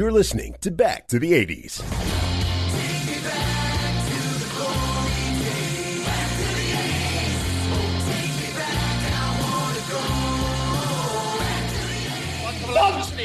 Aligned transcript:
You're 0.00 0.10
listening 0.10 0.56
to 0.62 0.70
Back 0.70 1.08
to 1.08 1.18
the 1.18 1.32
80s. 1.32 1.82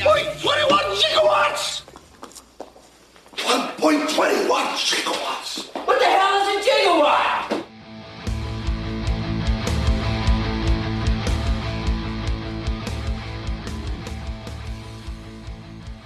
Point 0.03 0.27
twenty-one 0.41 0.84
gigawatts. 0.99 1.84
One 3.45 3.70
point 3.77 4.09
twenty-one 4.09 4.65
gigawatts. 4.76 5.73
What 5.87 5.98
the 5.98 6.05
hell 6.05 6.41
is 6.41 6.57
a 6.57 6.70
gigawatt? 6.70 7.64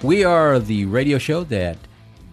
We 0.02 0.24
are 0.24 0.60
the 0.60 0.86
radio 0.86 1.18
show 1.18 1.44
that 1.46 1.78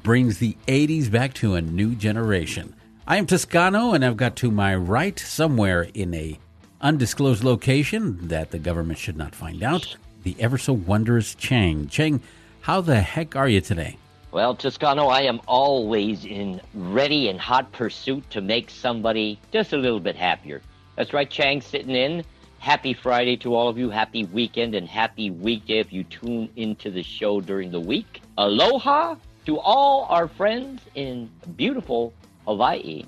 brings 0.04 0.38
the 0.38 0.56
80s 0.68 1.10
back 1.10 1.34
to 1.34 1.56
a 1.56 1.60
new 1.60 1.96
generation. 1.96 2.76
I 3.08 3.16
am 3.16 3.26
Toscano, 3.26 3.92
and 3.92 4.04
I've 4.04 4.16
got 4.16 4.36
to 4.36 4.52
my 4.52 4.76
right, 4.76 5.18
somewhere 5.18 5.88
in 5.92 6.14
a 6.14 6.38
undisclosed 6.80 7.42
location 7.42 8.28
that 8.28 8.52
the 8.52 8.60
government 8.60 9.00
should 9.00 9.16
not 9.16 9.34
find 9.34 9.64
out, 9.64 9.96
the 10.22 10.36
ever 10.38 10.58
so 10.58 10.74
wondrous 10.74 11.34
Chang. 11.34 11.88
Chang, 11.88 12.20
how 12.60 12.80
the 12.80 13.00
heck 13.00 13.34
are 13.34 13.48
you 13.48 13.60
today? 13.60 13.98
Well, 14.30 14.54
Toscano, 14.54 15.08
I 15.08 15.22
am 15.22 15.40
always 15.48 16.24
in 16.24 16.60
ready 16.72 17.28
and 17.28 17.40
hot 17.40 17.72
pursuit 17.72 18.30
to 18.30 18.40
make 18.40 18.70
somebody 18.70 19.40
just 19.52 19.72
a 19.72 19.76
little 19.76 19.98
bit 19.98 20.14
happier. 20.14 20.62
That's 20.94 21.12
right, 21.12 21.28
Chang 21.28 21.60
sitting 21.60 21.96
in. 21.96 22.24
Happy 22.66 22.94
Friday 22.94 23.36
to 23.36 23.54
all 23.54 23.68
of 23.68 23.78
you. 23.78 23.90
Happy 23.90 24.24
weekend 24.24 24.74
and 24.74 24.88
happy 24.88 25.30
weekday 25.30 25.78
if 25.78 25.92
you 25.92 26.02
tune 26.02 26.48
into 26.56 26.90
the 26.90 27.04
show 27.04 27.40
during 27.40 27.70
the 27.70 27.78
week. 27.78 28.20
Aloha 28.38 29.14
to 29.44 29.60
all 29.60 30.04
our 30.10 30.26
friends 30.26 30.82
in 30.96 31.30
beautiful 31.56 32.12
Hawaii. 32.44 33.04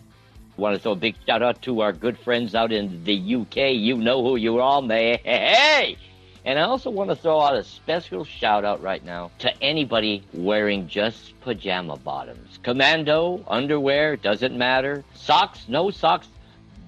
Want 0.56 0.76
to 0.76 0.80
throw 0.80 0.92
a 0.92 0.94
big 0.94 1.16
shout 1.26 1.42
out 1.42 1.60
to 1.62 1.80
our 1.80 1.92
good 1.92 2.16
friends 2.16 2.54
out 2.54 2.70
in 2.70 3.02
the 3.02 3.34
UK. 3.34 3.72
You 3.74 3.96
know 3.96 4.22
who 4.22 4.36
you 4.36 4.60
are, 4.60 4.80
man. 4.80 5.18
Hey! 5.24 5.98
And 6.44 6.56
I 6.56 6.62
also 6.62 6.88
want 6.88 7.10
to 7.10 7.16
throw 7.16 7.40
out 7.40 7.56
a 7.56 7.64
special 7.64 8.24
shout 8.24 8.64
out 8.64 8.80
right 8.80 9.04
now 9.04 9.32
to 9.40 9.52
anybody 9.60 10.22
wearing 10.34 10.86
just 10.86 11.34
pajama 11.40 11.96
bottoms. 11.96 12.60
Commando, 12.62 13.44
underwear, 13.48 14.14
doesn't 14.14 14.56
matter. 14.56 15.02
Socks, 15.14 15.64
no 15.66 15.90
socks. 15.90 16.28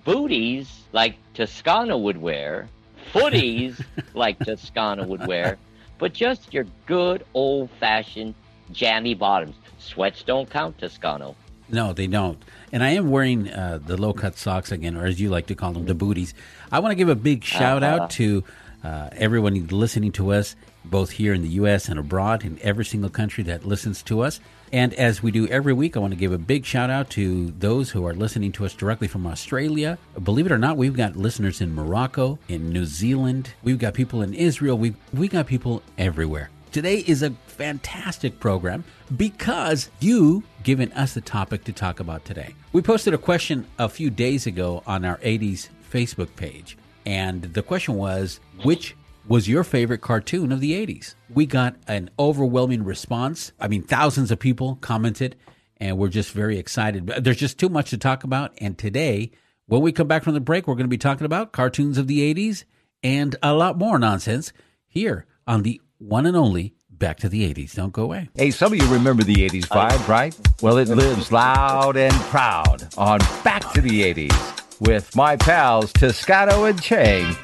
Booties 0.05 0.80
like 0.93 1.17
Toscano 1.35 1.97
would 1.99 2.19
wear. 2.19 2.69
Footies 3.13 3.83
like 4.15 4.39
Toscano 4.39 5.05
would 5.07 5.27
wear. 5.27 5.59
But 5.99 6.13
just 6.13 6.53
your 6.55 6.65
good 6.87 7.25
old 7.35 7.71
fashioned 7.79 8.35
jammy 8.73 9.15
bottoms. 9.15 9.57
Sweats 9.79 10.23
don't 10.23 10.49
count, 10.49 10.79
Toscano. 10.79 11.35
No, 11.69 11.93
they 11.93 12.07
don't. 12.07 12.43
And 12.73 12.83
I 12.83 12.91
am 12.91 13.11
wearing 13.11 13.49
uh, 13.51 13.79
the 13.85 13.97
low 13.97 14.13
cut 14.13 14.37
socks 14.37 14.73
again, 14.73 14.97
or 14.97 15.07
as 15.07 15.21
you 15.21 15.31
like 15.31 15.47
to 15.47 15.55
call 15.55 15.73
them, 15.73 15.87
the 15.87 15.95
booties. 15.95 16.35
I 16.73 16.81
want 16.81 16.93
to 16.93 16.97
give 16.97 17.09
a 17.09 17.15
big 17.15 17.45
shout 17.45 17.83
Uh-huh. 17.83 18.03
out 18.05 18.11
to 18.13 18.45
uh, 18.83 19.11
everyone 19.13 19.67
listening 19.69 20.13
to 20.13 20.33
us, 20.33 20.57
both 20.85 21.11
here 21.11 21.33
in 21.33 21.43
the 21.43 21.49
U.S. 21.51 21.89
and 21.89 21.99
abroad, 21.99 22.45
in 22.45 22.59
every 22.63 22.85
single 22.85 23.11
country 23.11 23.45
that 23.45 23.65
listens 23.65 24.03
to 24.05 24.21
us. 24.21 24.41
And 24.73 24.95
as 24.95 25.21
we 25.21 25.33
do 25.33 25.49
every 25.49 25.73
week, 25.73 25.97
I 25.97 26.01
want 26.01 26.13
to 26.13 26.19
give 26.19 26.33
a 26.33 26.39
big 26.39 26.65
shout 26.65 26.91
out 26.91 27.11
to 27.11 27.51
those 27.59 27.91
who 27.91 28.07
are 28.07 28.15
listening 28.15 28.53
to 28.53 28.65
us 28.65 28.73
directly 28.73 29.09
from 29.09 29.27
Australia. 29.27 29.99
Believe 30.23 30.47
it 30.47 30.53
or 30.53 30.59
not, 30.59 30.77
we've 30.77 30.97
got 30.97 31.17
listeners 31.17 31.61
in 31.61 31.75
Morocco, 31.75 32.39
in 32.47 32.71
New 32.71 32.87
Zealand, 32.87 33.53
we've 33.65 33.79
got 33.79 33.95
people 33.95 34.23
in 34.23 34.33
Israel, 34.33 34.79
we've, 34.79 34.95
we 35.13 35.27
got 35.27 35.49
people 35.49 35.83
everywhere. 35.99 36.51
Today 36.71 36.99
is 36.99 37.25
a 37.25 37.31
fantastic 37.49 38.39
program 38.39 38.85
because 39.17 39.91
you 39.99 40.45
given 40.63 40.93
us 40.93 41.15
the 41.15 41.21
topic 41.21 41.65
to 41.65 41.73
talk 41.73 41.99
about 41.99 42.25
today. 42.25 42.55
We 42.73 42.81
posted 42.81 43.13
a 43.13 43.19
question 43.19 43.67
a 43.77 43.89
few 43.89 44.09
days 44.09 44.47
ago 44.47 44.85
on 44.87 45.05
our 45.05 45.17
80s 45.17 45.69
Facebook 45.93 46.37
page, 46.37 46.79
and 47.05 47.43
the 47.43 47.63
question 47.63 47.97
was 47.97 48.39
which 48.63 48.95
was 49.27 49.49
your 49.49 49.65
favorite 49.65 50.01
cartoon 50.01 50.53
of 50.53 50.61
the 50.61 50.73
80s? 50.73 51.15
We 51.29 51.47
got 51.47 51.77
an 51.87 52.11
overwhelming 52.19 52.85
response. 52.85 53.53
I 53.61 53.69
mean, 53.69 53.83
thousands 53.83 54.31
of 54.31 54.39
people 54.39 54.77
commented, 54.81 55.37
and 55.77 55.99
we're 55.99 56.09
just 56.09 56.33
very 56.33 56.59
excited. 56.59 57.07
There's 57.07 57.37
just 57.37 57.59
too 57.59 57.69
much 57.69 57.91
to 57.91 57.99
talk 57.99 58.25
about, 58.25 58.53
and 58.59 58.77
today, 58.77 59.31
when 59.67 59.83
we 59.83 59.93
come 59.93 60.09
back 60.09 60.25
from 60.25 60.35
the 60.35 60.41
break, 60.41 60.67
we're 60.67 60.75
going 60.75 60.85
to 60.85 60.89
be 60.89 60.99
talking 60.99 61.25
about 61.25 61.53
cartoons 61.53 61.99
of 61.99 62.07
the 62.07 62.35
80s 62.35 62.65
and 63.03 63.37
a 63.43 63.55
lot 63.55 63.79
more 63.79 63.99
nonsense 63.99 64.53
here 64.87 65.27
on 65.47 65.63
the 65.63 65.81
one 65.99 66.27
and 66.27 66.37
only 66.37 66.75
Back 66.91 67.17
to 67.21 67.31
the 67.31 67.51
80s. 67.51 67.75
Don't 67.77 67.95
go 67.95 68.03
away. 68.03 68.29
Hey, 68.35 68.51
some 68.51 68.75
of 68.75 68.79
you 68.79 68.87
remember 68.93 69.23
the 69.23 69.37
80s 69.37 69.65
vibe, 69.69 70.07
right? 70.07 70.39
Well, 70.61 70.77
it 70.77 70.89
lives 70.89 71.33
loud 71.33 71.97
and 71.97 72.13
proud 72.25 72.93
on 72.99 73.21
Back 73.43 73.73
to 73.73 73.81
the 73.81 74.03
80s 74.03 74.81
with 74.81 75.17
my 75.17 75.37
pals 75.37 75.95
Toscano 75.95 76.65
and 76.65 76.83
Chang. 76.83 77.35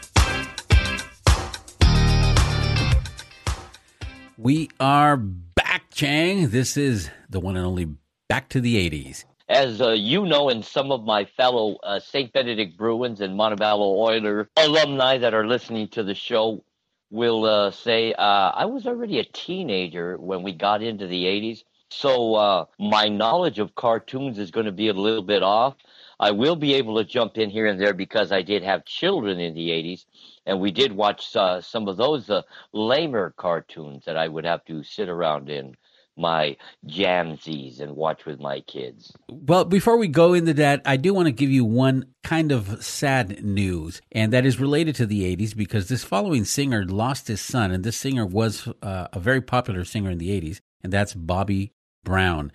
We 4.46 4.70
are 4.78 5.16
back, 5.16 5.90
Chang. 5.92 6.50
This 6.50 6.76
is 6.76 7.10
the 7.28 7.40
one 7.40 7.56
and 7.56 7.66
only 7.66 7.88
Back 8.28 8.48
to 8.50 8.60
the 8.60 8.76
80s. 8.88 9.24
As 9.48 9.80
uh, 9.80 9.90
you 9.90 10.24
know, 10.24 10.50
and 10.50 10.64
some 10.64 10.92
of 10.92 11.02
my 11.02 11.24
fellow 11.24 11.78
uh, 11.82 11.98
St. 11.98 12.32
Benedict 12.32 12.78
Bruins 12.78 13.20
and 13.20 13.36
Montebello 13.36 13.98
Oiler 13.98 14.48
alumni 14.56 15.18
that 15.18 15.34
are 15.34 15.48
listening 15.48 15.88
to 15.88 16.04
the 16.04 16.14
show 16.14 16.62
will 17.10 17.44
uh, 17.44 17.72
say, 17.72 18.12
uh, 18.12 18.52
I 18.54 18.66
was 18.66 18.86
already 18.86 19.18
a 19.18 19.24
teenager 19.24 20.16
when 20.16 20.44
we 20.44 20.52
got 20.52 20.80
into 20.80 21.08
the 21.08 21.24
80s. 21.24 21.64
So 21.90 22.36
uh, 22.36 22.66
my 22.78 23.08
knowledge 23.08 23.58
of 23.58 23.74
cartoons 23.74 24.38
is 24.38 24.52
going 24.52 24.66
to 24.66 24.72
be 24.72 24.86
a 24.86 24.92
little 24.92 25.24
bit 25.24 25.42
off. 25.42 25.74
I 26.18 26.30
will 26.30 26.56
be 26.56 26.74
able 26.74 26.96
to 26.96 27.04
jump 27.04 27.36
in 27.36 27.50
here 27.50 27.66
and 27.66 27.80
there 27.80 27.94
because 27.94 28.32
I 28.32 28.42
did 28.42 28.62
have 28.62 28.84
children 28.84 29.38
in 29.38 29.54
the 29.54 29.68
80s, 29.68 30.04
and 30.46 30.60
we 30.60 30.70
did 30.70 30.92
watch 30.92 31.34
uh, 31.36 31.60
some 31.60 31.88
of 31.88 31.96
those 31.96 32.30
uh, 32.30 32.42
lamer 32.72 33.34
cartoons 33.36 34.04
that 34.06 34.16
I 34.16 34.28
would 34.28 34.44
have 34.44 34.64
to 34.66 34.82
sit 34.82 35.08
around 35.08 35.50
in 35.50 35.76
my 36.16 36.56
jamsies 36.86 37.80
and 37.80 37.94
watch 37.94 38.24
with 38.24 38.40
my 38.40 38.60
kids. 38.60 39.12
Well, 39.28 39.64
before 39.64 39.98
we 39.98 40.08
go 40.08 40.32
into 40.32 40.54
that, 40.54 40.80
I 40.84 40.96
do 40.96 41.12
want 41.12 41.26
to 41.26 41.32
give 41.32 41.50
you 41.50 41.64
one 41.64 42.06
kind 42.24 42.52
of 42.52 42.82
sad 42.82 43.44
news, 43.44 44.00
and 44.12 44.32
that 44.32 44.46
is 44.46 44.58
related 44.58 44.94
to 44.96 45.06
the 45.06 45.36
80s 45.36 45.54
because 45.54 45.88
this 45.88 46.04
following 46.04 46.44
singer 46.44 46.84
lost 46.84 47.28
his 47.28 47.40
son, 47.40 47.70
and 47.70 47.84
this 47.84 47.98
singer 47.98 48.24
was 48.24 48.68
uh, 48.82 49.08
a 49.12 49.20
very 49.20 49.42
popular 49.42 49.84
singer 49.84 50.10
in 50.10 50.18
the 50.18 50.30
80s, 50.40 50.60
and 50.82 50.92
that's 50.92 51.12
Bobby 51.12 51.72
Brown. 52.02 52.50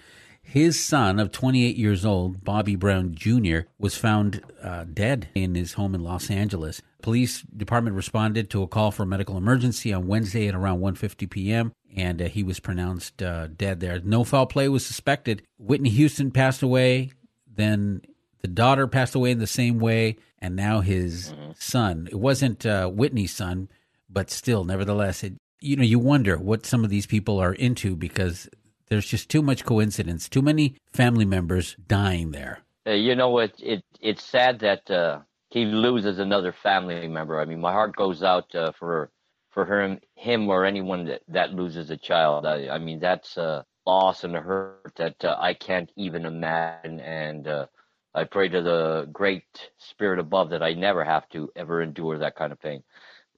His 0.51 0.77
son 0.77 1.17
of 1.17 1.31
28 1.31 1.77
years 1.77 2.03
old, 2.03 2.43
Bobby 2.43 2.75
Brown 2.75 3.15
Jr., 3.15 3.59
was 3.79 3.95
found 3.95 4.43
uh, 4.61 4.83
dead 4.83 5.29
in 5.33 5.55
his 5.55 5.75
home 5.75 5.95
in 5.95 6.03
Los 6.03 6.29
Angeles. 6.29 6.81
Police 7.01 7.43
department 7.43 7.95
responded 7.95 8.49
to 8.49 8.61
a 8.61 8.67
call 8.67 8.91
for 8.91 9.03
a 9.03 9.05
medical 9.05 9.37
emergency 9.37 9.93
on 9.93 10.07
Wednesday 10.07 10.49
at 10.49 10.53
around 10.53 10.81
1:50 10.81 11.29
p.m. 11.29 11.71
and 11.95 12.21
uh, 12.21 12.25
he 12.25 12.43
was 12.43 12.59
pronounced 12.59 13.23
uh, 13.23 13.47
dead 13.47 13.79
there. 13.79 14.01
No 14.01 14.25
foul 14.25 14.45
play 14.45 14.67
was 14.67 14.85
suspected. 14.85 15.41
Whitney 15.57 15.89
Houston 15.91 16.31
passed 16.31 16.61
away. 16.61 17.11
Then 17.47 18.01
the 18.41 18.49
daughter 18.49 18.87
passed 18.87 19.15
away 19.15 19.31
in 19.31 19.39
the 19.39 19.47
same 19.47 19.79
way, 19.79 20.17
and 20.39 20.53
now 20.57 20.81
his 20.81 21.33
son. 21.57 22.09
It 22.11 22.19
wasn't 22.19 22.65
uh, 22.65 22.89
Whitney's 22.89 23.33
son, 23.33 23.69
but 24.09 24.29
still, 24.29 24.65
nevertheless, 24.65 25.23
it, 25.23 25.35
you 25.61 25.77
know, 25.77 25.83
you 25.83 25.97
wonder 25.97 26.37
what 26.37 26.65
some 26.65 26.83
of 26.83 26.89
these 26.89 27.05
people 27.05 27.39
are 27.39 27.53
into 27.53 27.95
because 27.95 28.49
there's 28.91 29.07
just 29.07 29.29
too 29.29 29.41
much 29.41 29.63
coincidence, 29.63 30.27
too 30.27 30.41
many 30.41 30.75
family 30.91 31.23
members 31.23 31.77
dying 31.87 32.31
there. 32.31 32.59
Uh, 32.85 32.91
you 32.91 33.15
know, 33.15 33.37
it, 33.37 33.55
it 33.63 33.85
it's 34.01 34.21
sad 34.21 34.59
that 34.59 34.91
uh, 34.91 35.19
he 35.49 35.63
loses 35.63 36.19
another 36.19 36.51
family 36.51 37.07
member. 37.07 37.39
I 37.39 37.45
mean, 37.45 37.61
my 37.61 37.71
heart 37.71 37.95
goes 37.95 38.21
out 38.21 38.53
uh, 38.53 38.73
for 38.77 39.09
for 39.49 39.65
him, 39.65 40.01
him 40.15 40.49
or 40.49 40.65
anyone 40.65 41.05
that, 41.05 41.21
that 41.29 41.53
loses 41.53 41.89
a 41.89 41.95
child. 41.95 42.45
I, 42.45 42.67
I 42.67 42.79
mean, 42.79 42.99
that's 42.99 43.37
a 43.37 43.65
loss 43.85 44.25
and 44.25 44.35
a 44.35 44.41
hurt 44.41 44.93
that 44.97 45.23
uh, 45.23 45.37
I 45.39 45.53
can't 45.53 45.89
even 45.95 46.25
imagine. 46.25 46.99
And 46.99 47.47
uh, 47.47 47.67
I 48.13 48.25
pray 48.25 48.49
to 48.49 48.61
the 48.61 49.07
great 49.13 49.71
spirit 49.77 50.19
above 50.19 50.49
that 50.49 50.63
I 50.63 50.73
never 50.73 51.05
have 51.05 51.29
to 51.29 51.49
ever 51.55 51.81
endure 51.81 52.17
that 52.17 52.35
kind 52.35 52.51
of 52.51 52.59
pain. 52.59 52.83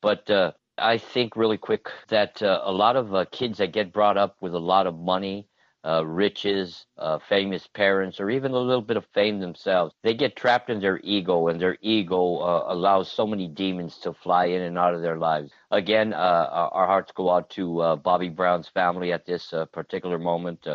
But 0.01 0.27
uh, 0.31 0.53
I 0.77 0.97
think 0.97 1.35
really 1.35 1.57
quick 1.57 1.87
that 2.09 2.41
uh, 2.41 2.61
a 2.63 2.71
lot 2.71 2.95
of 2.95 3.13
uh, 3.13 3.25
kids 3.31 3.59
that 3.59 3.73
get 3.73 3.93
brought 3.93 4.17
up 4.17 4.37
with 4.41 4.53
a 4.53 4.59
lot 4.59 4.87
of 4.87 4.97
money, 4.97 5.47
uh, 5.85 6.05
riches, 6.05 6.85
uh, 6.97 7.19
famous 7.19 7.67
parents, 7.67 8.19
or 8.19 8.29
even 8.29 8.51
a 8.51 8.57
little 8.59 8.81
bit 8.81 8.97
of 8.97 9.05
fame 9.13 9.39
themselves, 9.39 9.93
they 10.03 10.13
get 10.13 10.35
trapped 10.35 10.69
in 10.69 10.79
their 10.79 10.99
ego, 11.03 11.47
and 11.47 11.61
their 11.61 11.77
ego 11.81 12.37
uh, 12.37 12.65
allows 12.67 13.11
so 13.11 13.27
many 13.27 13.47
demons 13.47 13.97
to 13.99 14.13
fly 14.13 14.45
in 14.45 14.61
and 14.61 14.77
out 14.77 14.95
of 14.95 15.01
their 15.01 15.17
lives. 15.17 15.51
Again, 15.71 16.13
uh, 16.13 16.49
our 16.71 16.87
hearts 16.87 17.11
go 17.13 17.29
out 17.29 17.49
to 17.51 17.97
Bobby 18.03 18.29
Brown's 18.29 18.67
family 18.69 19.11
at 19.11 19.25
this 19.25 19.53
particular 19.71 20.17
moment, 20.17 20.65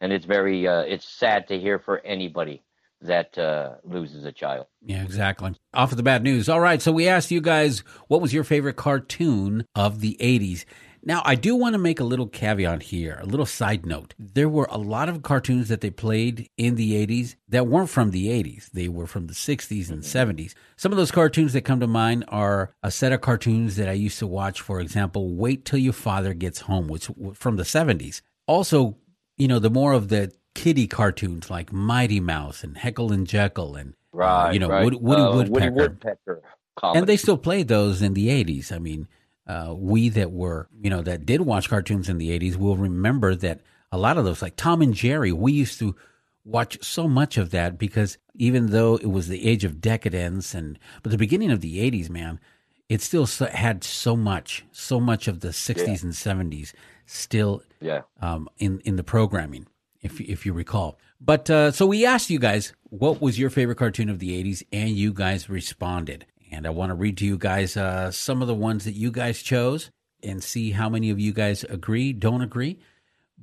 and 0.00 0.12
it's 0.12 0.26
very 0.26 0.66
it's 0.66 1.08
sad 1.08 1.48
to 1.48 1.58
hear 1.58 1.78
for 1.78 2.00
anybody 2.00 2.62
that 3.02 3.36
uh, 3.38 3.74
loses 3.84 4.24
a 4.24 4.32
child. 4.32 4.66
Yeah, 4.82 5.02
exactly. 5.02 5.54
Off 5.74 5.90
of 5.92 5.96
the 5.96 6.02
bad 6.02 6.22
news. 6.22 6.48
All 6.48 6.60
right, 6.60 6.80
so 6.80 6.92
we 6.92 7.08
asked 7.08 7.30
you 7.30 7.40
guys 7.40 7.80
what 8.08 8.20
was 8.20 8.32
your 8.32 8.44
favorite 8.44 8.76
cartoon 8.76 9.66
of 9.74 10.00
the 10.00 10.16
80s. 10.20 10.64
Now, 11.06 11.22
I 11.24 11.36
do 11.36 11.54
want 11.54 11.74
to 11.74 11.78
make 11.78 12.00
a 12.00 12.04
little 12.04 12.26
caveat 12.26 12.82
here, 12.82 13.20
a 13.22 13.26
little 13.26 13.46
side 13.46 13.86
note. 13.86 14.14
There 14.18 14.48
were 14.48 14.66
a 14.72 14.76
lot 14.76 15.08
of 15.08 15.22
cartoons 15.22 15.68
that 15.68 15.80
they 15.80 15.90
played 15.90 16.50
in 16.56 16.74
the 16.74 17.06
80s 17.06 17.36
that 17.48 17.68
weren't 17.68 17.90
from 17.90 18.10
the 18.10 18.26
80s. 18.26 18.72
They 18.72 18.88
were 18.88 19.06
from 19.06 19.28
the 19.28 19.32
60s 19.32 19.88
and 19.88 20.02
70s. 20.02 20.54
Some 20.76 20.90
of 20.90 20.98
those 20.98 21.12
cartoons 21.12 21.52
that 21.52 21.60
come 21.60 21.78
to 21.78 21.86
mind 21.86 22.24
are 22.26 22.74
a 22.82 22.90
set 22.90 23.12
of 23.12 23.20
cartoons 23.20 23.76
that 23.76 23.88
I 23.88 23.92
used 23.92 24.18
to 24.18 24.26
watch, 24.26 24.60
for 24.60 24.80
example, 24.80 25.36
Wait 25.36 25.64
Till 25.64 25.78
Your 25.78 25.92
Father 25.92 26.34
Gets 26.34 26.62
Home, 26.62 26.88
which 26.88 27.08
from 27.34 27.54
the 27.54 27.62
70s. 27.62 28.20
Also, 28.48 28.96
you 29.36 29.46
know, 29.46 29.60
the 29.60 29.70
more 29.70 29.92
of 29.92 30.08
the 30.08 30.32
kiddie 30.56 30.88
cartoons 30.88 31.50
like 31.50 31.72
Mighty 31.72 32.18
Mouse 32.18 32.64
and 32.64 32.76
Heckle 32.76 33.12
and 33.12 33.26
Jeckle 33.26 33.76
and 33.76 33.94
right, 34.12 34.48
uh, 34.48 34.52
you 34.52 34.58
know 34.58 34.68
right. 34.68 34.84
Woody, 34.84 34.96
Woody 34.96 35.22
uh, 35.22 35.36
Woodpecker. 35.36 35.52
Woody 35.52 35.70
Woodpecker 35.70 36.42
and 36.82 37.06
they 37.06 37.16
still 37.16 37.38
played 37.38 37.68
those 37.68 38.02
in 38.02 38.14
the 38.14 38.28
80s. 38.28 38.72
I 38.72 38.78
mean, 38.78 39.08
uh, 39.46 39.74
we 39.76 40.08
that 40.10 40.32
were, 40.32 40.68
you 40.80 40.90
know, 40.90 41.02
that 41.02 41.26
did 41.26 41.40
watch 41.42 41.68
cartoons 41.68 42.08
in 42.08 42.18
the 42.18 42.38
80s 42.38 42.56
will 42.56 42.76
remember 42.76 43.34
that 43.36 43.60
a 43.92 43.98
lot 43.98 44.18
of 44.18 44.24
those, 44.24 44.42
like 44.42 44.56
Tom 44.56 44.82
and 44.82 44.94
Jerry, 44.94 45.32
we 45.32 45.52
used 45.52 45.78
to 45.78 45.96
watch 46.44 46.82
so 46.84 47.08
much 47.08 47.38
of 47.38 47.50
that 47.50 47.78
because 47.78 48.18
even 48.34 48.66
though 48.66 48.96
it 48.96 49.10
was 49.10 49.28
the 49.28 49.46
age 49.46 49.64
of 49.64 49.80
decadence 49.80 50.54
and, 50.54 50.78
but 51.02 51.12
the 51.12 51.18
beginning 51.18 51.50
of 51.50 51.60
the 51.60 51.90
80s, 51.90 52.10
man, 52.10 52.40
it 52.88 53.00
still 53.00 53.26
had 53.26 53.82
so 53.82 54.16
much, 54.16 54.64
so 54.70 55.00
much 55.00 55.28
of 55.28 55.40
the 55.40 55.48
60s 55.48 55.76
yeah. 55.78 56.38
and 56.38 56.52
70s 56.52 56.72
still 57.06 57.62
yeah. 57.80 58.02
um, 58.20 58.48
in, 58.58 58.80
in 58.80 58.96
the 58.96 59.04
programming 59.04 59.66
if 60.06 60.20
if 60.20 60.46
you 60.46 60.52
recall. 60.52 60.98
But 61.20 61.50
uh, 61.50 61.70
so 61.70 61.86
we 61.86 62.06
asked 62.06 62.30
you 62.30 62.38
guys 62.38 62.72
what 62.84 63.20
was 63.20 63.38
your 63.38 63.50
favorite 63.50 63.78
cartoon 63.78 64.08
of 64.08 64.18
the 64.18 64.42
'80s, 64.42 64.62
and 64.72 64.90
you 64.90 65.12
guys 65.12 65.50
responded. 65.50 66.26
And 66.50 66.66
I 66.66 66.70
want 66.70 66.90
to 66.90 66.94
read 66.94 67.18
to 67.18 67.26
you 67.26 67.36
guys 67.36 67.76
uh, 67.76 68.10
some 68.10 68.40
of 68.40 68.48
the 68.48 68.54
ones 68.54 68.84
that 68.84 68.94
you 68.94 69.10
guys 69.10 69.42
chose, 69.42 69.90
and 70.22 70.42
see 70.42 70.70
how 70.70 70.88
many 70.88 71.10
of 71.10 71.20
you 71.20 71.32
guys 71.32 71.64
agree, 71.64 72.12
don't 72.12 72.42
agree. 72.42 72.78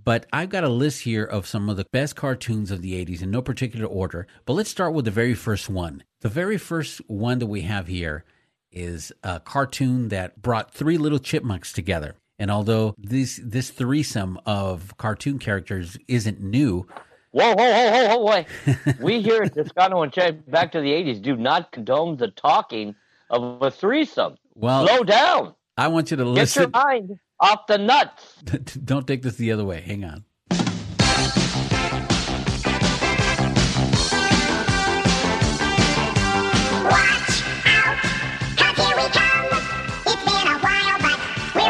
But 0.03 0.25
I've 0.33 0.49
got 0.49 0.63
a 0.63 0.69
list 0.69 1.01
here 1.01 1.23
of 1.23 1.47
some 1.47 1.69
of 1.69 1.77
the 1.77 1.85
best 1.85 2.15
cartoons 2.15 2.71
of 2.71 2.81
the 2.81 2.93
80s 3.05 3.21
in 3.21 3.31
no 3.31 3.41
particular 3.41 3.85
order. 3.85 4.27
But 4.45 4.53
let's 4.53 4.69
start 4.69 4.93
with 4.93 5.05
the 5.05 5.11
very 5.11 5.33
first 5.33 5.69
one. 5.69 6.03
The 6.21 6.29
very 6.29 6.57
first 6.57 6.99
one 7.07 7.39
that 7.39 7.45
we 7.45 7.61
have 7.61 7.87
here 7.87 8.25
is 8.71 9.13
a 9.23 9.39
cartoon 9.39 10.09
that 10.09 10.41
brought 10.41 10.73
three 10.73 10.97
little 10.97 11.19
chipmunks 11.19 11.71
together. 11.71 12.15
And 12.39 12.49
although 12.49 12.95
this 12.97 13.39
this 13.43 13.69
threesome 13.69 14.39
of 14.45 14.97
cartoon 14.97 15.39
characters 15.39 15.97
isn't 16.07 16.41
new, 16.41 16.87
whoa, 17.31 17.53
whoa, 17.53 17.55
whoa, 17.55 17.91
whoa, 17.91 18.17
whoa, 18.17 18.31
wait! 18.31 18.99
we 18.99 19.21
here 19.21 19.43
at 19.43 19.53
Toscano 19.53 20.01
and 20.01 20.11
Check 20.11 20.49
Back 20.49 20.71
to 20.71 20.81
the 20.81 20.89
'80s 20.89 21.21
do 21.21 21.35
not 21.35 21.71
condone 21.71 22.17
the 22.17 22.29
talking 22.29 22.95
of 23.29 23.61
a 23.61 23.69
threesome. 23.69 24.37
Well, 24.55 24.87
slow 24.87 25.03
down. 25.03 25.55
I 25.77 25.87
want 25.87 26.11
you 26.11 26.17
to 26.17 26.25
listen. 26.25 26.71
Get 26.71 26.75
your 26.75 26.83
mind 26.83 27.19
off 27.39 27.67
the 27.67 27.77
nuts. 27.77 28.35
Don't 28.83 29.07
take 29.07 29.21
this 29.21 29.35
the 29.35 29.51
other 29.51 29.65
way. 29.65 29.81
Hang 29.81 30.03
on. 30.03 30.25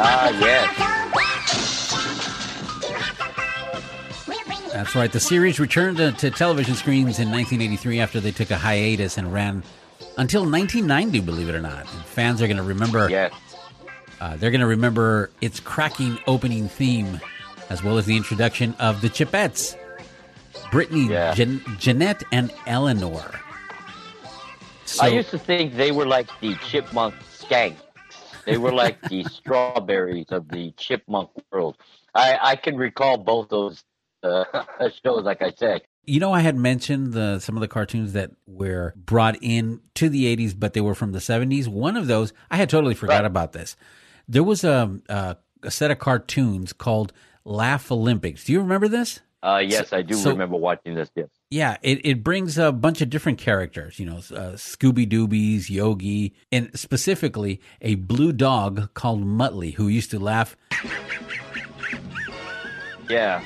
Ah, 0.05 0.29
yes. 0.39 0.94
That's 4.73 4.95
right. 4.95 5.11
The 5.11 5.19
series 5.19 5.59
returned 5.59 5.97
to, 5.97 6.11
to, 6.11 6.29
television 6.29 6.75
screens 6.75 7.19
in 7.19 7.31
1983 7.31 8.00
after 8.00 8.19
they 8.19 8.31
took 8.31 8.51
a 8.51 8.57
hiatus 8.57 9.17
and 9.17 9.31
ran 9.31 9.63
until 10.17 10.41
1990, 10.41 11.21
believe 11.21 11.47
it 11.47 11.55
or 11.55 11.61
not. 11.61 11.81
And 11.94 12.03
fans 12.05 12.41
are 12.41 12.47
going 12.47 12.57
to 12.57 12.63
remember. 12.63 13.09
Yes. 13.09 13.31
Uh, 14.19 14.35
they're 14.35 14.51
going 14.51 14.61
to 14.61 14.67
remember 14.67 15.29
its 15.41 15.59
cracking 15.59 16.17
opening 16.27 16.67
theme, 16.67 17.19
as 17.69 17.83
well 17.83 17.97
as 17.97 18.05
the 18.05 18.17
introduction 18.17 18.73
of 18.79 19.01
the 19.01 19.09
Chipettes, 19.09 19.77
Brittany, 20.71 21.07
yeah. 21.07 21.33
Jan- 21.33 21.61
Jeanette, 21.77 22.23
and 22.31 22.51
Eleanor. 22.67 23.39
So, 24.85 25.05
I 25.05 25.09
used 25.09 25.29
to 25.29 25.39
think 25.39 25.75
they 25.75 25.91
were 25.91 26.05
like 26.05 26.27
the 26.41 26.55
chipmunk 26.55 27.15
skank 27.38 27.75
they 28.45 28.57
were 28.57 28.71
like 28.71 29.01
the 29.09 29.23
strawberries 29.31 30.27
of 30.29 30.47
the 30.49 30.71
chipmunk 30.77 31.29
world. 31.51 31.77
I, 32.13 32.37
I 32.41 32.55
can 32.55 32.77
recall 32.77 33.17
both 33.17 33.49
those 33.49 33.83
uh, 34.23 34.43
shows, 35.03 35.23
like 35.23 35.41
I 35.41 35.51
said. 35.55 35.81
You 36.05 36.19
know, 36.19 36.33
I 36.33 36.41
had 36.41 36.57
mentioned 36.57 37.13
the, 37.13 37.39
some 37.39 37.55
of 37.55 37.61
the 37.61 37.67
cartoons 37.67 38.13
that 38.13 38.31
were 38.45 38.93
brought 38.97 39.37
in 39.41 39.79
to 39.95 40.09
the 40.09 40.35
80s, 40.35 40.53
but 40.57 40.73
they 40.73 40.81
were 40.81 40.95
from 40.95 41.13
the 41.13 41.19
70s. 41.19 41.67
One 41.67 41.95
of 41.95 42.07
those, 42.07 42.33
I 42.51 42.57
had 42.57 42.69
totally 42.69 42.93
forgot 42.93 43.21
right. 43.21 43.25
about 43.25 43.53
this. 43.53 43.77
There 44.27 44.43
was 44.43 44.63
a, 44.63 44.99
a, 45.07 45.37
a 45.63 45.71
set 45.71 45.91
of 45.91 45.99
cartoons 45.99 46.73
called 46.73 47.13
Laugh 47.45 47.89
Olympics. 47.91 48.43
Do 48.43 48.51
you 48.51 48.59
remember 48.59 48.89
this? 48.89 49.21
Uh, 49.43 49.57
yes, 49.57 49.89
so, 49.89 49.97
I 49.97 50.01
do 50.01 50.15
so, 50.15 50.29
remember 50.29 50.55
watching 50.55 50.95
this. 50.95 51.11
Yes. 51.15 51.27
Yeah, 51.49 51.75
it, 51.81 52.05
it 52.05 52.23
brings 52.23 52.57
a 52.57 52.71
bunch 52.71 53.01
of 53.01 53.09
different 53.09 53.39
characters, 53.39 53.99
you 53.99 54.05
know, 54.05 54.17
uh, 54.17 54.55
Scooby 54.55 55.05
Doobies, 55.05 55.69
Yogi, 55.69 56.33
and 56.49 56.71
specifically 56.79 57.59
a 57.81 57.95
blue 57.95 58.31
dog 58.31 58.93
called 58.93 59.21
Muttley 59.25 59.73
who 59.73 59.89
used 59.89 60.11
to 60.11 60.19
laugh. 60.19 60.55
Yeah, 63.09 63.43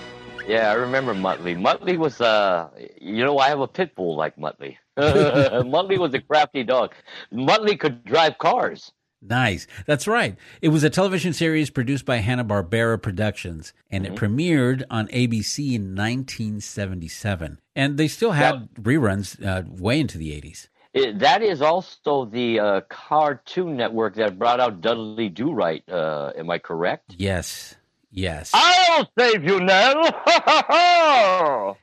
yeah, 0.47 0.69
I 0.69 0.75
remember 0.75 1.15
Muttley. 1.15 1.57
Muttley 1.59 1.97
was, 1.97 2.21
uh, 2.21 2.69
you 3.01 3.25
know, 3.25 3.39
I 3.39 3.49
have 3.49 3.59
a 3.59 3.67
pit 3.67 3.95
bull 3.95 4.15
like 4.15 4.35
Muttley. 4.37 4.77
Muttley 4.97 5.97
was 5.97 6.13
a 6.13 6.21
crafty 6.21 6.63
dog. 6.63 6.93
Muttley 7.33 7.77
could 7.79 8.05
drive 8.05 8.37
cars. 8.37 8.91
Nice. 9.21 9.67
That's 9.85 10.07
right. 10.07 10.35
It 10.61 10.69
was 10.69 10.83
a 10.83 10.89
television 10.89 11.33
series 11.33 11.69
produced 11.69 12.05
by 12.05 12.17
Hanna-Barbera 12.17 13.01
Productions, 13.01 13.73
and 13.89 14.05
mm-hmm. 14.05 14.13
it 14.13 14.19
premiered 14.19 14.83
on 14.89 15.07
ABC 15.07 15.73
in 15.73 15.95
1977. 15.95 17.59
And 17.75 17.97
they 17.97 18.07
still 18.07 18.31
had 18.31 18.69
reruns 18.75 19.43
uh, 19.43 19.63
way 19.67 19.99
into 19.99 20.17
the 20.17 20.31
80s. 20.31 20.67
It, 20.93 21.19
that 21.19 21.41
is 21.43 21.61
also 21.61 22.25
the 22.25 22.59
uh, 22.59 22.81
Cartoon 22.89 23.75
Network 23.75 24.15
that 24.15 24.39
brought 24.39 24.59
out 24.59 24.81
Dudley 24.81 25.29
Do 25.29 25.51
Right. 25.51 25.83
Uh, 25.87 26.31
am 26.37 26.49
I 26.49 26.57
correct? 26.59 27.15
Yes. 27.17 27.75
Yes. 28.09 28.51
I'll 28.53 29.09
save 29.17 29.43
you, 29.43 29.59
Nell. 29.59 30.15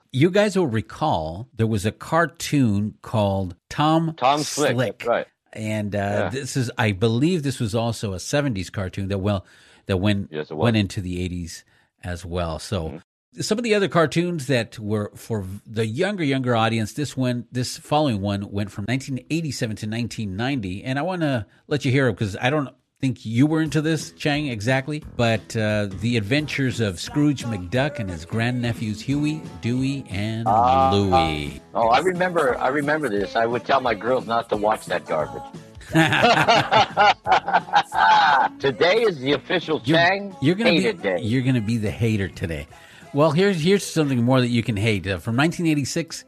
you 0.13 0.31
guys 0.31 0.57
will 0.57 0.67
recall 0.67 1.49
there 1.55 1.67
was 1.67 1.87
a 1.87 1.93
cartoon 1.93 2.95
called 3.03 3.55
Tom 3.69 4.15
Tom 4.17 4.43
Slick. 4.43 4.73
Slick. 4.73 5.05
right 5.07 5.27
and 5.55 5.95
uh, 5.95 5.99
yeah. 5.99 6.29
this 6.29 6.57
is 6.57 6.71
I 6.77 6.93
believe 6.93 7.43
this 7.43 7.61
was 7.61 7.75
also 7.75 8.13
a 8.13 8.19
'70s 8.19 8.71
cartoon 8.71 9.09
that 9.09 9.19
well 9.19 9.47
that 9.87 9.99
went 9.99 10.29
yes, 10.31 10.51
went 10.51 10.77
into 10.77 11.01
the 11.01 11.29
'80s 11.29 11.63
as 12.03 12.25
well. 12.25 12.59
So. 12.59 12.89
Mm-hmm. 12.89 12.99
Some 13.41 13.59
of 13.59 13.65
the 13.65 13.75
other 13.75 13.89
cartoons 13.89 14.47
that 14.47 14.79
were 14.79 15.11
for 15.17 15.45
the 15.67 15.85
younger 15.85 16.23
younger 16.23 16.55
audience, 16.55 16.93
this 16.93 17.17
one, 17.17 17.49
this 17.51 17.77
following 17.77 18.21
one, 18.21 18.49
went 18.53 18.71
from 18.71 18.85
1987 18.85 19.75
to 19.79 19.87
1990, 19.89 20.85
and 20.85 21.01
I 21.01 21.03
want 21.03 21.23
to 21.23 21.45
let 21.67 21.85
you 21.85 21.91
hear 21.91 22.07
it 22.07 22.13
because 22.13 22.37
I 22.37 22.49
don't 22.49 22.69
think 23.05 23.27
you 23.27 23.47
were 23.47 23.61
into 23.61 23.83
this, 23.83 24.13
Chang, 24.13 24.47
exactly. 24.47 25.03
But 25.17 25.55
uh, 25.55 25.89
the 26.01 26.17
adventures 26.17 26.81
of 26.81 26.99
Scrooge 26.99 27.45
McDuck 27.45 27.99
and 27.99 28.09
his 28.09 28.25
grandnephews 28.25 28.99
Huey, 28.99 29.43
Dewey, 29.61 30.07
and 30.09 30.49
uh, 30.49 30.91
Louie. 30.91 31.61
oh, 31.75 31.89
I 31.89 31.99
remember. 31.99 32.57
I 32.57 32.69
remember 32.69 33.11
this. 33.11 33.37
I 33.37 33.45
would 33.45 33.67
tell 33.67 33.83
my 33.83 33.93
girls 33.93 34.27
not 34.27 34.49
to 34.49 34.57
watch 34.57 34.87
that 34.87 35.05
garbage. 35.05 35.43
today 38.59 39.03
is 39.03 39.19
the 39.19 39.33
official 39.33 39.81
Chang 39.81 40.35
you're, 40.41 40.41
you're 40.41 40.55
gonna 40.55 40.71
be, 40.71 40.93
day. 40.95 41.21
You're 41.21 41.43
going 41.43 41.57
to 41.57 41.61
be 41.61 41.77
the 41.77 41.91
hater 41.91 42.29
today. 42.29 42.67
Well, 43.13 43.33
here's 43.33 43.61
here's 43.61 43.85
something 43.85 44.23
more 44.23 44.41
that 44.41 44.49
you 44.49 44.63
can 44.63 44.79
hate 44.79 45.07
uh, 45.07 45.19
from 45.19 45.37
1986 45.37 46.25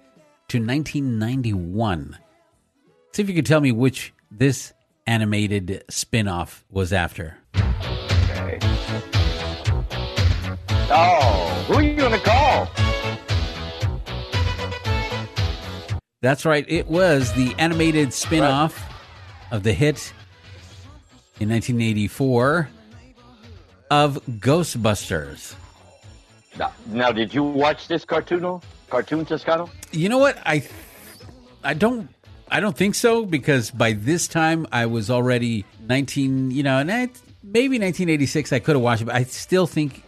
to 0.48 0.58
1991. 0.58 2.18
See 3.12 3.22
if 3.22 3.30
you 3.30 3.34
can 3.34 3.46
tell 3.46 3.62
me 3.62 3.72
which 3.72 4.12
this 4.30 4.74
animated 5.06 5.84
spin-off 5.88 6.64
was 6.70 6.92
after. 6.92 7.38
Okay. 7.54 8.58
Oh, 10.90 11.64
who 11.66 11.74
are 11.74 11.82
you 11.82 11.96
going 11.96 12.12
to 12.12 12.18
call? 12.18 12.68
That's 16.22 16.44
right. 16.44 16.64
It 16.68 16.88
was 16.88 17.32
the 17.34 17.54
animated 17.58 18.12
spin-off 18.12 18.80
right. 18.80 19.56
of 19.56 19.62
the 19.62 19.72
hit 19.72 20.12
in 21.38 21.50
1984 21.50 22.68
of 23.90 24.24
Ghostbusters. 24.26 25.54
Now, 26.58 26.72
now, 26.86 27.12
did 27.12 27.34
you 27.34 27.42
watch 27.42 27.86
this 27.86 28.04
cartoon? 28.04 28.60
Cartoon 28.88 29.24
Toscano? 29.24 29.70
You 29.92 30.08
know 30.08 30.18
what? 30.18 30.38
I 30.46 30.66
I 31.62 31.74
don't 31.74 32.08
I 32.50 32.60
don't 32.60 32.76
think 32.76 32.94
so 32.94 33.26
because 33.26 33.70
by 33.70 33.92
this 33.92 34.28
time 34.28 34.66
I 34.70 34.86
was 34.86 35.10
already 35.10 35.64
19, 35.88 36.52
you 36.52 36.62
know, 36.62 36.78
and 36.78 36.90
I, 36.90 37.08
maybe 37.42 37.78
1986 37.78 38.52
I 38.52 38.58
could 38.60 38.76
have 38.76 38.82
watched 38.82 39.02
it, 39.02 39.06
but 39.06 39.14
I 39.14 39.24
still 39.24 39.66
think 39.66 40.04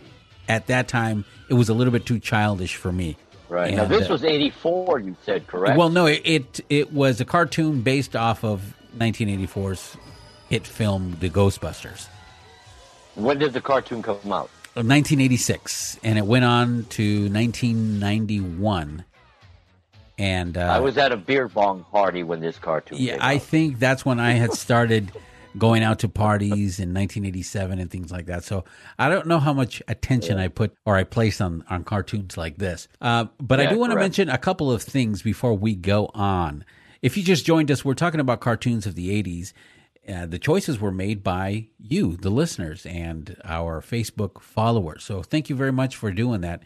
at 0.49 0.67
that 0.69 0.89
time 0.89 1.25
it 1.49 1.55
was 1.55 1.69
a 1.69 1.75
little 1.75 1.93
bit 1.93 2.07
too 2.07 2.19
childish 2.19 2.77
for 2.77 2.93
me. 2.93 3.17
Right. 3.49 3.75
now 3.75 3.87
this 3.87 4.09
uh, 4.11 4.13
was 4.13 4.25
84, 4.25 4.99
you 5.01 5.17
said, 5.25 5.47
correct? 5.47 5.79
Well, 5.79 5.89
no, 5.89 6.05
it, 6.07 6.21
it 6.25 6.61
it 6.69 6.93
was 6.93 7.21
a 7.21 7.25
cartoon 7.25 7.81
based 7.81 8.15
off 8.15 8.45
of 8.45 8.75
1984's 8.99 9.97
hit 10.51 10.67
film 10.67 11.17
The 11.21 11.31
Ghostbusters. 11.31 12.09
when 13.15 13.39
did 13.39 13.53
the 13.55 13.61
cartoon 13.61 14.03
come 14.03 14.17
out? 14.33 14.51
1986 14.75 15.99
and 16.05 16.19
it 16.19 16.27
went 16.27 16.45
on 16.45 16.85
to 16.91 17.29
1991 17.33 19.05
and 20.19 20.57
uh, 20.57 20.63
I 20.63 20.81
was 20.81 20.99
at 20.99 21.13
a 21.13 21.17
beer 21.17 21.49
bong 21.49 21.85
party 21.91 22.23
when 22.23 22.41
this 22.41 22.59
cartoon 22.59 22.99
yeah 22.99 23.13
came 23.13 23.23
i 23.23 23.39
think 23.39 23.79
that's 23.79 24.05
when 24.05 24.19
i 24.21 24.33
had 24.33 24.53
started 24.53 25.13
going 25.57 25.83
out 25.83 25.99
to 26.01 26.09
parties 26.09 26.79
in 26.79 26.95
1987 26.95 27.79
and 27.79 27.91
things 27.91 28.13
like 28.13 28.27
that. 28.27 28.45
So 28.45 28.65
i 28.99 29.09
don't 29.09 29.27
know 29.27 29.39
how 29.39 29.53
much 29.53 29.83
attention 29.89 30.39
i 30.39 30.49
put 30.49 30.75
or 30.85 30.97
i 30.97 31.05
placed 31.05 31.41
on 31.41 31.65
on 31.69 31.85
cartoons 31.85 32.37
like 32.37 32.59
this. 32.59 32.89
Uh, 33.01 33.27
but 33.41 33.61
i 33.61 33.67
do 33.67 33.79
want 33.79 33.93
to 33.93 33.99
mention 33.99 34.29
a 34.29 34.39
couple 34.39 34.71
of 34.71 34.83
things 34.83 35.23
before 35.23 35.55
we 35.55 35.75
go 35.75 36.11
on. 36.15 36.65
If 37.01 37.17
you 37.17 37.23
just 37.23 37.45
joined 37.45 37.71
us 37.71 37.85
we're 37.85 37.95
talking 37.95 38.21
about 38.21 38.41
cartoons 38.41 38.87
of 38.87 38.95
the 38.95 39.23
80s 39.23 39.53
uh, 40.09 40.25
the 40.25 40.39
choices 40.39 40.81
were 40.81 40.91
made 40.91 41.23
by 41.23 41.69
you, 41.79 42.17
the 42.17 42.31
listeners, 42.31 42.87
and 42.87 43.37
our 43.45 43.83
Facebook 43.83 44.41
followers. 44.41 45.05
So 45.05 45.23
thank 45.23 45.51
you 45.51 45.57
very 45.57 45.73
much 45.73 45.97
for 45.97 46.11
doing 46.11 46.41
that. 46.41 46.63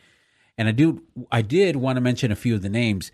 And 0.56 0.68
I 0.68 0.70
do, 0.70 1.02
I 1.32 1.42
did 1.42 1.74
want 1.74 1.96
to 1.96 2.00
mention 2.00 2.30
a 2.30 2.36
few 2.36 2.54
of 2.54 2.62
the 2.62 2.68
names. 2.68 3.10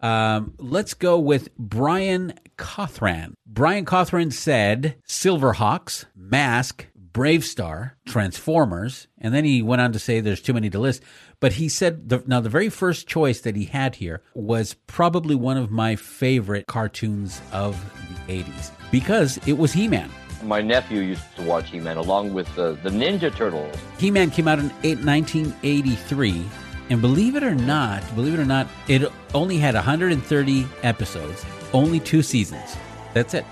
Um, 0.00 0.54
let's 0.58 0.94
go 0.94 1.18
with 1.18 1.54
Brian 1.56 2.34
Cothran. 2.56 3.34
Brian 3.46 3.84
Cothran 3.84 4.32
said 4.32 4.96
Silverhawks, 5.06 6.06
Mask, 6.14 6.86
BraveStarr, 7.16 7.92
Transformers, 8.06 9.08
and 9.18 9.32
then 9.32 9.44
he 9.46 9.62
went 9.62 9.80
on 9.80 9.90
to 9.92 9.98
say 9.98 10.20
there's 10.20 10.42
too 10.42 10.52
many 10.52 10.68
to 10.68 10.78
list. 10.78 11.02
But 11.40 11.54
he 11.54 11.68
said 11.68 12.10
the, 12.10 12.22
now 12.26 12.40
the 12.40 12.50
very 12.50 12.68
first 12.68 13.06
choice 13.06 13.40
that 13.40 13.56
he 13.56 13.64
had 13.64 13.94
here 13.94 14.22
was 14.34 14.74
probably 14.86 15.34
one 15.34 15.56
of 15.56 15.70
my 15.70 15.96
favorite 15.96 16.66
cartoons 16.66 17.40
of 17.52 17.82
the 18.26 18.42
80s 18.42 18.70
because 18.90 19.38
it 19.46 19.54
was 19.54 19.72
He-Man. 19.72 20.10
My 20.42 20.60
nephew 20.60 21.00
used 21.00 21.22
to 21.36 21.42
watch 21.42 21.70
He-Man 21.70 21.96
along 21.96 22.34
with 22.34 22.54
the, 22.54 22.78
the 22.82 22.90
Ninja 22.90 23.34
Turtles. 23.34 23.74
He-Man 23.98 24.30
came 24.30 24.46
out 24.46 24.58
in 24.58 24.68
1983, 25.04 26.44
and 26.90 27.00
believe 27.00 27.36
it 27.36 27.42
or 27.42 27.54
not, 27.54 28.02
believe 28.14 28.34
it 28.34 28.40
or 28.40 28.44
not, 28.44 28.68
it 28.88 29.10
only 29.34 29.58
had 29.58 29.74
130 29.74 30.66
episodes, 30.82 31.44
only 31.72 32.00
two 32.00 32.22
seasons. 32.22 32.76
That's 33.14 33.34
it, 33.34 33.44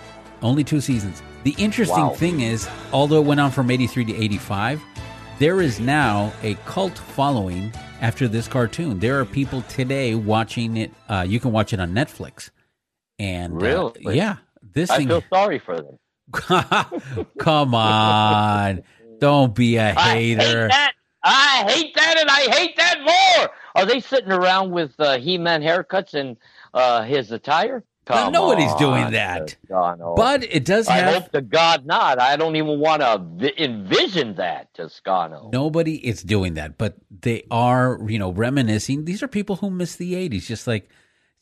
only 0.43 0.65
two 0.65 0.81
seasons. 0.81 1.23
The 1.45 1.55
interesting 1.59 1.99
Wow. 2.07 2.11
thing 2.15 2.41
is, 2.41 2.69
although 2.93 3.21
it 3.21 3.27
went 3.27 3.41
on 3.41 3.51
from 3.51 3.71
83 3.71 4.05
to 4.07 4.15
85, 4.17 4.81
there 5.39 5.61
is 5.61 5.81
now 5.81 6.33
a 6.43 6.55
cult 6.67 6.97
following 6.97 7.73
after 8.01 8.29
this 8.29 8.47
cartoon. 8.49 8.99
There 9.01 9.19
are 9.21 9.25
people 9.25 9.63
today 9.63 10.15
watching 10.15 10.77
it. 10.77 10.93
Uh, 11.09 11.25
you 11.29 11.41
can 11.41 11.51
watch 11.53 11.73
it 11.73 11.81
on 11.81 11.93
Netflix, 11.93 12.51
and 13.19 13.53
uh, 13.53 13.57
Really? 13.57 14.17
yeah, 14.17 14.37
this 14.63 14.91
I 14.91 14.99
thing. 14.99 15.09
feel 15.09 15.23
sorry 15.33 15.59
for 15.59 15.77
them. 15.77 15.99
Come 17.39 17.75
on, 17.75 18.83
don't 19.19 19.55
be 19.55 19.77
a 19.77 19.91
I 19.91 19.93
hate 19.93 20.39
hater. 20.39 20.69
that. 20.69 20.94
I 21.25 21.65
hate 21.67 21.95
that, 21.95 22.19
and 22.19 22.31
I 22.31 22.55
hate 22.55 22.77
that 22.77 23.01
more. 23.03 23.51
Are 23.75 23.87
they 23.87 24.01
sitting 24.01 24.31
around 24.31 24.71
with 24.71 24.93
uh, 24.99 25.19
He-Man 25.19 25.63
haircuts 25.63 26.15
and 26.15 26.37
uh, 26.75 27.03
his 27.03 27.33
attire? 27.33 27.83
Come 28.07 28.33
nobody's 28.33 28.75
doing 28.75 29.05
on, 29.05 29.13
that. 29.13 29.57
Toscano. 29.67 30.15
But 30.15 30.45
it 30.45 30.67
does 30.67 30.89
I 30.89 30.97
have 30.97 31.23
hope 31.23 31.33
to 31.33 31.41
God 31.41 31.87
not. 31.87 32.21
I 32.21 32.37
don't 32.37 32.55
even 32.57 32.79
want 32.79 33.01
to 33.01 33.23
vi- 33.37 33.55
envision 33.57 34.35
that, 34.35 34.75
Toscano. 34.75 35.49
nobody 35.53 36.07
is 36.07 36.23
doing 36.23 36.55
that, 36.55 36.77
but 36.77 36.97
they 37.23 37.45
are, 37.51 37.99
you 38.07 38.19
know, 38.19 38.31
reminiscing. 38.31 39.07
These 39.07 39.23
are 39.23 39.29
people 39.29 39.57
who 39.57 39.71
miss 39.71 39.97
the 39.97 40.13
'80s, 40.13 40.43
just 40.45 40.67
like, 40.67 40.91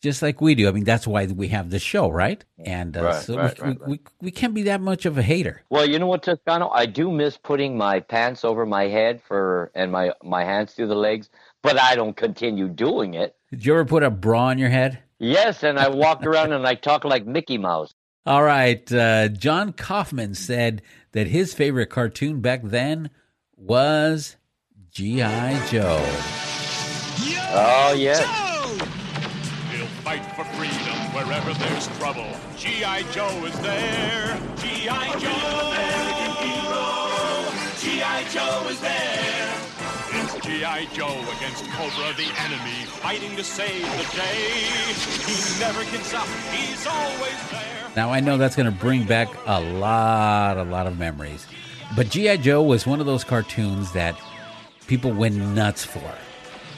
just 0.03 0.21
like 0.21 0.41
we 0.41 0.55
do. 0.55 0.69
I 0.69 0.73
mean, 0.73 0.85
that's 0.85 1.07
why 1.07 1.27
we 1.27 1.49
have 1.49 1.71
this 1.71 1.81
show, 1.81 2.11
right? 2.11 2.45
And 2.59 2.97
uh, 2.97 3.05
Right, 3.05 3.23
so 3.23 3.37
right, 3.37 3.59
we, 3.59 3.69
right, 3.69 3.87
we, 3.87 3.93
we 3.93 4.01
we 4.21 4.31
can't 4.31 4.53
be 4.53 4.63
that 4.65 4.81
much 4.81 5.07
of 5.07 5.17
a 5.17 5.23
hater. 5.23 5.63
Well, 5.71 5.89
you 5.89 5.99
know 5.99 6.09
what, 6.09 6.25
Toscano? 6.25 6.69
I 6.69 6.87
do 6.87 7.11
miss 7.11 7.39
putting 7.39 7.79
my 7.79 8.01
pants 8.01 8.45
over 8.45 8.67
my 8.67 8.89
head 8.89 9.23
for 9.27 9.71
and 9.75 9.93
my 9.93 10.13
my 10.23 10.45
hands 10.45 10.75
through 10.75 10.89
the 10.89 10.97
legs, 10.97 11.31
but 11.63 11.81
I 11.81 11.95
don't 11.95 12.17
continue 12.17 12.69
doing 12.69 13.15
it. 13.15 13.37
Did 13.51 13.65
you 13.65 13.73
ever 13.75 13.85
put 13.85 14.03
a 14.03 14.11
bra 14.11 14.47
on 14.47 14.59
your 14.59 14.71
head? 14.71 14.99
Yes, 15.19 15.63
and 15.63 15.79
I 15.79 15.89
walk 15.89 16.27
around 16.27 16.53
and 16.53 16.67
I 16.67 16.75
talk 16.75 17.05
like 17.05 17.25
Mickey 17.25 17.57
Mouse. 17.57 17.95
All 18.27 18.43
right. 18.43 18.93
Uh, 18.93 19.29
John 19.29 19.73
Kaufman 19.73 20.35
said 20.35 20.83
that 21.13 21.29
his 21.29 21.55
favorite 21.55 21.91
cartoon 21.91 22.41
back 22.41 22.63
then 22.65 23.11
was 23.57 24.37
G.I. 24.91 25.65
Joe. 25.69 26.05
Oh 27.55 27.95
yes. 27.97 28.42
Fight 30.03 30.27
for 30.35 30.45
freedom 30.57 30.99
wherever 31.15 31.55
there's 31.55 31.87
trouble. 31.99 32.27
G.I. 32.57 33.03
Joe 33.13 33.29
is 33.47 33.57
there. 33.61 34.37
G.I. 34.57 35.19
Joe. 35.21 35.71
American 35.71 36.33
hero. 36.43 36.83
G.I. 37.79 38.25
Joe 38.33 38.69
is 38.69 38.81
there. 38.81 39.55
It's 40.15 40.45
G.I. 40.45 40.87
Joe 40.93 41.21
against 41.37 41.65
Cobra, 41.71 42.13
the 42.17 42.27
enemy, 42.41 42.85
fighting 43.01 43.37
to 43.37 43.45
save 43.45 43.83
the 43.83 44.17
day. 44.17 44.51
He 45.25 45.61
never 45.61 45.85
gives 45.85 46.13
up. 46.13 46.27
He's 46.51 46.85
always 46.85 47.51
there. 47.53 47.91
Now 47.95 48.11
I 48.11 48.19
know 48.19 48.37
that's 48.37 48.57
going 48.57 48.73
to 48.73 48.77
bring 48.77 49.05
back 49.05 49.29
a 49.47 49.61
lot, 49.61 50.57
a 50.57 50.65
lot 50.65 50.89
of 50.89 50.99
memories. 50.99 51.47
But 51.95 52.11
GI 52.11 52.39
Joe 52.39 52.61
was 52.63 52.89
one 52.89 52.99
of 52.99 53.07
those 53.07 53.23
cartoons 53.23 53.93
that 53.93 54.21
people 54.89 55.13
went 55.13 55.37
nuts 55.37 55.85
for. 55.85 56.13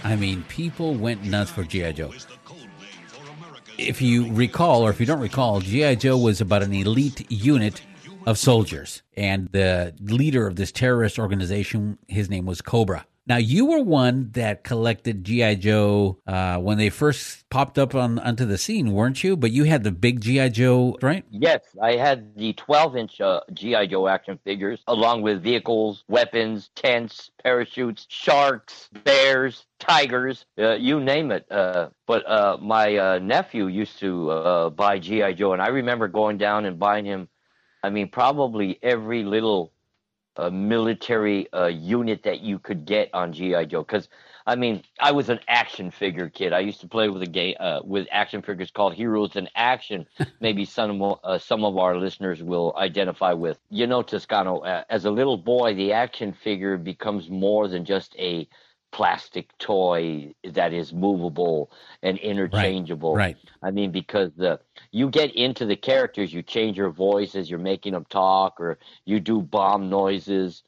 I 0.02 0.14
mean, 0.16 0.44
people 0.48 0.94
went 0.94 1.24
nuts 1.24 1.50
for 1.50 1.64
GI 1.64 1.94
Joe. 1.94 2.10
If 3.78 4.00
you 4.00 4.32
recall, 4.32 4.86
or 4.86 4.90
if 4.90 5.00
you 5.00 5.06
don't 5.06 5.20
recall, 5.20 5.60
GI 5.60 5.96
Joe 5.96 6.16
was 6.16 6.40
about 6.40 6.62
an 6.62 6.72
elite 6.72 7.30
unit 7.30 7.82
of 8.24 8.38
soldiers, 8.38 9.02
and 9.16 9.48
the 9.52 9.94
leader 10.00 10.46
of 10.46 10.56
this 10.56 10.70
terrorist 10.70 11.18
organization, 11.18 11.98
his 12.06 12.30
name 12.30 12.46
was 12.46 12.62
Cobra. 12.62 13.04
Now, 13.26 13.38
you 13.38 13.64
were 13.64 13.80
one 13.82 14.30
that 14.32 14.64
collected 14.64 15.24
GI 15.24 15.56
Joe 15.56 16.18
uh, 16.26 16.58
when 16.58 16.76
they 16.76 16.90
first 16.90 17.48
popped 17.48 17.78
up 17.78 17.94
on 17.94 18.18
onto 18.18 18.44
the 18.44 18.58
scene, 18.58 18.92
weren't 18.92 19.24
you? 19.24 19.34
But 19.34 19.50
you 19.50 19.64
had 19.64 19.82
the 19.82 19.92
big 19.92 20.20
GI 20.20 20.50
Joe, 20.50 20.98
right? 21.00 21.24
Yes, 21.30 21.60
I 21.80 21.92
had 21.92 22.36
the 22.36 22.52
12 22.52 22.96
inch 22.96 23.20
uh, 23.22 23.40
G.I. 23.54 23.86
Joe 23.86 24.08
action 24.08 24.38
figures, 24.44 24.82
along 24.86 25.22
with 25.22 25.42
vehicles, 25.42 26.04
weapons, 26.06 26.70
tents, 26.76 27.30
parachutes, 27.42 28.06
sharks, 28.10 28.90
bears, 29.04 29.64
tigers, 29.86 30.44
uh, 30.58 30.74
you 30.74 31.00
name 31.00 31.30
it. 31.30 31.50
Uh, 31.50 31.90
but 32.06 32.28
uh, 32.28 32.56
my 32.60 32.96
uh, 32.96 33.18
nephew 33.18 33.66
used 33.66 33.98
to 34.00 34.30
uh, 34.30 34.70
buy 34.70 34.98
G.I. 34.98 35.34
Joe, 35.34 35.52
and 35.52 35.62
I 35.62 35.68
remember 35.68 36.08
going 36.08 36.38
down 36.38 36.64
and 36.64 36.78
buying 36.78 37.04
him, 37.04 37.28
I 37.82 37.90
mean, 37.90 38.08
probably 38.08 38.78
every 38.82 39.24
little 39.24 39.72
uh, 40.36 40.50
military 40.50 41.52
uh, 41.52 41.66
unit 41.66 42.22
that 42.24 42.40
you 42.40 42.58
could 42.58 42.84
get 42.86 43.10
on 43.14 43.32
GI 43.32 43.66
Joe. 43.66 43.82
Because 43.82 44.08
I 44.46 44.56
mean, 44.56 44.82
I 45.00 45.12
was 45.12 45.28
an 45.30 45.40
action 45.48 45.90
figure 45.90 46.28
kid. 46.28 46.52
I 46.52 46.60
used 46.60 46.80
to 46.80 46.88
play 46.88 47.08
with 47.08 47.22
a 47.22 47.26
game 47.26 47.56
uh, 47.60 47.80
with 47.84 48.06
action 48.10 48.42
figures 48.42 48.70
called 48.70 48.94
Heroes 48.94 49.36
in 49.36 49.48
Action. 49.54 50.06
Maybe 50.40 50.64
some 50.64 51.00
of, 51.02 51.20
uh, 51.24 51.38
some 51.38 51.64
of 51.64 51.78
our 51.78 51.96
listeners 51.96 52.42
will 52.42 52.74
identify 52.76 53.32
with. 53.32 53.58
You 53.70 53.86
know, 53.86 54.02
Toscano. 54.02 54.58
Uh, 54.58 54.84
as 54.90 55.04
a 55.04 55.10
little 55.10 55.38
boy, 55.38 55.74
the 55.74 55.92
action 55.92 56.32
figure 56.32 56.76
becomes 56.76 57.30
more 57.30 57.68
than 57.68 57.84
just 57.84 58.14
a 58.18 58.48
plastic 58.94 59.58
toy 59.58 60.32
that 60.44 60.72
is 60.72 60.92
movable 60.92 61.68
and 62.04 62.16
interchangeable. 62.18 63.16
right. 63.16 63.34
right. 63.34 63.52
I 63.60 63.72
mean, 63.72 63.90
because 63.90 64.30
the 64.36 64.60
you 64.92 65.10
get 65.10 65.34
into 65.34 65.66
the 65.66 65.74
characters, 65.74 66.32
you 66.32 66.42
change 66.42 66.76
your 66.78 66.90
voice 66.90 67.34
as 67.34 67.50
you're 67.50 67.58
making 67.58 67.94
them 67.94 68.06
talk, 68.08 68.60
or 68.60 68.78
you 69.04 69.18
do 69.18 69.42
bomb 69.42 69.90
noises. 69.90 70.62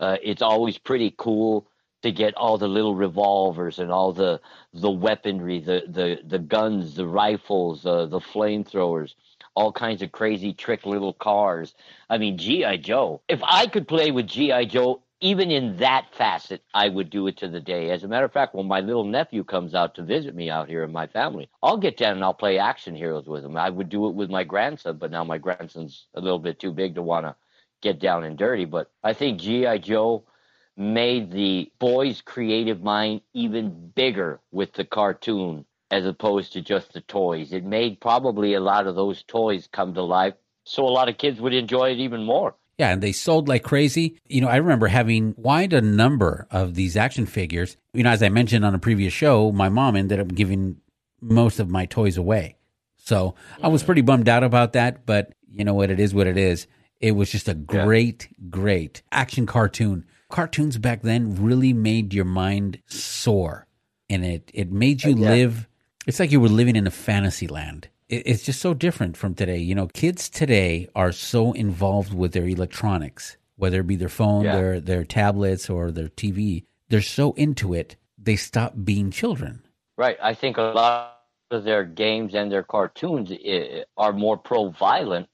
Uh, 0.00 0.16
it's 0.24 0.42
always 0.42 0.76
pretty 0.76 1.14
cool 1.16 1.68
to 2.02 2.10
get 2.10 2.34
all 2.34 2.58
the 2.58 2.66
little 2.66 2.96
revolvers 2.96 3.78
and 3.78 3.92
all 3.92 4.12
the 4.12 4.40
the 4.74 4.90
weaponry, 4.90 5.60
the 5.60 5.84
the 5.86 6.18
the 6.26 6.40
guns, 6.40 6.96
the 6.96 7.06
rifles, 7.06 7.86
uh, 7.86 8.06
the 8.06 8.18
flamethrowers, 8.18 9.14
all 9.54 9.70
kinds 9.70 10.02
of 10.02 10.10
crazy 10.10 10.52
trick 10.52 10.84
little 10.84 11.12
cars. 11.12 11.76
I 12.10 12.18
mean, 12.18 12.38
GI 12.38 12.78
Joe. 12.78 13.22
If 13.28 13.40
I 13.44 13.68
could 13.68 13.86
play 13.86 14.10
with 14.10 14.26
GI 14.26 14.66
Joe. 14.66 15.00
Even 15.20 15.50
in 15.50 15.76
that 15.78 16.06
facet, 16.14 16.62
I 16.72 16.88
would 16.88 17.10
do 17.10 17.26
it 17.26 17.36
to 17.38 17.48
the 17.48 17.60
day. 17.60 17.90
As 17.90 18.04
a 18.04 18.08
matter 18.08 18.24
of 18.24 18.32
fact, 18.32 18.54
when 18.54 18.68
my 18.68 18.80
little 18.80 19.02
nephew 19.02 19.42
comes 19.42 19.74
out 19.74 19.96
to 19.96 20.02
visit 20.04 20.32
me 20.32 20.48
out 20.48 20.68
here 20.68 20.84
in 20.84 20.92
my 20.92 21.08
family, 21.08 21.50
I'll 21.60 21.76
get 21.76 21.96
down 21.96 22.12
and 22.12 22.22
I'll 22.22 22.34
play 22.34 22.58
action 22.58 22.94
heroes 22.94 23.26
with 23.26 23.44
him. 23.44 23.56
I 23.56 23.68
would 23.68 23.88
do 23.88 24.06
it 24.06 24.14
with 24.14 24.30
my 24.30 24.44
grandson, 24.44 24.96
but 24.96 25.10
now 25.10 25.24
my 25.24 25.38
grandson's 25.38 26.06
a 26.14 26.20
little 26.20 26.38
bit 26.38 26.60
too 26.60 26.70
big 26.70 26.94
to 26.94 27.02
want 27.02 27.26
to 27.26 27.34
get 27.80 27.98
down 27.98 28.22
and 28.22 28.38
dirty. 28.38 28.64
But 28.64 28.92
I 29.02 29.12
think 29.12 29.40
G.I. 29.40 29.78
Joe 29.78 30.22
made 30.76 31.32
the 31.32 31.72
boys' 31.80 32.22
creative 32.22 32.80
mind 32.80 33.22
even 33.34 33.90
bigger 33.96 34.38
with 34.52 34.72
the 34.74 34.84
cartoon 34.84 35.64
as 35.90 36.06
opposed 36.06 36.52
to 36.52 36.60
just 36.60 36.92
the 36.92 37.00
toys. 37.00 37.52
It 37.52 37.64
made 37.64 38.00
probably 38.00 38.54
a 38.54 38.60
lot 38.60 38.86
of 38.86 38.94
those 38.94 39.24
toys 39.24 39.68
come 39.72 39.94
to 39.94 40.02
life, 40.02 40.34
so 40.62 40.84
a 40.84 40.90
lot 40.90 41.08
of 41.08 41.18
kids 41.18 41.40
would 41.40 41.54
enjoy 41.54 41.90
it 41.90 41.98
even 41.98 42.22
more. 42.22 42.54
Yeah, 42.78 42.90
and 42.92 43.02
they 43.02 43.12
sold 43.12 43.48
like 43.48 43.64
crazy. 43.64 44.20
You 44.28 44.40
know, 44.40 44.48
I 44.48 44.56
remember 44.56 44.86
having 44.86 45.34
quite 45.34 45.72
a 45.72 45.80
number 45.80 46.46
of 46.50 46.74
these 46.74 46.96
action 46.96 47.26
figures. 47.26 47.76
You 47.92 48.04
know, 48.04 48.10
as 48.10 48.22
I 48.22 48.28
mentioned 48.28 48.64
on 48.64 48.74
a 48.74 48.78
previous 48.78 49.12
show, 49.12 49.50
my 49.50 49.68
mom 49.68 49.96
ended 49.96 50.20
up 50.20 50.32
giving 50.34 50.76
most 51.20 51.58
of 51.58 51.68
my 51.68 51.86
toys 51.86 52.16
away. 52.16 52.56
So 52.96 53.34
I 53.62 53.68
was 53.68 53.82
pretty 53.82 54.02
bummed 54.02 54.28
out 54.28 54.44
about 54.44 54.74
that, 54.74 55.04
but 55.06 55.32
you 55.50 55.64
know 55.64 55.74
what? 55.74 55.90
It 55.90 55.98
is 55.98 56.14
what 56.14 56.26
it 56.28 56.36
is. 56.36 56.66
It 57.00 57.12
was 57.12 57.30
just 57.32 57.48
a 57.48 57.54
great, 57.54 58.28
great 58.50 59.02
action 59.10 59.46
cartoon. 59.46 60.04
Cartoons 60.30 60.78
back 60.78 61.02
then 61.02 61.42
really 61.42 61.72
made 61.72 62.12
your 62.14 62.26
mind 62.26 62.80
soar 62.86 63.66
and 64.10 64.24
it, 64.24 64.50
it 64.54 64.70
made 64.70 65.02
you 65.02 65.14
uh, 65.14 65.16
Yeah. 65.16 65.30
live. 65.30 65.68
It's 66.06 66.20
like 66.20 66.30
you 66.32 66.40
were 66.40 66.48
living 66.48 66.76
in 66.76 66.86
a 66.86 66.90
fantasy 66.92 67.46
land. 67.48 67.88
It, 68.08 68.22
it's 68.26 68.44
just 68.44 68.60
so 68.60 68.74
different 68.74 69.16
from 69.16 69.34
today. 69.34 69.58
You 69.58 69.74
know, 69.74 69.88
kids 69.88 70.28
today 70.28 70.88
are 70.94 71.12
so 71.12 71.52
involved 71.52 72.14
with 72.14 72.32
their 72.32 72.46
electronics, 72.46 73.36
whether 73.56 73.80
it 73.80 73.86
be 73.86 73.96
their 73.96 74.08
phone, 74.08 74.44
Yeah. 74.44 74.56
their, 74.56 74.80
their 74.80 75.04
tablets, 75.04 75.68
or 75.70 75.90
their 75.90 76.08
TV. 76.08 76.64
They're 76.88 77.02
so 77.02 77.32
into 77.32 77.74
it, 77.74 77.96
they 78.16 78.36
stop 78.36 78.74
being 78.84 79.10
children. 79.10 79.62
Right. 79.96 80.16
I 80.22 80.34
think 80.34 80.56
a 80.56 80.62
lot 80.62 81.18
of 81.50 81.64
their 81.64 81.84
games 81.84 82.34
and 82.34 82.50
their 82.50 82.62
cartoons 82.62 83.32
are 83.96 84.12
more 84.12 84.36
pro 84.36 84.70
violent 84.70 85.28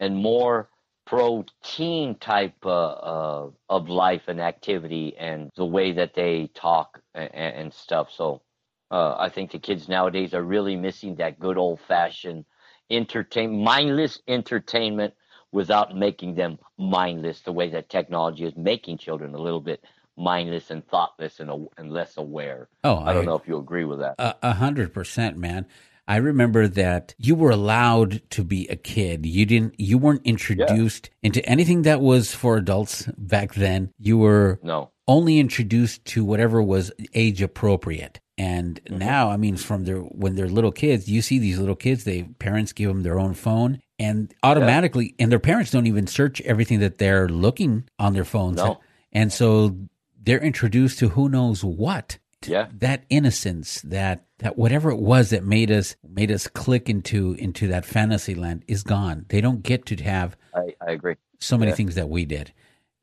and 0.00 0.16
more 0.16 0.68
pro 1.06 1.44
teen 1.64 2.14
type 2.16 2.54
uh, 2.64 2.88
uh, 2.92 3.50
of 3.68 3.88
life 3.88 4.22
and 4.28 4.40
activity 4.40 5.16
and 5.18 5.50
the 5.56 5.64
way 5.64 5.92
that 5.92 6.14
they 6.14 6.50
talk 6.54 7.00
and, 7.14 7.30
and 7.32 7.72
stuff. 7.72 8.10
So 8.12 8.42
uh, 8.90 9.16
I 9.18 9.28
think 9.28 9.50
the 9.52 9.58
kids 9.58 9.88
nowadays 9.88 10.34
are 10.34 10.42
really 10.42 10.76
missing 10.76 11.16
that 11.16 11.38
good 11.38 11.58
old 11.58 11.80
fashioned 11.86 12.44
entertain 12.90 13.62
mindless 13.62 14.20
entertainment 14.28 15.14
without 15.52 15.96
making 15.96 16.34
them 16.34 16.58
mindless 16.78 17.40
the 17.40 17.52
way 17.52 17.68
that 17.70 17.88
technology 17.88 18.44
is 18.44 18.56
making 18.56 18.98
children 18.98 19.34
a 19.34 19.38
little 19.38 19.60
bit 19.60 19.82
mindless 20.16 20.70
and 20.70 20.86
thoughtless 20.88 21.40
and, 21.40 21.68
and 21.76 21.92
less 21.92 22.16
aware. 22.16 22.68
Oh, 22.84 22.98
I 22.98 23.12
don't 23.12 23.24
know 23.24 23.36
if 23.36 23.46
you 23.46 23.58
agree 23.58 23.84
with 23.84 24.00
that. 24.00 24.14
A 24.18 24.34
a 24.42 24.52
hundred 24.54 24.92
percent, 24.92 25.36
man. 25.36 25.66
I 26.06 26.16
remember 26.16 26.66
that 26.68 27.14
you 27.18 27.34
were 27.34 27.50
allowed 27.50 28.22
to 28.30 28.42
be 28.42 28.66
a 28.68 28.76
kid. 28.76 29.26
You 29.26 29.44
didn't. 29.44 29.78
You 29.78 29.98
weren't 29.98 30.22
introduced 30.24 31.10
into 31.22 31.44
anything 31.46 31.82
that 31.82 32.00
was 32.00 32.34
for 32.34 32.56
adults 32.56 33.06
back 33.18 33.54
then. 33.54 33.92
You 33.98 34.16
were 34.16 34.58
No. 34.62 34.90
only 35.06 35.38
introduced 35.38 36.06
to 36.06 36.24
whatever 36.24 36.62
was 36.62 36.90
age 37.14 37.42
appropriate. 37.42 38.20
And 38.38 38.82
mm-hmm. 38.84 38.98
now, 38.98 39.30
I 39.30 39.36
mean, 39.36 39.56
from 39.56 39.84
their 39.84 39.98
when 39.98 40.36
they're 40.36 40.48
little 40.48 40.72
kids, 40.72 41.08
you 41.08 41.20
see 41.22 41.38
these 41.38 41.58
little 41.58 41.76
kids. 41.76 42.04
They 42.04 42.22
parents 42.22 42.72
give 42.72 42.88
them 42.88 43.02
their 43.02 43.18
own 43.18 43.34
phone, 43.34 43.82
and 43.98 44.32
automatically, 44.42 45.14
and 45.18 45.30
their 45.30 45.40
parents 45.40 45.72
don't 45.72 45.86
even 45.86 46.06
search 46.06 46.40
everything 46.42 46.78
that 46.80 46.98
they're 46.98 47.28
looking 47.28 47.88
on 47.98 48.14
their 48.14 48.24
phones. 48.24 48.58
No. 48.58 48.80
And 49.12 49.32
so 49.32 49.76
they're 50.22 50.38
introduced 50.38 50.98
to 51.00 51.08
who 51.08 51.28
knows 51.28 51.64
what 51.64 52.18
Yeah. 52.46 52.68
that 52.78 53.04
innocence 53.08 53.80
that 53.82 54.24
that 54.38 54.56
whatever 54.56 54.90
it 54.90 55.00
was 55.00 55.30
that 55.30 55.42
made 55.42 55.70
us 55.70 55.96
made 56.08 56.30
us 56.30 56.46
click 56.46 56.88
into 56.88 57.32
into 57.32 57.66
that 57.68 57.84
fantasy 57.84 58.34
land 58.34 58.64
is 58.68 58.82
gone 58.82 59.24
they 59.28 59.40
don't 59.40 59.62
get 59.62 59.86
to 59.86 59.96
have 60.04 60.36
I, 60.54 60.74
I 60.86 60.92
agree. 60.92 61.16
so 61.40 61.56
many 61.56 61.70
Yeah. 61.70 61.76
things 61.76 61.94
that 61.94 62.08
we 62.08 62.24
did 62.24 62.52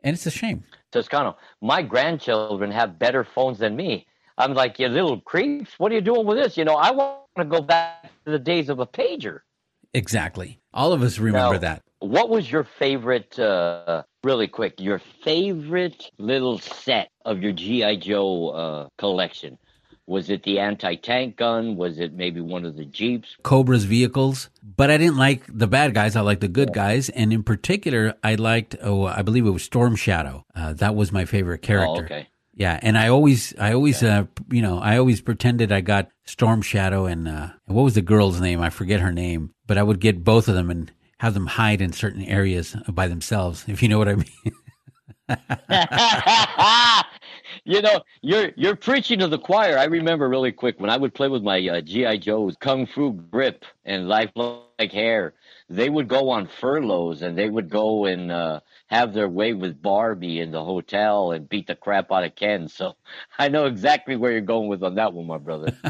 and 0.04 0.14
it's 0.14 0.26
a 0.26 0.32
shame 0.32 0.64
Toscano, 0.92 1.36
my 1.62 1.82
grandchildren 1.82 2.72
have 2.72 2.98
better 2.98 3.26
phones 3.26 3.60
than 3.60 3.76
me. 3.76 4.08
I'm 4.38 4.54
like, 4.54 4.80
you 4.80 4.88
little 4.90 5.22
creeps, 5.22 5.72
what 5.78 5.92
are 5.92 5.96
you 5.96 6.02
doing 6.02 6.26
with 6.26 6.38
this? 6.38 6.58
You 6.58 6.66
know, 6.66 6.76
I 6.76 6.92
want 6.92 7.22
to 7.38 7.46
go 7.46 7.62
back 7.62 8.04
to 8.26 8.32
the 8.32 8.40
days 8.40 8.70
of 8.70 8.80
a 8.80 8.86
pager. 8.88 9.40
exactly 9.94 10.60
all 10.74 10.92
of 10.92 11.02
us 11.02 11.20
remember 11.20 11.54
Now, 11.54 11.60
that 11.60 11.82
What 12.00 12.30
was 12.30 12.52
your 12.52 12.66
favorite, 12.66 13.40
uh, 13.40 14.04
really 14.24 14.48
quick, 14.48 14.74
your 14.80 15.00
favorite 15.24 16.12
little 16.18 16.60
set 16.60 17.10
of 17.24 17.42
your 17.42 17.54
G.I. 17.54 17.96
Joe 17.98 18.50
uh, 18.50 18.88
collection? 18.98 19.58
Was 20.08 20.30
it 20.30 20.44
the 20.44 20.60
anti 20.60 20.96
tank 20.96 21.38
gun? 21.38 21.78
Was 21.78 21.98
it 22.00 22.14
maybe 22.14 22.40
one 22.42 22.64
of 22.66 22.76
the 22.76 22.86
Jeeps? 22.86 23.38
cobra's 23.44 23.86
vehicles 23.86 24.50
but 24.76 24.92
i 24.92 24.98
didn't 24.98 25.18
like 25.18 25.42
the 25.48 25.66
bad 25.68 25.94
guys 25.96 26.16
i 26.16 26.22
liked 26.22 26.42
the 26.42 26.48
good 26.48 26.74
guys 26.74 27.10
and 27.10 27.32
in 27.34 27.42
particular 27.42 28.14
i 28.24 28.36
liked 28.36 28.76
oh 28.84 29.06
i 29.06 29.22
believe 29.24 29.46
it 29.48 29.50
was 29.52 29.64
storm 29.64 29.96
shadow 29.96 30.46
uh, 30.56 30.74
that 30.74 30.94
was 30.96 31.12
my 31.12 31.26
favorite 31.26 31.62
character 31.64 32.02
Oh, 32.02 32.16
okay. 32.16 32.28
Yeah, 32.56 32.80
and 32.82 32.98
I 32.98 33.10
always, 33.10 33.54
I 33.60 33.74
always, 33.74 34.02
uh, 34.02 34.26
you 34.50 34.62
know, 34.62 34.80
I 34.80 34.98
always 34.98 35.20
pretended 35.22 35.72
I 35.74 35.82
got 35.82 36.10
Storm 36.26 36.62
Shadow 36.62 37.06
and, 37.06 37.28
uh, 37.28 37.50
what 37.66 37.84
was 37.84 37.96
the 37.96 38.02
girl's 38.02 38.40
name? 38.40 38.62
I 38.62 38.70
forget 38.70 39.02
her 39.02 39.12
name, 39.12 39.54
but 39.68 39.78
I 39.78 39.84
would 39.84 40.00
get 40.00 40.24
both 40.24 40.48
of 40.48 40.56
them 40.56 40.70
and 40.72 40.90
have 41.20 41.34
them 41.34 41.48
hide 41.48 41.82
in 41.82 41.92
certain 41.92 42.24
areas 42.24 42.76
by 42.88 43.08
themselves, 43.10 43.66
if 43.68 43.84
you 43.84 43.90
know 43.90 43.98
what 43.98 44.08
I 44.08 44.16
mean. 44.16 44.26
you 47.66 47.82
know, 47.82 48.02
you're 48.22 48.52
you're 48.56 48.76
preaching 48.76 49.20
to 49.20 49.28
the 49.28 49.40
choir. 49.40 49.78
I 49.78 49.86
remember 49.86 50.30
really 50.30 50.52
quick 50.52 50.80
when 50.80 50.90
I 50.90 50.98
would 50.98 51.14
play 51.14 51.28
with 51.28 51.44
my 51.44 51.68
uh, 51.68 51.82
GI 51.82 52.20
Joes, 52.20 52.56
Kung 52.60 52.86
Fu 52.86 53.14
Grip 53.14 53.66
and 53.86 54.08
Life 54.08 54.32
Like 54.36 54.92
Hair. 54.92 55.34
They 55.68 55.90
would 55.90 56.08
go 56.08 56.30
on 56.30 56.48
furloughs 56.48 57.24
and 57.24 57.36
they 57.38 57.50
would 57.50 57.70
go 57.70 58.06
and 58.06 58.32
uh, 58.32 58.60
have 58.96 59.14
their 59.14 59.30
way 59.30 59.54
with 59.54 59.82
Barbie 59.82 60.40
in 60.40 60.52
the 60.52 60.64
hotel 60.64 61.32
and 61.32 61.48
beat 61.48 61.68
the 61.68 61.76
crap 61.76 62.12
out 62.12 62.24
of 62.24 62.36
Ken. 62.36 62.68
So 62.68 62.96
I 63.40 63.50
know 63.50 63.66
exactly 63.66 64.16
where 64.16 64.32
you're 64.32 64.42
going 64.42 64.70
with 64.70 64.84
on 64.84 64.96
that 64.96 65.14
one, 65.14 65.28
my 65.28 65.38
brother. 65.38 65.76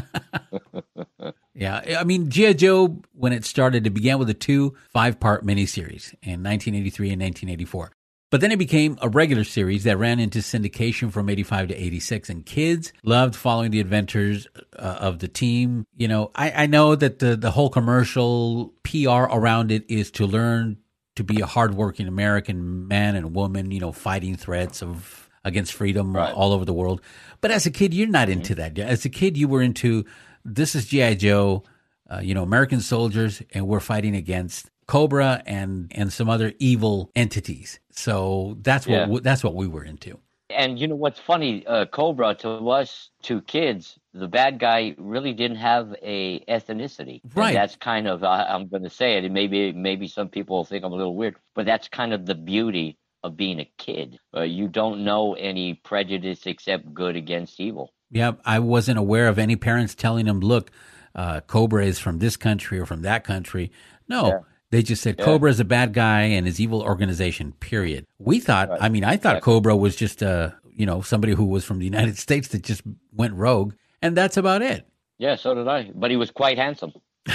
yeah, 1.54 1.98
I 1.98 2.04
mean, 2.04 2.30
G.I. 2.30 2.54
Joe, 2.54 3.02
when 3.12 3.32
it 3.32 3.44
started, 3.44 3.86
it 3.86 3.90
began 3.90 4.18
with 4.18 4.30
a 4.30 4.34
two 4.34 4.76
five 4.92 5.20
part 5.20 5.44
miniseries 5.44 6.12
in 6.22 6.42
1983 6.42 7.12
and 7.12 7.22
1984. 7.22 7.92
But 8.28 8.40
then 8.40 8.50
it 8.50 8.58
became 8.58 8.98
a 9.00 9.08
regular 9.08 9.44
series 9.44 9.84
that 9.84 9.98
ran 9.98 10.18
into 10.18 10.40
syndication 10.40 11.12
from 11.12 11.30
85 11.30 11.68
to 11.68 11.74
86, 11.74 12.28
and 12.28 12.44
kids 12.44 12.92
loved 13.04 13.36
following 13.36 13.70
the 13.70 13.78
adventures 13.78 14.48
uh, 14.76 14.96
of 14.98 15.20
the 15.20 15.28
team. 15.28 15.86
You 15.96 16.08
know, 16.08 16.32
I, 16.34 16.64
I 16.64 16.66
know 16.66 16.96
that 16.96 17.20
the, 17.20 17.36
the 17.36 17.52
whole 17.52 17.70
commercial 17.70 18.74
PR 18.82 19.30
around 19.30 19.70
it 19.70 19.84
is 19.88 20.10
to 20.12 20.26
learn 20.26 20.78
to 21.16 21.24
be 21.24 21.40
a 21.40 21.46
hardworking 21.46 22.06
American 22.08 22.86
man 22.88 23.16
and 23.16 23.34
woman, 23.34 23.70
you 23.70 23.80
know, 23.80 23.92
fighting 23.92 24.36
threats 24.36 24.82
of 24.82 25.28
against 25.44 25.72
freedom 25.72 26.14
Right. 26.14 26.32
all 26.34 26.52
over 26.52 26.64
the 26.64 26.72
world. 26.74 27.00
But 27.40 27.50
as 27.50 27.66
a 27.66 27.70
kid, 27.70 27.94
you're 27.94 28.08
not 28.08 28.28
into 28.28 28.54
that. 28.56 28.78
As 28.78 29.04
a 29.04 29.08
kid, 29.08 29.36
you 29.36 29.46
were 29.48 29.62
into 29.62 30.04
this 30.44 30.74
is 30.74 30.86
GI 30.86 31.16
Joe, 31.16 31.62
uh, 32.10 32.20
you 32.20 32.34
know, 32.34 32.42
American 32.42 32.80
soldiers, 32.80 33.42
and 33.52 33.66
we're 33.66 33.80
fighting 33.80 34.14
against 34.16 34.70
Cobra 34.86 35.42
and 35.46 35.90
and 35.94 36.12
some 36.12 36.28
other 36.28 36.52
evil 36.58 37.10
entities. 37.16 37.80
So 37.90 38.56
that's 38.62 38.86
what 38.86 38.92
Yeah. 38.94 39.00
w- 39.02 39.20
that's 39.20 39.42
what 39.42 39.54
we 39.54 39.66
were 39.66 39.82
into. 39.84 40.18
And 40.48 40.78
you 40.78 40.86
know 40.86 40.94
what's 40.94 41.18
funny, 41.18 41.66
uh, 41.66 41.86
Cobra 41.86 42.34
to 42.36 42.70
us, 42.70 43.10
to 43.22 43.40
kids, 43.42 43.98
the 44.14 44.28
bad 44.28 44.60
guy 44.60 44.94
really 44.96 45.32
didn't 45.32 45.56
have 45.56 45.94
a 46.02 46.40
ethnicity. 46.46 47.20
And 47.24 47.32
Right. 47.34 47.52
that's 47.54 47.74
kind 47.76 48.06
of 48.06 48.22
I, 48.22 48.44
I'm 48.44 48.68
going 48.68 48.84
to 48.84 48.90
say 48.90 49.16
it. 49.18 49.24
And 49.24 49.34
maybe 49.34 49.72
maybe 49.72 50.06
some 50.06 50.28
people 50.28 50.64
think 50.64 50.84
I'm 50.84 50.92
a 50.92 50.96
little 50.96 51.16
weird, 51.16 51.36
but 51.54 51.66
that's 51.66 51.88
kind 51.88 52.12
of 52.12 52.26
the 52.26 52.34
beauty 52.36 52.96
of 53.24 53.36
being 53.36 53.58
a 53.58 53.68
kid. 53.76 54.18
Uh, 54.36 54.42
you 54.42 54.68
don't 54.68 55.04
know 55.04 55.34
any 55.34 55.74
prejudice 55.74 56.46
except 56.46 56.94
good 56.94 57.16
against 57.16 57.58
evil. 57.58 57.92
Yeah, 58.10 58.32
I 58.44 58.60
wasn't 58.60 58.98
aware 58.98 59.26
of 59.26 59.38
any 59.38 59.56
parents 59.56 59.96
telling 59.96 60.26
them, 60.26 60.38
"Look, 60.38 60.70
uh, 61.16 61.40
Cobra 61.40 61.84
is 61.84 61.98
from 61.98 62.18
this 62.18 62.36
country 62.36 62.78
or 62.78 62.86
from 62.86 63.02
that 63.02 63.24
country." 63.24 63.72
No, 64.08 64.28
Yeah. 64.28 64.38
They 64.70 64.82
just 64.82 65.02
said 65.02 65.16
Yeah. 65.18 65.24
Cobra 65.24 65.50
is 65.50 65.60
a 65.60 65.64
bad 65.64 65.92
guy 65.92 66.22
and 66.22 66.46
his 66.46 66.60
evil 66.60 66.82
organization. 66.82 67.52
Period. 67.60 68.04
We 68.18 68.40
thought. 68.40 68.70
I 68.80 68.88
mean, 68.88 69.04
I 69.04 69.16
thought. 69.16 69.42
Cobra 69.42 69.76
was 69.76 69.96
just 69.96 70.22
uh, 70.22 70.50
you 70.74 70.86
know 70.86 71.00
somebody 71.02 71.34
who 71.34 71.44
was 71.46 71.64
from 71.64 71.78
the 71.78 71.84
United 71.84 72.18
States 72.26 72.48
that 72.48 72.62
just 72.62 72.82
went 73.12 73.34
rogue, 73.34 73.74
and 74.02 74.16
that's 74.16 74.36
about 74.36 74.62
it. 74.62 74.86
Yeah, 75.18 75.36
so 75.36 75.54
did 75.54 75.66
I. 75.68 75.90
But 75.94 76.10
he 76.10 76.16
was 76.16 76.30
quite 76.30 76.58
handsome. 76.58 76.92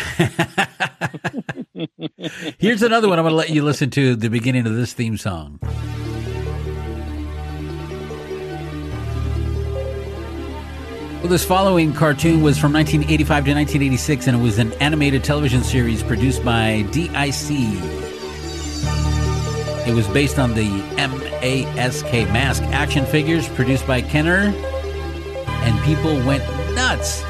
Here's 2.59 2.83
another 2.83 3.09
one. 3.09 3.17
I'm 3.17 3.23
going 3.23 3.31
to 3.31 3.35
let 3.37 3.49
you 3.49 3.63
listen 3.63 3.89
to 3.91 4.15
the 4.15 4.29
beginning 4.29 4.67
of 4.67 4.75
this 4.75 4.93
theme 4.93 5.17
song. 5.17 5.59
Well, 11.21 11.29
this 11.29 11.45
following 11.45 11.93
cartoon 11.93 12.41
was 12.41 12.57
from 12.57 12.73
1985 12.73 13.45
to 13.45 13.53
1986, 13.53 14.25
and 14.25 14.37
it 14.37 14.39
was 14.41 14.57
an 14.57 14.73
animated 14.81 15.23
television 15.23 15.61
series 15.61 16.01
produced 16.01 16.43
by 16.43 16.81
DIC. 16.89 17.51
It 19.87 19.93
was 19.93 20.07
based 20.07 20.39
on 20.39 20.55
the 20.55 20.67
MASK 20.97 22.11
Mask 22.33 22.63
action 22.63 23.05
figures 23.05 23.47
produced 23.49 23.85
by 23.85 24.01
Kenner, 24.01 24.51
and 25.45 25.79
people 25.83 26.15
went 26.25 26.43
nuts 26.73 27.21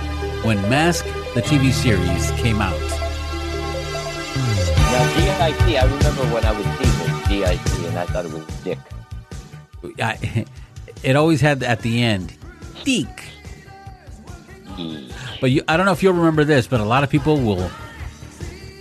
when 0.46 0.62
Mask, 0.70 1.04
the 1.34 1.42
TV 1.42 1.74
series, 1.74 2.32
came 2.40 2.62
out. 2.62 2.80
Now, 4.88 5.16
DIC, 5.18 5.76
I 5.76 5.84
remember 5.84 6.34
when 6.34 6.46
I 6.46 6.54
was 6.54 6.66
seeing 6.66 6.98
this, 7.10 7.28
DIC, 7.28 7.90
and 7.90 8.00
I 8.00 8.06
thought 8.06 8.24
it 8.24 8.32
was 8.32 8.46
Dick. 8.64 8.80
I, 10.02 10.46
it 11.04 11.18
always 11.18 11.42
had 11.42 11.62
at 11.62 11.82
the 11.82 12.02
end, 12.02 12.34
Deek. 12.86 13.32
But 15.40 15.52
you, 15.52 15.64
I 15.68 15.78
don't 15.78 15.86
know 15.86 15.92
if 15.92 16.04
you'll 16.04 16.14
remember 16.14 16.44
this, 16.44 16.68
but 16.68 16.80
a 16.80 16.86
lot 16.86 17.04
of 17.04 17.10
people 17.10 17.38
will 17.38 17.72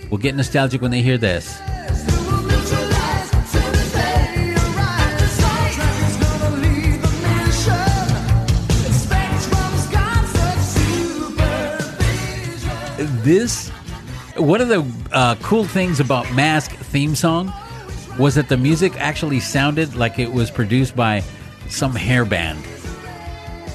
will 0.09 0.17
get 0.17 0.35
nostalgic 0.35 0.81
when 0.81 0.91
they 0.91 1.01
hear 1.01 1.17
this. 1.17 1.59
This 13.23 13.69
one 14.35 14.61
of 14.61 14.67
the 14.69 14.85
uh, 15.11 15.35
cool 15.41 15.63
things 15.65 15.99
about 15.99 16.31
Mask 16.33 16.71
theme 16.71 17.15
song 17.15 17.53
was 18.17 18.35
that 18.35 18.49
the 18.49 18.57
music 18.57 18.93
actually 18.97 19.39
sounded 19.39 19.95
like 19.95 20.19
it 20.19 20.31
was 20.31 20.49
produced 20.49 20.95
by 20.95 21.23
some 21.69 21.95
hair 21.95 22.25
band, 22.25 22.63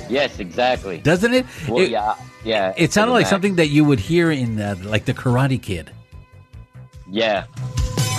Yes, 0.09 0.39
exactly. 0.39 0.99
doesn't 0.99 1.33
it? 1.35 1.47
Well, 1.69 1.83
it, 1.83 1.91
yeah, 1.91 2.15
yeah. 2.45 2.73
it 2.77 2.93
sounded 2.93 3.13
like 3.13 3.23
Mac. 3.25 3.31
something 3.31 3.57
that 3.57 3.69
you 3.69 3.85
would 3.85 3.99
hear 4.01 4.31
in 4.31 4.61
uh, 4.61 4.77
like 4.85 5.05
the 5.05 5.15
Karate 5.15 5.61
Kid. 5.61 5.91
Yeah, 7.11 7.47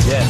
yeah. 0.08 0.28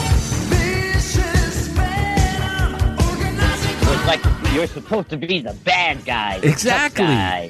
So 3.83 3.93
it's 3.93 4.05
like 4.07 4.53
you're 4.53 4.67
supposed 4.67 5.09
to 5.09 5.17
be 5.17 5.39
the 5.39 5.53
bad 5.63 6.03
guy, 6.05 6.39
the 6.39 6.47
tough 6.47 6.53
Exactly. 6.53 7.05
guy, 7.05 7.47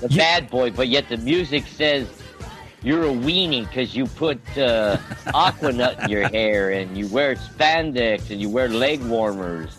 the 0.00 0.08
You- 0.08 0.16
bad 0.18 0.48
boy, 0.50 0.70
but 0.70 0.88
yet 0.88 1.08
the 1.08 1.16
music 1.18 1.66
says 1.66 2.06
you're 2.82 3.04
a 3.04 3.08
weenie 3.12 3.66
because 3.66 3.94
you 3.96 4.06
put 4.06 4.38
uh, 4.58 4.96
Aqua 5.34 5.72
Net 5.72 6.02
in 6.04 6.08
your 6.10 6.28
hair 6.28 6.70
and 6.70 6.96
you 6.96 7.08
wear 7.08 7.34
spandex 7.34 8.30
and 8.30 8.40
you 8.40 8.48
wear 8.48 8.68
leg 8.68 9.02
warmers 9.02 9.76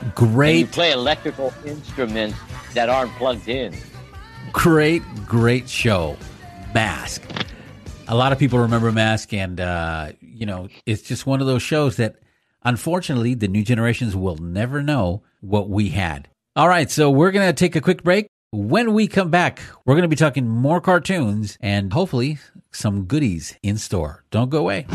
and 0.00 0.08
you 0.08 0.12
Great, 0.14 0.72
play 0.72 0.92
electrical 0.92 1.52
instruments 1.64 2.38
that 2.74 2.88
aren't 2.88 3.12
plugged 3.12 3.48
in. 3.48 3.74
great, 4.52 5.02
great 5.26 5.68
show, 5.68 6.16
Mask. 6.74 7.22
A 8.08 8.14
lot 8.14 8.32
of 8.32 8.38
people 8.38 8.58
remember 8.58 8.90
Mask, 8.92 9.32
and 9.32 9.60
uh, 9.60 10.12
you 10.20 10.46
know, 10.46 10.68
it's 10.86 11.02
just 11.02 11.26
one 11.26 11.40
of 11.40 11.46
those 11.46 11.62
shows 11.62 11.96
that, 11.96 12.16
unfortunately, 12.64 13.34
the 13.34 13.48
new 13.48 13.62
generations 13.62 14.16
will 14.16 14.36
never 14.36 14.82
know 14.82 15.22
what 15.40 15.68
we 15.68 15.90
had. 15.90 16.28
All 16.56 16.68
right, 16.68 16.90
so 16.90 17.10
we're 17.10 17.30
gonna 17.32 17.52
take 17.52 17.76
a 17.76 17.80
quick 17.80 18.02
break. 18.02 18.28
When 18.50 18.94
we 18.94 19.08
come 19.08 19.30
back, 19.30 19.60
we're 19.84 19.94
gonna 19.94 20.08
be 20.08 20.16
talking 20.16 20.48
more 20.48 20.80
cartoons 20.80 21.58
and 21.60 21.92
hopefully 21.92 22.38
some 22.72 23.04
goodies 23.04 23.56
in 23.62 23.76
store. 23.76 24.24
Don't 24.30 24.48
go 24.48 24.58
away. 24.58 24.86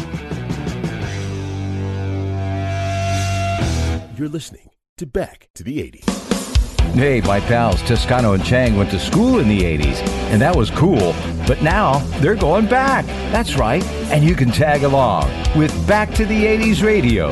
You're 4.16 4.30
listening 4.30 4.70
to 4.98 5.08
Back 5.08 5.50
to 5.56 5.64
the 5.64 5.80
80s. 5.80 6.94
Hey, 6.94 7.22
my 7.22 7.40
pals 7.40 7.82
Toscano 7.82 8.34
and 8.34 8.46
Chang 8.46 8.78
went 8.78 8.92
to 8.92 9.00
school 9.00 9.40
in 9.40 9.48
the 9.48 9.62
80s, 9.62 9.98
and 10.30 10.40
that 10.42 10.56
was 10.56 10.70
cool. 10.70 11.16
But 11.48 11.64
now 11.64 11.98
they're 12.20 12.36
going 12.36 12.68
back. 12.68 13.06
That's 13.32 13.56
right. 13.58 13.84
And 14.12 14.24
you 14.24 14.36
can 14.36 14.52
tag 14.52 14.84
along 14.84 15.32
with 15.58 15.72
Back 15.88 16.14
to 16.16 16.26
the 16.26 16.46
80s 16.46 16.84
Radio. 16.84 17.32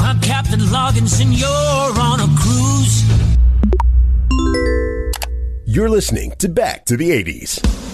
I'm 0.00 0.20
Captain 0.20 0.58
Loggins 0.58 1.20
and 1.20 1.32
you're 1.32 1.48
on 1.48 2.20
a 2.20 2.26
cruise. 2.36 3.04
You're 5.66 5.90
listening 5.90 6.32
to 6.38 6.48
Back 6.48 6.84
to 6.86 6.96
the 6.96 7.10
80s. 7.10 7.87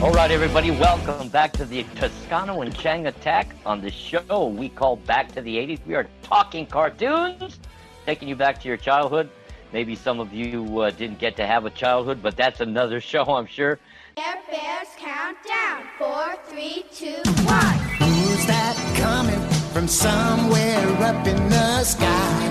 All 0.00 0.12
right, 0.12 0.30
everybody, 0.30 0.70
welcome 0.70 1.28
back 1.28 1.52
to 1.54 1.64
the 1.64 1.82
Toscano 1.96 2.60
and 2.62 2.72
Chang 2.78 3.08
Attack 3.08 3.56
on 3.66 3.80
the 3.80 3.90
show 3.90 4.46
we 4.46 4.68
call 4.68 4.94
Back 4.94 5.32
to 5.32 5.40
the 5.40 5.56
80s. 5.56 5.84
We 5.84 5.96
are 5.96 6.06
talking 6.22 6.66
cartoons, 6.66 7.58
taking 8.06 8.28
you 8.28 8.36
back 8.36 8.60
to 8.60 8.68
your 8.68 8.76
childhood. 8.76 9.28
Maybe 9.72 9.96
some 9.96 10.20
of 10.20 10.32
you 10.32 10.82
uh, 10.82 10.90
didn't 10.90 11.18
get 11.18 11.36
to 11.38 11.46
have 11.48 11.66
a 11.66 11.70
childhood, 11.70 12.22
but 12.22 12.36
that's 12.36 12.60
another 12.60 13.00
show, 13.10 13.24
I'm 13.24 13.46
sure. 13.46 13.80
Care 14.14 14.40
Bears 14.48 14.88
countdown. 14.96 15.82
Four, 15.98 16.36
three, 16.46 16.84
two, 16.94 17.20
one. 17.42 17.78
Who's 17.98 18.46
that 18.46 18.76
coming 18.96 19.40
from 19.72 19.88
somewhere 19.88 20.78
up 21.02 21.26
in 21.26 21.48
the 21.48 21.82
sky? 21.82 22.46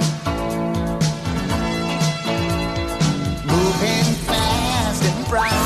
Moving 3.46 4.14
fast 4.28 5.04
and 5.06 5.28
bright 5.30 5.57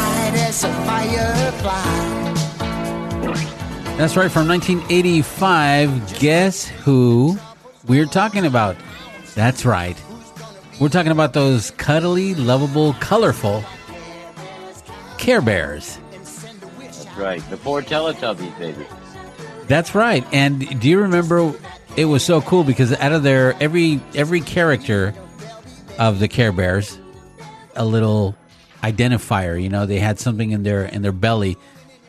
as 0.51 0.65
a 0.65 0.73
firefly. 0.83 1.81
That's 3.95 4.17
right, 4.17 4.29
from 4.29 4.49
1985. 4.49 6.19
Guess 6.19 6.67
who 6.67 7.37
we're 7.87 8.05
talking 8.05 8.45
about? 8.45 8.75
That's 9.33 9.63
right. 9.63 9.95
We're 10.77 10.89
talking 10.89 11.13
about 11.13 11.31
those 11.31 11.71
cuddly, 11.71 12.35
lovable, 12.35 12.93
colorful 12.95 13.63
Care 15.17 15.39
Bears. 15.39 15.97
That's 16.11 17.07
right, 17.15 17.49
the 17.49 17.55
four 17.55 17.81
Teletubbies, 17.81 18.59
baby. 18.59 18.85
That's 19.69 19.95
right. 19.95 20.25
And 20.33 20.81
do 20.81 20.89
you 20.89 20.99
remember? 20.99 21.53
It 21.95 22.05
was 22.05 22.25
so 22.25 22.41
cool 22.41 22.65
because 22.65 22.91
out 22.99 23.13
of 23.13 23.23
their 23.23 23.53
every 23.61 24.01
every 24.15 24.41
character 24.41 25.13
of 25.97 26.19
the 26.19 26.27
Care 26.27 26.51
Bears, 26.51 26.99
a 27.77 27.85
little 27.85 28.35
identifier. 28.83 29.61
You 29.61 29.69
know, 29.69 29.85
they 29.85 29.99
had 29.99 30.19
something 30.19 30.51
in 30.51 30.63
their 30.63 30.85
in 30.85 31.01
their 31.01 31.11
belly, 31.11 31.57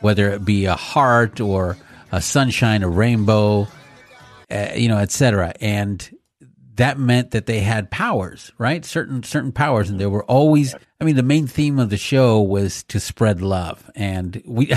whether 0.01 0.29
it 0.31 0.45
be 0.45 0.65
a 0.65 0.75
heart 0.75 1.39
or 1.39 1.77
a 2.11 2.21
sunshine, 2.21 2.83
a 2.83 2.89
rainbow, 2.89 3.67
uh, 4.51 4.69
you 4.75 4.87
know, 4.87 4.97
etc. 4.97 5.53
And 5.61 6.09
that 6.75 6.97
meant 6.97 7.31
that 7.31 7.45
they 7.45 7.59
had 7.59 7.91
powers, 7.91 8.51
right? 8.57 8.83
Certain 8.85 9.23
certain 9.23 9.51
powers, 9.51 9.89
and 9.89 9.99
they 9.99 10.07
were 10.07 10.23
always. 10.25 10.75
I 10.99 11.03
mean, 11.05 11.15
the 11.15 11.23
main 11.23 11.47
theme 11.47 11.79
of 11.79 11.89
the 11.89 11.97
show 11.97 12.41
was 12.41 12.83
to 12.85 12.99
spread 12.99 13.41
love, 13.41 13.89
and 13.95 14.41
we 14.45 14.71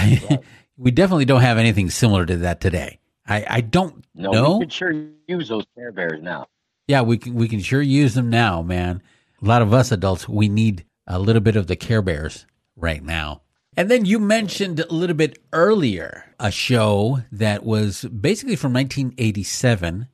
we 0.77 0.91
definitely 0.91 1.25
don't 1.25 1.41
have 1.43 1.59
anything 1.59 1.91
similar 1.91 2.27
to 2.27 2.37
that 2.39 2.61
today. 2.61 2.99
I 3.27 3.47
I 3.49 3.61
don't 3.63 4.05
No, 4.15 4.31
know. 4.31 4.59
we 4.59 4.65
could 4.67 4.73
sure 4.73 4.93
use 5.27 5.49
those 5.49 5.65
Care 5.77 5.93
Bears 5.93 6.23
now. 6.23 6.47
Yeah, 6.89 7.03
we 7.03 7.19
can 7.19 7.35
we 7.35 7.49
can 7.49 7.61
sure 7.61 7.83
use 7.83 8.15
them 8.15 8.31
now, 8.31 8.63
man. 8.63 9.03
A 9.43 9.45
lot 9.47 9.63
of 9.63 9.73
us 9.75 9.93
adults 9.93 10.29
we 10.29 10.49
need 10.49 10.85
a 11.07 11.19
little 11.19 11.43
bit 11.43 11.57
of 11.57 11.67
the 11.67 11.77
Care 11.77 12.03
Bears 12.03 12.47
right 12.77 13.03
now. 13.03 13.43
And 13.77 13.91
then 13.91 14.05
you 14.07 14.19
mentioned 14.19 14.81
a 14.81 14.93
little 14.93 15.17
bit 15.17 15.39
earlier 15.53 16.35
a 16.41 16.51
show 16.51 17.21
that 17.31 17.63
was 17.65 18.05
basically 18.05 18.57
from 18.57 18.73
1987. 18.73 20.09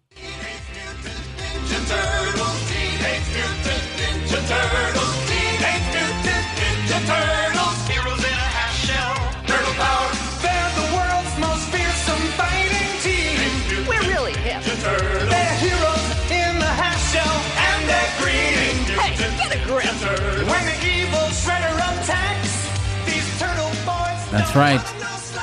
That's 24.32 24.56
right. 24.56 24.80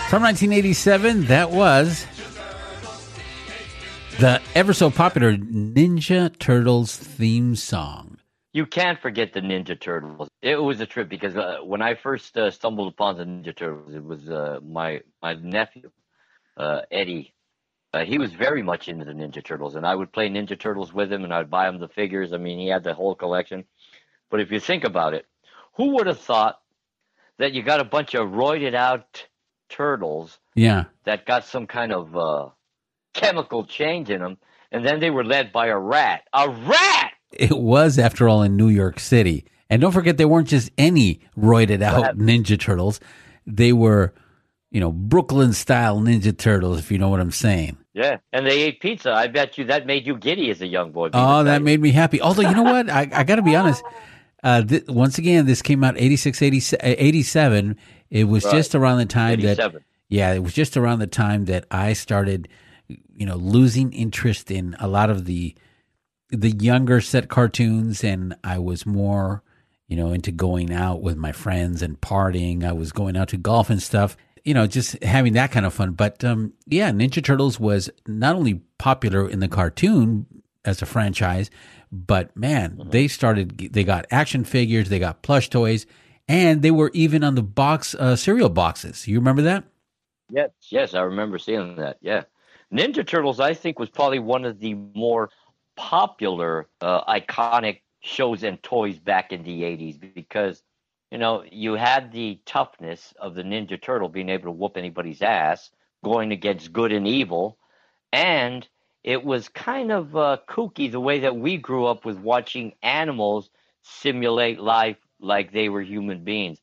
From 0.09 0.23
1987, 0.23 1.25
that 1.25 1.51
was 1.51 2.07
the 4.17 4.41
ever 4.55 4.73
so 4.73 4.89
popular 4.89 5.37
Ninja 5.37 6.35
Turtles 6.39 6.95
theme 6.95 7.55
song. 7.55 8.17
You 8.51 8.65
can't 8.65 8.99
forget 8.99 9.31
the 9.31 9.41
Ninja 9.41 9.79
Turtles. 9.79 10.27
It 10.41 10.55
was 10.55 10.81
a 10.81 10.87
trip 10.87 11.07
because 11.07 11.37
uh, 11.37 11.59
when 11.63 11.83
I 11.83 11.93
first 11.93 12.35
uh, 12.35 12.49
stumbled 12.49 12.91
upon 12.91 13.17
the 13.17 13.25
Ninja 13.25 13.55
Turtles, 13.55 13.93
it 13.93 14.03
was 14.03 14.27
uh, 14.27 14.59
my 14.67 15.01
my 15.21 15.35
nephew 15.35 15.91
uh, 16.57 16.81
Eddie. 16.89 17.35
Uh, 17.93 18.05
he 18.05 18.17
was 18.17 18.33
very 18.33 18.63
much 18.63 18.87
into 18.87 19.05
the 19.05 19.13
Ninja 19.13 19.43
Turtles, 19.43 19.75
and 19.75 19.85
I 19.85 19.93
would 19.93 20.11
play 20.11 20.29
Ninja 20.29 20.59
Turtles 20.59 20.91
with 20.91 21.13
him, 21.13 21.23
and 21.25 21.31
I'd 21.31 21.51
buy 21.51 21.69
him 21.69 21.77
the 21.77 21.89
figures. 21.89 22.33
I 22.33 22.37
mean, 22.37 22.57
he 22.57 22.69
had 22.69 22.83
the 22.83 22.95
whole 22.95 23.13
collection. 23.13 23.65
But 24.31 24.39
if 24.39 24.51
you 24.51 24.59
think 24.59 24.83
about 24.83 25.13
it, 25.13 25.27
who 25.75 25.89
would 25.95 26.07
have 26.07 26.19
thought 26.19 26.59
that 27.39 27.53
you 27.53 27.63
got 27.63 27.79
a 27.79 27.83
bunch 27.85 28.13
of 28.13 28.29
roided 28.29 28.75
out 28.75 29.25
turtles 29.69 30.39
Yeah. 30.55 30.85
that 31.05 31.25
got 31.25 31.45
some 31.45 31.65
kind 31.67 31.91
of 31.91 32.15
uh, 32.15 32.49
chemical 33.13 33.65
change 33.65 34.09
in 34.09 34.19
them, 34.21 34.37
and 34.71 34.85
then 34.85 34.99
they 34.99 35.09
were 35.09 35.23
led 35.23 35.51
by 35.51 35.67
a 35.67 35.77
rat. 35.77 36.21
A 36.33 36.49
rat! 36.49 37.11
It 37.31 37.57
was, 37.57 37.97
after 37.99 38.27
all, 38.27 38.41
in 38.43 38.55
New 38.55 38.69
York 38.69 38.99
City. 38.99 39.45
And 39.69 39.81
don't 39.81 39.91
forget, 39.91 40.17
they 40.17 40.25
weren't 40.25 40.47
just 40.47 40.71
any 40.77 41.21
roided 41.37 41.81
out 41.81 42.17
Ninja 42.17 42.59
Turtles. 42.59 42.99
They 43.45 43.71
were, 43.71 44.13
you 44.71 44.79
know, 44.79 44.91
Brooklyn 44.91 45.53
style 45.53 45.99
Ninja 45.99 46.35
Turtles, 46.35 46.79
if 46.79 46.91
you 46.91 46.97
know 46.97 47.09
what 47.09 47.19
I'm 47.19 47.31
saying. 47.31 47.77
Yeah, 47.93 48.17
and 48.33 48.47
they 48.47 48.61
ate 48.61 48.79
pizza. 48.79 49.11
I 49.11 49.27
bet 49.27 49.57
you 49.57 49.65
that 49.65 49.85
made 49.85 50.07
you 50.07 50.17
giddy 50.17 50.49
as 50.49 50.61
a 50.61 50.67
young 50.67 50.91
boy. 50.91 51.09
Oh, 51.13 51.43
that 51.43 51.61
made 51.61 51.79
me 51.81 51.91
happy. 51.91 52.19
Although, 52.21 52.43
you 52.49 52.55
know 52.55 52.63
what? 52.63 52.89
I, 52.89 53.01
I 53.13 53.23
got 53.23 53.35
to 53.35 53.41
be 53.41 53.55
honest. 53.55 53.83
Uh, 54.43 54.61
th- 54.63 54.85
once 54.87 55.17
again, 55.17 55.45
this 55.45 55.61
came 55.61 55.83
out 55.83 55.95
86, 55.97 56.41
87. 56.41 57.75
It 58.09 58.23
was 58.25 58.45
Right. 58.45 58.53
just 58.53 58.73
around 58.75 58.97
the 58.99 59.05
time 59.05 59.41
that 59.41 59.57
Yeah, 60.07 60.33
it 60.33 60.43
was 60.43 60.53
just 60.53 60.75
around 60.77 60.99
the 60.99 61.07
time 61.07 61.45
that 61.45 61.65
I 61.69 61.93
started, 61.93 62.47
you 62.87 63.25
know, 63.25 63.35
losing 63.35 63.93
interest 63.93 64.49
in 64.49 64.75
a 64.79 64.87
lot 64.87 65.09
of 65.09 65.25
the 65.25 65.55
the 66.31 66.51
younger 66.51 67.01
set 67.01 67.27
cartoons, 67.27 68.03
and 68.03 68.35
I 68.43 68.59
was 68.59 68.85
more, 68.85 69.41
you 69.87 69.97
know, 69.97 70.11
into 70.11 70.31
going 70.31 70.71
out 70.71 71.01
with 71.01 71.17
my 71.17 71.31
friends 71.31 71.81
and 71.81 71.99
partying. 72.01 72.63
I 72.63 72.71
was 72.71 72.91
going 72.91 73.17
out 73.17 73.29
to 73.29 73.37
golf 73.37 73.69
and 73.71 73.81
stuff, 73.81 74.15
you 74.45 74.53
know, 74.53 74.67
just 74.67 75.01
having 75.03 75.33
that 75.33 75.51
kind 75.51 75.65
of 75.65 75.73
fun. 75.73 75.93
But 75.93 76.23
um, 76.23 76.53
yeah, 76.67 76.91
Ninja 76.91 77.23
Turtles 77.23 77.59
was 77.59 77.89
not 78.07 78.35
only 78.35 78.61
popular 78.77 79.27
in 79.27 79.39
the 79.39 79.47
cartoon 79.47 80.27
as 80.65 80.81
a 80.83 80.85
franchise, 80.85 81.49
but 81.91 82.35
man, 82.35 82.79
they 82.91 83.07
started. 83.07 83.57
They 83.57 83.83
got 83.83 84.05
action 84.11 84.43
figures, 84.43 84.89
they 84.89 84.99
got 84.99 85.21
plush 85.21 85.49
toys, 85.49 85.85
and 86.27 86.61
they 86.61 86.71
were 86.71 86.91
even 86.93 87.23
on 87.23 87.35
the 87.35 87.43
box 87.43 87.95
uh, 87.95 88.15
cereal 88.15 88.49
boxes. 88.49 89.07
You 89.07 89.17
remember 89.19 89.41
that? 89.43 89.63
Yes, 90.29 90.51
yes, 90.69 90.93
I 90.93 91.01
remember 91.01 91.39
seeing 91.39 91.75
that. 91.77 91.97
Yeah, 92.01 92.23
Ninja 92.71 93.05
Turtles, 93.05 93.39
I 93.39 93.53
think, 93.53 93.79
was 93.79 93.89
probably 93.89 94.19
one 94.19 94.45
of 94.45 94.59
the 94.59 94.75
more 94.75 95.31
popular, 95.75 96.67
uh, 96.81 97.03
iconic 97.05 97.81
shows 98.01 98.43
and 98.43 98.61
toys 98.61 98.99
back 98.99 99.31
in 99.31 99.43
the 99.43 99.63
'80s 99.63 99.99
because 100.13 100.61
you 101.11 101.17
know 101.17 101.43
you 101.51 101.73
had 101.73 102.11
the 102.11 102.39
toughness 102.45 103.13
of 103.19 103.33
the 103.33 103.43
Ninja 103.43 103.81
Turtle 103.81 104.09
being 104.09 104.29
able 104.29 104.45
to 104.45 104.51
whoop 104.51 104.77
anybody's 104.77 105.23
ass, 105.23 105.71
going 106.03 106.31
against 106.31 106.71
good 106.71 106.91
and 106.91 107.07
evil, 107.07 107.57
and 108.13 108.67
it 109.09 109.25
was 109.25 109.49
kind 109.49 109.91
of 109.91 110.15
uh, 110.15 110.37
kooky 110.47 110.91
the 110.91 110.99
way 110.99 111.21
that 111.21 111.35
we 111.35 111.57
grew 111.57 111.87
up 111.87 112.05
with 112.05 112.19
watching 112.19 112.73
animals 112.83 113.49
simulate 113.81 114.59
life 114.59 114.97
like 115.19 115.51
they 115.51 115.67
were 115.67 115.81
human 115.81 116.23
beings. 116.23 116.59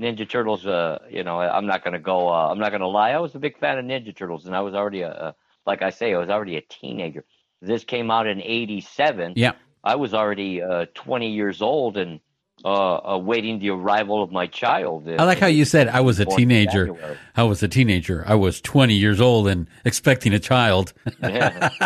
Ninja 0.00 0.26
Turtles, 0.26 0.64
uh, 0.64 0.98
you 1.10 1.22
know, 1.24 1.38
I'm 1.38 1.66
not 1.66 1.84
gonna 1.84 1.98
go. 1.98 2.26
Uh, 2.26 2.48
I'm 2.50 2.58
not 2.58 2.72
gonna 2.72 2.88
lie. 2.88 3.10
I 3.10 3.18
was 3.18 3.34
a 3.34 3.38
big 3.38 3.58
fan 3.58 3.76
of 3.76 3.84
Ninja 3.84 4.16
Turtles, 4.16 4.46
and 4.46 4.56
I 4.56 4.62
was 4.62 4.72
already 4.72 5.02
a, 5.02 5.10
a 5.10 5.34
like 5.66 5.82
I 5.82 5.90
say, 5.90 6.14
I 6.14 6.18
was 6.18 6.30
already 6.30 6.56
a 6.56 6.62
teenager. 6.62 7.22
This 7.60 7.84
came 7.84 8.10
out 8.10 8.26
in 8.26 8.40
'87. 8.40 9.34
Yeah. 9.36 9.52
I 9.84 9.96
was 9.96 10.14
already 10.14 10.62
uh, 10.62 10.86
20 10.94 11.30
years 11.30 11.60
old 11.60 11.98
and 11.98 12.20
uh, 12.64 13.00
awaiting 13.04 13.58
the 13.58 13.70
arrival 13.70 14.22
of 14.22 14.30
my 14.30 14.46
child. 14.46 15.08
I 15.08 15.24
like 15.24 15.38
how 15.38 15.46
you 15.46 15.64
said 15.64 15.88
I 15.88 16.00
was 16.00 16.20
a 16.20 16.24
teenager. 16.24 17.18
I 17.36 17.42
was 17.42 17.62
a 17.62 17.68
teenager. 17.68 18.24
I 18.26 18.34
was 18.34 18.60
20 18.60 18.94
years 18.94 19.20
old 19.20 19.48
and 19.48 19.66
expecting 19.84 20.32
a 20.34 20.38
child. 20.38 20.92
Yeah. 21.22 21.70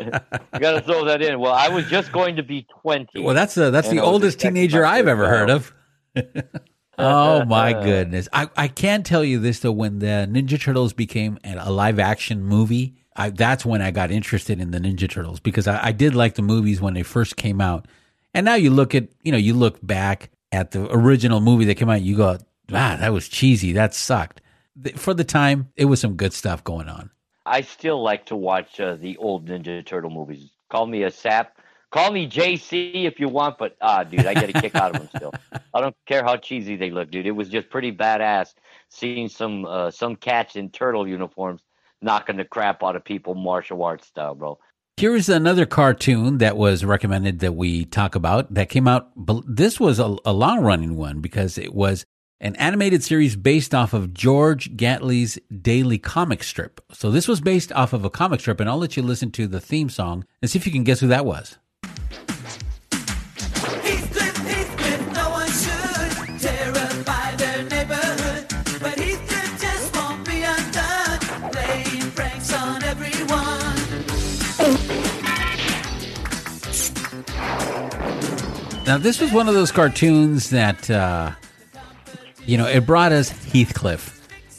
you 0.00 0.10
got 0.58 0.72
to 0.72 0.80
throw 0.80 1.04
that 1.04 1.22
in. 1.22 1.38
Well, 1.38 1.52
I 1.52 1.68
was 1.68 1.86
just 1.86 2.12
going 2.12 2.36
to 2.36 2.42
be 2.42 2.66
20. 2.82 3.20
Well, 3.22 3.34
that's 3.34 3.54
the 3.54 3.70
that's 3.70 3.88
the 3.88 4.00
oldest 4.00 4.40
teenager 4.40 4.84
I've 4.84 5.08
ever 5.08 5.28
heard 5.28 5.50
of. 5.50 5.74
oh 6.98 7.44
my 7.44 7.72
goodness! 7.84 8.28
I 8.32 8.48
I 8.56 8.68
can 8.68 9.02
tell 9.02 9.24
you 9.24 9.38
this 9.38 9.60
though: 9.60 9.72
when 9.72 9.98
the 9.98 10.28
Ninja 10.30 10.60
Turtles 10.60 10.92
became 10.92 11.38
a 11.44 11.56
a 11.58 11.70
live 11.70 11.98
action 11.98 12.42
movie, 12.42 12.96
I, 13.14 13.30
that's 13.30 13.64
when 13.64 13.82
I 13.82 13.90
got 13.90 14.10
interested 14.10 14.60
in 14.60 14.70
the 14.70 14.78
Ninja 14.78 15.08
Turtles 15.08 15.40
because 15.40 15.66
I, 15.66 15.86
I 15.86 15.92
did 15.92 16.14
like 16.14 16.34
the 16.34 16.42
movies 16.42 16.80
when 16.80 16.94
they 16.94 17.02
first 17.02 17.36
came 17.36 17.60
out, 17.60 17.86
and 18.36 18.44
now 18.44 18.54
you 18.54 18.68
look 18.68 18.94
at 18.94 19.08
you 19.22 19.32
know 19.32 19.38
you 19.38 19.54
look 19.54 19.78
back 19.84 20.28
at 20.52 20.70
the 20.72 20.92
original 20.94 21.40
movie 21.40 21.64
that 21.64 21.76
came 21.76 21.88
out, 21.88 22.02
you 22.02 22.16
go, 22.16 22.38
ah, 22.72 22.96
that 23.00 23.12
was 23.12 23.28
cheesy, 23.28 23.72
that 23.72 23.94
sucked. 23.94 24.42
For 24.96 25.14
the 25.14 25.24
time, 25.24 25.70
it 25.74 25.86
was 25.86 26.00
some 26.00 26.16
good 26.16 26.34
stuff 26.34 26.62
going 26.62 26.88
on. 26.88 27.10
I 27.46 27.62
still 27.62 28.02
like 28.02 28.26
to 28.26 28.36
watch 28.36 28.78
uh, 28.78 28.96
the 28.96 29.16
old 29.16 29.48
Ninja 29.48 29.84
Turtle 29.84 30.10
movies. 30.10 30.50
Call 30.70 30.86
me 30.86 31.04
a 31.04 31.10
sap. 31.10 31.58
Call 31.90 32.12
me 32.12 32.28
JC 32.28 33.06
if 33.06 33.18
you 33.18 33.28
want, 33.28 33.56
but 33.56 33.74
ah, 33.80 34.04
dude, 34.04 34.26
I 34.26 34.34
get 34.34 34.50
a 34.50 34.60
kick 34.60 34.74
out 34.74 34.94
of 34.94 35.00
them 35.00 35.08
still. 35.16 35.32
I 35.74 35.80
don't 35.80 35.96
care 36.04 36.22
how 36.22 36.36
cheesy 36.36 36.76
they 36.76 36.90
look, 36.90 37.10
dude. 37.10 37.26
It 37.26 37.30
was 37.30 37.48
just 37.48 37.70
pretty 37.70 37.90
badass 37.90 38.52
seeing 38.90 39.30
some 39.30 39.64
uh, 39.64 39.90
some 39.90 40.14
cats 40.14 40.56
in 40.56 40.68
turtle 40.68 41.08
uniforms 41.08 41.62
knocking 42.02 42.36
the 42.36 42.44
crap 42.44 42.82
out 42.82 42.96
of 42.96 43.04
people 43.04 43.34
martial 43.34 43.82
arts 43.82 44.06
style, 44.06 44.34
bro. 44.34 44.58
Here 44.98 45.14
is 45.14 45.28
another 45.28 45.66
cartoon 45.66 46.38
that 46.38 46.56
was 46.56 46.82
recommended 46.82 47.40
that 47.40 47.54
we 47.54 47.84
talk 47.84 48.14
about 48.14 48.54
that 48.54 48.70
came 48.70 48.88
out. 48.88 49.10
This 49.46 49.78
was 49.78 49.98
a, 49.98 50.16
a 50.24 50.32
long 50.32 50.60
running 50.60 50.96
one 50.96 51.20
because 51.20 51.58
it 51.58 51.74
was 51.74 52.06
an 52.40 52.56
animated 52.56 53.04
series 53.04 53.36
based 53.36 53.74
off 53.74 53.92
of 53.92 54.14
George 54.14 54.74
Gately's 54.74 55.38
daily 55.60 55.98
comic 55.98 56.42
strip. 56.42 56.80
So 56.92 57.10
this 57.10 57.28
was 57.28 57.42
based 57.42 57.72
off 57.72 57.92
of 57.92 58.06
a 58.06 58.10
comic 58.10 58.40
strip, 58.40 58.58
and 58.58 58.70
I'll 58.70 58.78
let 58.78 58.96
you 58.96 59.02
listen 59.02 59.30
to 59.32 59.46
the 59.46 59.60
theme 59.60 59.90
song 59.90 60.24
and 60.40 60.50
see 60.50 60.58
if 60.58 60.64
you 60.64 60.72
can 60.72 60.84
guess 60.84 61.00
who 61.00 61.08
that 61.08 61.26
was. 61.26 61.58
Now, 78.86 78.98
this 78.98 79.20
was 79.20 79.32
one 79.32 79.48
of 79.48 79.54
those 79.54 79.72
cartoons 79.72 80.50
that, 80.50 80.88
uh, 80.88 81.32
you 82.44 82.56
know, 82.56 82.66
it 82.66 82.86
brought 82.86 83.10
us 83.12 83.30
Heathcliff. 83.30 84.12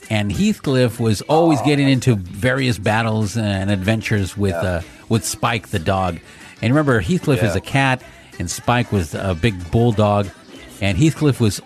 And 0.10 0.32
Heathcliff 0.32 1.00
was 1.00 1.22
always 1.24 1.62
getting 1.62 1.88
into 1.90 2.16
various 2.16 2.78
battles 2.78 3.38
and 3.38 3.70
adventures 3.72 4.38
with 4.38 4.54
uh, 4.54 4.82
with 5.10 5.26
Spike 5.26 5.68
the 5.70 5.80
dog. 5.80 6.20
And 6.62 6.74
remember, 6.74 7.00
Heathcliff 7.02 7.44
is 7.44 7.56
a 7.56 7.62
cat, 7.62 8.04
and 8.40 8.50
Spike 8.50 8.92
was 8.92 9.14
a 9.16 9.36
big 9.36 9.70
bulldog. 9.72 10.28
And 10.82 10.98
Heathcliff 10.98 11.40
was 11.42 11.62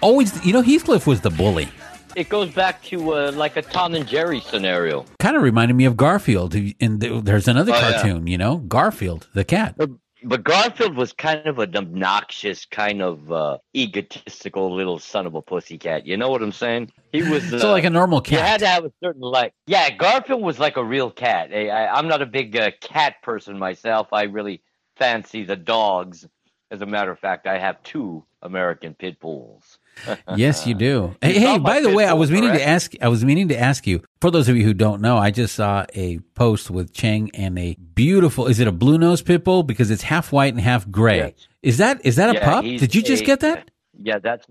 always, 0.00 0.44
you 0.44 0.52
know, 0.52 0.60
Heathcliff 0.62 1.06
was 1.06 1.20
the 1.20 1.30
bully. 1.30 1.68
It 2.16 2.28
goes 2.28 2.50
back 2.52 2.82
to 2.84 3.12
uh, 3.14 3.32
like 3.32 3.56
a 3.56 3.62
Tom 3.62 3.94
and 3.94 4.06
Jerry 4.06 4.40
scenario. 4.40 5.04
Kind 5.20 5.36
of 5.36 5.42
reminded 5.42 5.74
me 5.74 5.84
of 5.84 5.96
Garfield. 5.96 6.54
And 6.80 7.00
there's 7.00 7.46
another 7.48 7.72
Oh, 7.72 7.76
yeah. 7.78 7.92
cartoon, 7.92 8.26
you 8.26 8.38
know, 8.38 8.58
Garfield, 8.58 9.28
the 9.34 9.44
cat. 9.44 9.74
But, 9.76 9.90
but 10.24 10.42
Garfield 10.42 10.96
was 10.96 11.12
kind 11.12 11.46
of 11.46 11.58
an 11.58 11.76
obnoxious, 11.76 12.66
kind 12.66 13.02
of 13.02 13.30
uh, 13.30 13.58
egotistical 13.76 14.74
little 14.74 14.98
son 14.98 15.26
of 15.26 15.34
a 15.34 15.42
pussycat. 15.42 16.06
You 16.06 16.16
know 16.16 16.30
what 16.30 16.42
I'm 16.42 16.52
saying? 16.52 16.92
He 17.12 17.22
was 17.22 17.52
uh, 17.52 17.58
So 17.58 17.70
like 17.70 17.84
a 17.84 17.90
normal 17.90 18.20
cat. 18.20 18.32
You 18.32 18.38
had 18.38 18.60
to 18.60 18.66
have 18.66 18.84
a 18.84 18.92
certain 19.02 19.22
like. 19.22 19.52
Yeah, 19.66 19.90
Garfield 19.90 20.42
was 20.42 20.58
like 20.58 20.76
a 20.76 20.84
real 20.84 21.10
cat. 21.10 21.50
I, 21.52 21.68
I, 21.68 21.94
I'm 21.96 22.08
not 22.08 22.22
a 22.22 22.26
big 22.26 22.56
uh, 22.56 22.70
cat 22.80 23.16
person 23.22 23.58
myself. 23.58 24.12
I 24.12 24.24
really 24.24 24.62
fancy 24.96 25.44
the 25.44 25.56
dogs. 25.56 26.26
As 26.70 26.80
a 26.80 26.86
matter 26.86 27.10
of 27.10 27.18
fact, 27.18 27.46
I 27.46 27.58
have 27.58 27.82
two 27.82 28.24
American 28.42 28.94
pit 28.94 29.20
bulls. 29.20 29.78
Yes, 30.36 30.66
you 30.66 30.74
do. 30.74 31.14
Hey, 31.22 31.38
hey, 31.38 31.58
by 31.58 31.80
the 31.80 31.90
way, 31.92 32.04
I 32.06 32.12
was 32.14 32.30
meaning 32.30 32.52
to 32.52 32.62
ask. 32.66 32.92
I 33.00 33.08
was 33.08 33.24
meaning 33.24 33.48
to 33.48 33.58
ask 33.58 33.86
you. 33.86 34.02
For 34.20 34.30
those 34.30 34.48
of 34.48 34.56
you 34.56 34.64
who 34.64 34.74
don't 34.74 35.00
know, 35.00 35.16
I 35.16 35.30
just 35.30 35.54
saw 35.54 35.86
a 35.94 36.18
post 36.34 36.70
with 36.70 36.92
Chang 36.92 37.30
and 37.34 37.58
a 37.58 37.74
beautiful. 37.94 38.46
Is 38.46 38.60
it 38.60 38.66
a 38.68 38.72
blue 38.72 38.98
nose 38.98 39.22
pit 39.22 39.44
bull? 39.44 39.62
Because 39.62 39.90
it's 39.90 40.02
half 40.02 40.32
white 40.32 40.52
and 40.54 40.60
half 40.62 40.90
gray. 40.90 41.16
Yes. 41.18 41.32
Is 41.62 41.78
that 41.78 42.04
is 42.04 42.16
that 42.16 42.36
a 42.36 42.40
pup? 42.40 42.64
Did 42.64 42.94
you 42.94 43.02
just 43.02 43.22
a- 43.22 43.26
get 43.26 43.40
that? 43.40 43.70
Yeah, 44.02 44.18
that's 44.18 44.46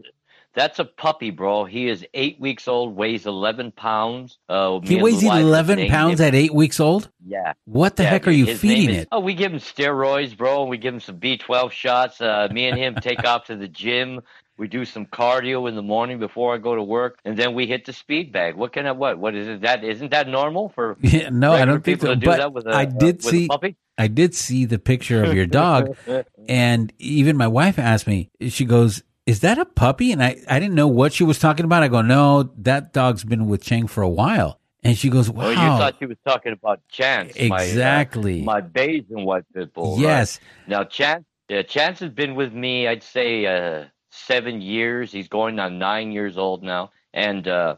that's 0.55 0.77
a 0.79 0.85
puppy, 0.85 1.31
bro. 1.31 1.65
He 1.65 1.87
is 1.89 2.05
eight 2.13 2.39
weeks 2.39 2.67
old, 2.67 2.95
weighs 2.95 3.25
eleven 3.25 3.71
pounds. 3.71 4.37
Uh, 4.47 4.79
He 4.83 5.01
weighs 5.01 5.19
the 5.21 5.27
wife 5.27 5.37
have 5.37 5.45
eleven 5.45 5.87
pounds 5.89 6.19
him- 6.19 6.27
at 6.27 6.35
eight 6.35 6.53
weeks 6.53 6.79
old. 6.79 7.09
Yeah. 7.25 7.53
What 7.65 7.95
the 7.95 8.03
Yeah, 8.03 8.09
heck 8.09 8.27
are 8.27 8.31
you 8.31 8.55
feeding 8.55 8.89
is- 8.91 8.97
it? 9.03 9.07
Oh, 9.11 9.19
we 9.19 9.33
give 9.33 9.51
him 9.51 9.59
steroids, 9.59 10.37
bro. 10.37 10.65
We 10.65 10.77
give 10.77 10.93
him 10.93 10.99
some 10.99 11.17
B12 11.19 11.71
shots. 11.71 12.21
Uh, 12.21 12.47
me 12.51 12.67
and 12.67 12.77
him 12.77 12.95
take 13.01 13.23
off 13.25 13.45
to 13.45 13.55
the 13.55 13.67
gym. 13.67 14.21
We 14.57 14.67
do 14.67 14.85
some 14.85 15.05
cardio 15.07 15.67
in 15.67 15.75
the 15.75 15.81
morning 15.81 16.19
before 16.19 16.53
I 16.53 16.57
go 16.59 16.75
to 16.75 16.83
work, 16.83 17.17
and 17.25 17.35
then 17.35 17.55
we 17.55 17.65
hit 17.65 17.85
the 17.85 17.93
speed 17.93 18.31
bag. 18.31 18.55
What 18.55 18.71
can 18.73 18.85
I? 18.85 18.91
What? 18.91 19.17
What 19.17 19.33
is 19.35 19.47
it? 19.47 19.61
That 19.61 19.83
isn't 19.83 20.11
that 20.11 20.27
normal 20.27 20.69
for? 20.69 20.95
Yeah, 21.01 21.29
no, 21.29 21.53
I 21.53 21.65
don't 21.65 21.83
think 21.83 21.99
people 21.99 22.07
so. 22.07 22.13
to 22.13 22.19
do 22.19 22.25
But 22.27 22.37
that 22.37 22.53
with 22.53 22.67
a- 22.67 22.71
I 22.71 22.83
uh, 22.83 22.85
did 22.85 23.19
a 23.19 23.23
see. 23.23 23.47
puppy? 23.47 23.75
I 23.97 24.07
did 24.07 24.33
see 24.35 24.65
the 24.65 24.79
picture 24.79 25.23
of 25.23 25.33
your 25.33 25.45
dog, 25.45 25.95
and 26.49 26.91
even 26.99 27.37
my 27.37 27.47
wife 27.47 27.77
asked 27.79 28.07
me. 28.07 28.29
She 28.49 28.65
goes, 28.65 29.03
"Is 29.25 29.39
that 29.41 29.57
a 29.57 29.65
puppy?" 29.65 30.11
And 30.11 30.21
I, 30.23 30.37
I 30.49 30.59
didn't 30.59 30.75
know 30.75 30.87
what 30.87 31.13
she 31.13 31.23
was 31.23 31.39
talking 31.39 31.65
about. 31.65 31.83
I 31.83 31.87
go, 31.87 32.01
"No, 32.01 32.43
that 32.59 32.93
dog's 32.93 33.23
been 33.23 33.47
with 33.47 33.63
Chang 33.63 33.87
for 33.87 34.01
a 34.03 34.09
while." 34.09 34.59
And 34.83 34.97
she 34.97 35.09
goes, 35.09 35.29
"Wow." 35.29 35.45
Oh, 35.45 35.49
you 35.49 35.55
thought 35.55 35.95
she 35.99 36.05
was 36.05 36.17
talking 36.27 36.51
about 36.53 36.81
Chance, 36.89 37.37
my, 37.39 37.57
uh, 37.57 37.61
Exactly. 37.61 38.41
my 38.41 38.61
beige 38.61 39.05
and 39.09 39.25
white 39.25 39.45
pit 39.53 39.73
bull. 39.73 39.95
right? 39.95 40.01
Yes. 40.01 40.39
Now 40.67 40.83
Chance, 40.83 41.25
uh, 41.51 41.63
Chance 41.63 41.99
has 41.99 42.09
been 42.11 42.35
with 42.35 42.51
me. 42.53 42.87
I'd 42.87 43.03
say 43.03 43.45
uh, 43.45 43.85
seven 44.13 44.61
years. 44.61 45.11
He's 45.11 45.27
going 45.27 45.59
on 45.59 45.79
nine 45.79 46.11
years 46.11 46.37
old 46.37 46.63
now, 46.63 46.91
and 47.13 47.47
uh, 47.47 47.75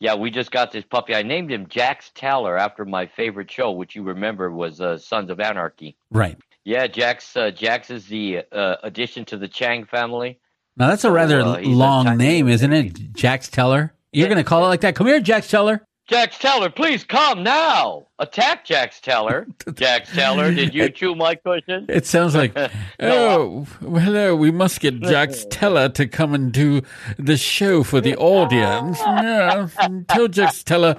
yeah, 0.00 0.14
we 0.14 0.30
just 0.30 0.50
got 0.50 0.72
this 0.72 0.84
puppy. 0.84 1.14
I 1.14 1.22
named 1.22 1.50
him 1.50 1.66
Jax 1.68 2.10
Teller 2.14 2.58
after 2.58 2.84
my 2.84 3.06
favorite 3.06 3.50
show, 3.50 3.70
which 3.72 3.94
you 3.96 4.02
remember 4.02 4.50
was 4.50 4.80
uh, 4.80 4.98
Sons 4.98 5.30
of 5.30 5.40
Anarchy. 5.40 5.96
Right. 6.10 6.36
Yeah, 6.64 6.86
Jax. 6.88 7.36
Uh, 7.36 7.50
Jax 7.50 7.90
is 7.90 8.06
the 8.06 8.42
uh, 8.52 8.76
addition 8.82 9.24
to 9.26 9.36
the 9.36 9.48
Chang 9.48 9.84
family. 9.84 10.38
Now 10.76 10.88
that's 10.88 11.04
a 11.04 11.10
rather 11.12 11.40
uh, 11.40 11.60
long 11.60 12.16
name, 12.18 12.48
isn't 12.48 12.72
it? 12.72 13.12
Jax 13.14 13.48
Teller. 13.48 13.94
You're 14.12 14.26
Yeah. 14.26 14.34
going 14.34 14.44
to 14.44 14.48
call 14.48 14.64
it 14.64 14.68
like 14.68 14.80
that? 14.82 14.94
Come 14.96 15.06
here, 15.06 15.20
Jax 15.20 15.48
Teller. 15.48 15.86
Jax 16.06 16.38
Teller, 16.38 16.70
please 16.70 17.02
come 17.02 17.42
now. 17.42 18.06
Attack 18.20 18.64
Jax 18.64 19.00
Teller. 19.00 19.44
Jax 19.74 20.14
Teller, 20.14 20.54
did 20.54 20.72
you 20.72 20.88
chew 20.88 21.16
my 21.16 21.34
cushion? 21.34 21.86
It 21.88 22.06
sounds 22.06 22.32
like, 22.34 22.56
oh, 23.00 23.66
well, 23.80 24.00
hello, 24.00 24.36
we 24.36 24.52
must 24.52 24.78
get 24.78 25.00
Jax 25.00 25.44
Teller 25.50 25.88
to 25.90 26.06
come 26.06 26.32
and 26.32 26.52
do 26.52 26.82
the 27.18 27.36
show 27.36 27.82
for 27.82 28.00
the 28.00 28.16
audience. 28.16 28.98
Yeah, 29.26 29.68
tell 30.08 30.28
Jax 30.28 30.62
Teller 30.62 30.94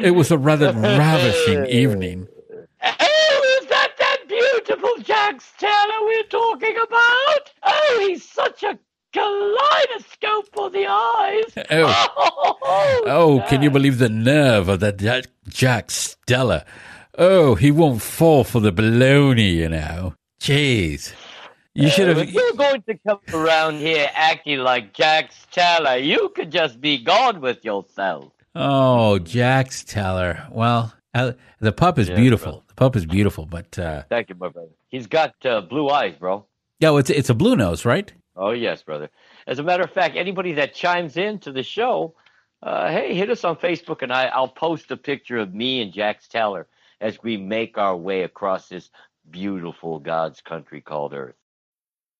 it 0.00 0.12
was 0.12 0.30
a 0.30 0.38
rather 0.38 0.72
ravishing 0.72 1.66
evening. 1.66 2.28
Oh, 2.82 3.58
is 3.60 3.68
that 3.68 3.92
that 3.98 4.18
beautiful 4.28 4.94
Jax 5.02 5.52
Teller 5.58 6.02
we're 6.02 6.22
talking 6.24 6.76
about? 6.76 7.52
Oh, 7.62 8.04
he's 8.06 8.28
such 8.28 8.62
a 8.62 8.78
kaleidoscope 9.14 10.48
for 10.52 10.70
the 10.70 10.86
eyes. 10.86 11.66
Oh, 11.70 12.56
oh, 13.06 13.44
can 13.48 13.62
you 13.62 13.70
believe 13.70 13.98
the 13.98 14.08
nerve 14.08 14.68
of 14.68 14.80
that 14.80 14.98
Jack, 14.98 15.26
Jax 15.48 16.16
Teller? 16.26 16.64
Oh, 17.16 17.54
he 17.54 17.70
won't 17.70 18.02
fall 18.02 18.44
for 18.44 18.60
the 18.60 18.72
baloney, 18.72 19.54
you 19.54 19.68
know. 19.68 20.14
Jeez. 20.40 21.12
You 21.74 21.88
should 21.88 22.08
have. 22.08 22.18
If 22.18 22.26
have. 22.26 22.34
you're 22.34 22.52
going 22.52 22.82
to 22.82 22.98
come 23.06 23.18
around 23.32 23.78
here 23.78 24.08
acting 24.14 24.58
like 24.58 24.92
Jax 24.92 25.46
Teller, 25.50 25.96
you 25.96 26.28
could 26.34 26.52
just 26.52 26.80
be 26.80 26.98
gone 27.02 27.40
with 27.40 27.64
yourself. 27.64 28.32
Oh, 28.54 29.18
Jax 29.18 29.82
Teller. 29.82 30.46
Well, 30.50 30.92
uh, 31.14 31.32
the 31.60 31.72
pup 31.72 31.98
is 31.98 32.08
Yeah, 32.08 32.16
beautiful. 32.16 32.62
The 32.68 32.74
pup 32.74 32.94
is 32.96 33.06
beautiful, 33.06 33.46
but 33.46 33.76
uh, 33.78 34.02
Thank 34.08 34.28
you, 34.28 34.36
my 34.36 34.48
brother. 34.48 34.68
He's 34.88 35.06
got 35.08 35.34
uh, 35.44 35.60
blue 35.62 35.88
eyes, 35.88 36.14
bro. 36.18 36.46
yeah, 36.78 36.96
it's 36.98 37.10
it's 37.10 37.30
a 37.30 37.34
blue 37.34 37.56
nose, 37.56 37.84
right? 37.84 38.12
Oh, 38.36 38.50
yes, 38.50 38.82
brother. 38.82 39.10
As 39.46 39.58
a 39.58 39.62
matter 39.62 39.84
of 39.84 39.92
fact, 39.92 40.16
anybody 40.16 40.54
that 40.54 40.74
chimes 40.74 41.16
in 41.16 41.38
to 41.40 41.52
the 41.52 41.62
show, 41.62 42.14
uh, 42.62 42.88
hey, 42.90 43.14
hit 43.14 43.30
us 43.30 43.44
on 43.44 43.56
Facebook 43.56 44.02
and 44.02 44.12
I, 44.12 44.24
I'll 44.26 44.48
post 44.48 44.90
a 44.90 44.96
picture 44.96 45.38
of 45.38 45.54
me 45.54 45.82
and 45.82 45.92
Jax 45.92 46.28
Teller 46.28 46.66
as 47.00 47.22
we 47.22 47.36
make 47.36 47.78
our 47.78 47.96
way 47.96 48.22
across 48.22 48.68
this 48.68 48.90
beautiful 49.30 49.98
God's 50.00 50.40
country 50.40 50.80
called 50.80 51.14
Earth. 51.14 51.36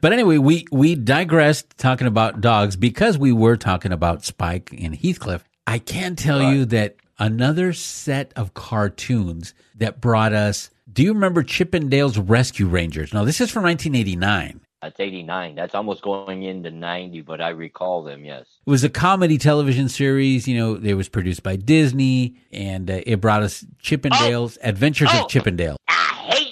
But 0.00 0.12
anyway, 0.12 0.38
we 0.38 0.64
we 0.70 0.94
digressed 0.94 1.76
talking 1.76 2.06
about 2.06 2.40
dogs 2.40 2.76
because 2.76 3.18
we 3.18 3.32
were 3.32 3.56
talking 3.56 3.92
about 3.92 4.24
Spike 4.24 4.72
and 4.78 4.94
Heathcliff. 4.94 5.42
I 5.66 5.78
can 5.80 6.14
tell 6.14 6.40
you 6.40 6.64
that 6.66 6.96
another 7.18 7.72
set 7.72 8.32
of 8.36 8.54
cartoons 8.54 9.54
that 9.74 10.00
brought 10.00 10.32
us. 10.32 10.70
Do 10.90 11.02
you 11.02 11.12
remember 11.12 11.42
Chip 11.42 11.74
'n 11.74 11.88
Dale's 11.88 12.16
Rescue 12.16 12.68
Rangers? 12.68 13.12
No, 13.12 13.24
this 13.24 13.40
is 13.40 13.50
from 13.50 13.64
1989. 13.64 14.60
That's 14.80 15.00
89. 15.00 15.56
That's 15.56 15.74
almost 15.74 16.02
going 16.02 16.44
into 16.44 16.70
90, 16.70 17.22
but 17.22 17.40
I 17.40 17.48
recall 17.48 18.04
them, 18.04 18.24
yes. 18.24 18.46
It 18.64 18.70
was 18.70 18.84
a 18.84 18.88
comedy 18.88 19.36
television 19.36 19.88
series. 19.88 20.46
You 20.46 20.56
know, 20.56 20.74
it 20.76 20.94
was 20.94 21.08
produced 21.08 21.42
by 21.42 21.56
Disney, 21.56 22.36
and 22.52 22.88
uh, 22.88 23.00
it 23.04 23.16
brought 23.20 23.42
us 23.42 23.66
Chip 23.82 24.06
'n 24.06 24.12
Dales 24.12 24.56
Adventures 24.62 25.08
Oh. 25.12 25.24
of 25.24 25.28
Chippendale. 25.28 25.76
I 25.88 26.14
hate 26.30 26.47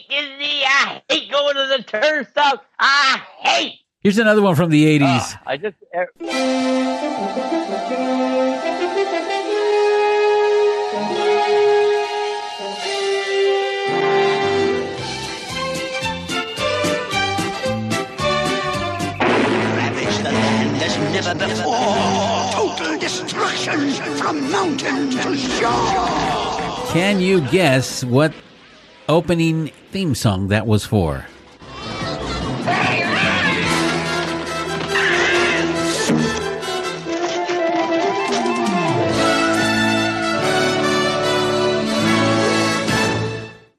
hate 1.69 1.87
going 1.87 1.93
to 1.93 1.99
the 1.99 1.99
turnstile. 2.01 2.63
I 2.79 3.23
hate. 3.41 3.81
Here's 4.01 4.19
another 4.19 4.43
one 4.43 4.55
from 4.55 4.71
the 4.71 4.85
80s. 4.99 5.03
Ah, 5.03 5.43
I 5.47 5.57
just. 5.57 5.77
Ravage 19.77 20.19
the 20.19 20.31
land 20.33 20.83
as 20.83 20.99
never 20.99 21.35
before. 21.35 22.53
Total 22.53 22.99
destruction 22.99 23.91
from 24.17 24.51
mountain 24.51 25.11
to 25.11 25.37
shore. 25.37 26.93
Can 26.93 27.21
you 27.21 27.41
guess 27.49 28.05
what 28.05 28.33
opening 29.09 29.69
theme 29.91 30.15
song 30.15 30.49
that 30.49 30.67
was 30.67 30.85
for? 30.85 31.27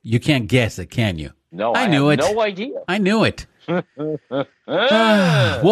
You 0.08 0.22
can't 0.22 0.48
guess 0.48 0.80
it, 0.80 0.90
can 0.90 1.20
you? 1.20 1.34
No, 1.52 1.74
I 1.74 1.84
I, 1.84 1.88
knew 1.88 2.10
it. 2.10 2.20
no 2.20 2.42
idea. 2.42 2.82
I 2.88 2.98
knew 2.98 3.26
it. 3.26 3.46
well, 3.68 3.84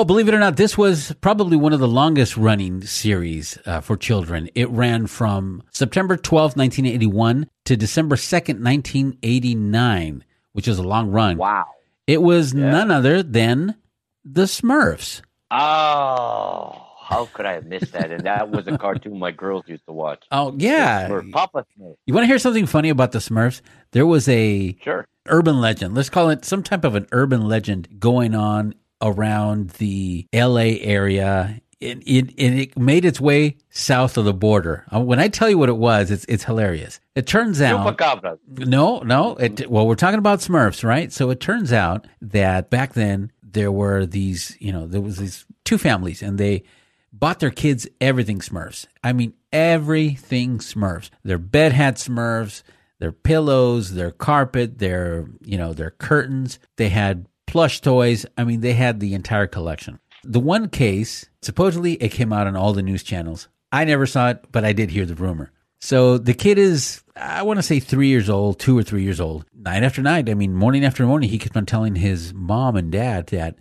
believe 0.06 0.28
it 0.28 0.34
or 0.34 0.40
not, 0.40 0.58
this 0.58 0.78
was 0.78 1.14
probably 1.22 1.56
one 1.56 1.72
of 1.72 1.80
the 1.80 1.88
longest 1.88 2.36
running 2.36 2.82
series 2.82 3.58
uh, 3.66 3.80
for 3.80 3.96
children. 3.96 4.50
It 4.54 4.70
ran 4.70 5.08
from 5.08 5.64
September 5.72 6.18
twelfth, 6.18 6.58
1981 6.58 7.48
to 7.64 7.78
December 7.78 8.18
2nd, 8.18 8.62
1989, 8.62 10.26
which 10.52 10.68
is 10.68 10.80
a 10.80 10.84
long 10.84 11.12
run. 11.12 11.38
Wow. 11.38 11.68
It 12.08 12.22
was 12.22 12.54
none 12.54 12.92
other 12.92 13.24
than 13.24 13.76
the 14.24 14.44
Smurfs. 14.44 15.22
Oh, 15.52 16.82
how 17.00 17.26
could 17.34 17.46
I 17.46 17.54
have 17.54 17.66
missed 17.66 17.92
that? 17.94 18.12
And 18.12 18.24
that 18.26 18.50
was 18.50 18.68
a 18.68 18.78
cartoon 18.78 19.18
my 19.20 19.32
girls 19.32 19.64
used 19.68 19.86
to 19.86 19.92
watch. 19.92 20.24
Oh, 20.32 20.56
yeah. 20.58 21.08
Smurf, 21.10 21.32
Papa 21.32 21.66
Smurf. 21.78 21.96
You 22.06 22.14
want 22.14 22.24
to 22.24 22.28
hear 22.28 22.40
something 22.40 22.66
funny 22.66 22.90
about 22.90 23.12
the 23.12 23.20
Smurfs? 23.20 23.62
There 23.92 24.06
was 24.06 24.28
a 24.30 24.78
Sure. 24.84 25.08
urban 25.28 25.60
legend. 25.62 25.96
Let's 25.96 26.10
call 26.10 26.30
it 26.30 26.46
some 26.46 26.64
type 26.64 26.84
of 26.84 26.96
an 26.96 27.08
urban 27.12 27.48
legend 27.48 28.00
going 28.00 28.36
on 28.36 28.76
around 29.02 29.72
the 29.72 30.26
LA 30.34 30.78
area. 30.82 31.60
It, 31.82 32.00
it, 32.08 32.34
and 32.40 32.60
it 32.60 32.78
made 32.80 33.04
its 33.04 33.20
way 33.20 33.58
south 33.70 34.18
of 34.18 34.24
the 34.26 34.34
border. 34.34 34.86
Uh, 34.94 35.02
When 35.02 35.20
I 35.20 35.28
tell 35.28 35.50
you 35.50 35.58
what 35.58 35.68
it 35.70 35.78
was, 35.78 36.10
it's 36.10 36.26
it's 36.30 36.46
hilarious. 36.46 37.00
It 37.16 37.28
turns 37.28 37.62
out 37.62 37.98
Chupacabras. 37.98 38.40
no, 38.48 39.00
no. 39.00 39.36
It, 39.36 39.70
well, 39.70 39.86
we're 39.86 39.96
talking 39.96 40.18
about 40.20 40.40
Smurfs, 40.40 40.84
right? 40.84 41.12
So 41.12 41.30
it 41.32 41.40
turns 41.42 41.74
out 41.74 42.08
that 42.22 42.70
back 42.70 42.94
then 42.94 43.32
there 43.44 43.72
were 43.72 44.06
these, 44.06 44.56
you 44.60 44.72
know, 44.72 44.88
there 44.88 45.02
was 45.02 45.18
these 45.18 45.46
two 45.66 45.78
families, 45.78 46.22
and 46.22 46.38
they 46.38 46.64
bought 47.12 47.40
their 47.40 47.52
kids 47.52 47.88
everything 48.00 48.40
Smurfs. 48.40 48.86
I 49.04 49.12
mean, 49.14 49.34
everything 49.52 50.60
Smurfs. 50.60 51.10
Their 51.24 51.38
bed 51.38 51.72
had 51.74 51.96
Smurfs, 51.98 52.64
their 53.00 53.12
pillows, 53.12 53.94
their 53.94 54.12
carpet, 54.12 54.80
their, 54.80 55.28
you 55.44 55.58
know, 55.58 55.74
their 55.74 55.92
curtains. 55.92 56.58
They 56.78 56.90
had 56.90 57.28
plush 57.48 57.82
toys. 57.82 58.26
I 58.38 58.44
mean, 58.46 58.62
they 58.62 58.74
had 58.74 59.00
the 59.00 59.14
entire 59.14 59.48
collection. 59.48 60.00
The 60.28 60.40
one 60.40 60.70
case, 60.70 61.26
supposedly 61.42 61.94
it 61.94 62.10
came 62.10 62.34
out 62.34 62.48
on 62.48 62.56
all 62.56 62.74
the 62.74 62.82
news 62.82 63.04
channels. 63.04 63.48
I 63.72 63.86
never 63.86 64.06
saw 64.06 64.30
it, 64.30 64.46
but 64.52 64.66
I 64.66 64.74
did 64.74 64.90
hear 64.90 65.06
the 65.06 65.16
rumor. 65.16 65.52
So 65.80 66.18
the 66.18 66.34
kid 66.34 66.58
is, 66.58 67.04
I 67.16 67.44
want 67.44 67.58
to 67.58 67.64
say 67.64 67.80
three 67.80 68.08
years 68.08 68.30
old, 68.30 68.60
two 68.60 68.78
or 68.78 68.84
three 68.84 69.04
years 69.04 69.20
old. 69.20 69.46
Night 69.54 69.84
after 69.84 70.02
night, 70.02 70.30
I 70.30 70.34
mean, 70.34 70.56
morning 70.56 70.84
after 70.84 71.06
morning, 71.06 71.30
he 71.30 71.38
kept 71.38 71.56
on 71.56 71.66
telling 71.66 71.96
his 71.96 72.34
mom 72.34 72.76
and 72.76 72.92
dad 72.92 73.28
that 73.28 73.58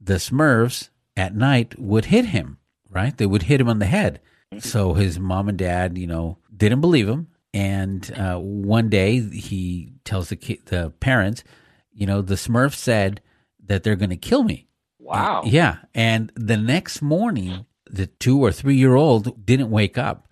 the 0.00 0.14
Smurfs 0.14 0.88
at 1.16 1.34
night 1.34 1.78
would 1.78 2.06
hit 2.06 2.26
him, 2.26 2.58
right? 2.88 3.16
They 3.16 3.26
would 3.26 3.42
hit 3.42 3.60
him 3.60 3.68
on 3.68 3.78
the 3.78 3.86
head. 3.86 4.20
So 4.58 4.94
his 4.94 5.20
mom 5.20 5.48
and 5.48 5.58
dad, 5.58 5.96
you 5.96 6.08
know, 6.08 6.38
didn't 6.54 6.80
believe 6.80 7.08
him. 7.08 7.28
And 7.54 8.12
uh, 8.16 8.38
one 8.38 8.88
day 8.88 9.20
he 9.20 9.92
tells 10.04 10.30
the 10.30 10.36
ki- 10.36 10.62
the 10.66 10.92
parents, 10.98 11.44
you 11.92 12.06
know, 12.06 12.22
the 12.22 12.34
Smurfs 12.34 12.74
said 12.74 13.20
that 13.66 13.82
they're 13.82 13.96
going 13.96 14.10
to 14.10 14.16
kill 14.16 14.42
me. 14.42 14.66
Wow. 15.10 15.42
Yeah. 15.44 15.78
And 15.94 16.32
the 16.34 16.56
next 16.56 17.02
morning, 17.02 17.66
the 17.86 18.06
two 18.06 18.38
or 18.38 18.52
three 18.52 18.76
year 18.76 18.94
old 18.94 19.44
didn't 19.44 19.70
wake 19.70 19.98
up. 19.98 20.28